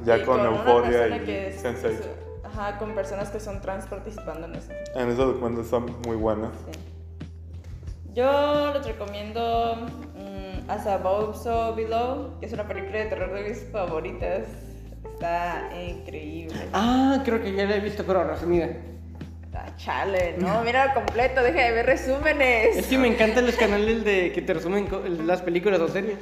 [0.06, 1.90] Ya con Euphoria persona y que es- Sense8.
[1.90, 2.10] es-
[2.46, 4.72] Ajá, con personas que son trans participando en eso.
[4.96, 6.50] En ese documental está muy buena.
[6.72, 6.80] Sí.
[8.14, 9.86] Yo les recomiendo
[10.68, 14.48] As Above, So Below, que es una película de terror de mis favoritas.
[15.14, 16.56] Está increíble.
[16.74, 18.70] Ah, creo que ya la he visto, pero resumida.
[19.54, 22.78] Ah, chale, no, mira completo, deja de ver resúmenes.
[22.78, 24.88] Es que me encantan los canales de que te resumen
[25.26, 26.18] las películas o series.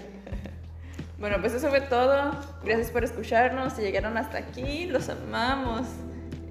[1.26, 2.34] Bueno, pues eso fue todo.
[2.64, 3.74] Gracias por escucharnos.
[3.74, 5.88] Si llegaron hasta aquí, los amamos.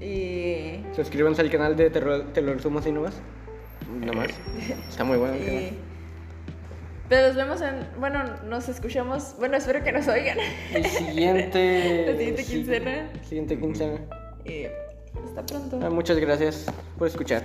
[0.00, 0.80] Y.
[0.96, 3.14] Suscríbanse al canal de Te, Ro- Te lo resumo así nomás.
[4.00, 4.28] Nada más.
[4.88, 5.62] Está muy bueno el canal.
[5.62, 5.78] y...
[7.08, 7.86] Pero nos vemos en.
[8.00, 9.36] Bueno, nos escuchamos.
[9.38, 10.38] Bueno, espero que nos oigan.
[10.72, 12.06] El siguiente.
[12.10, 13.12] La siguiente quincena.
[13.22, 14.00] Siguiente quincena.
[14.44, 14.64] Y
[15.24, 15.78] hasta pronto.
[15.84, 16.66] Ah, muchas gracias
[16.98, 17.44] por escuchar.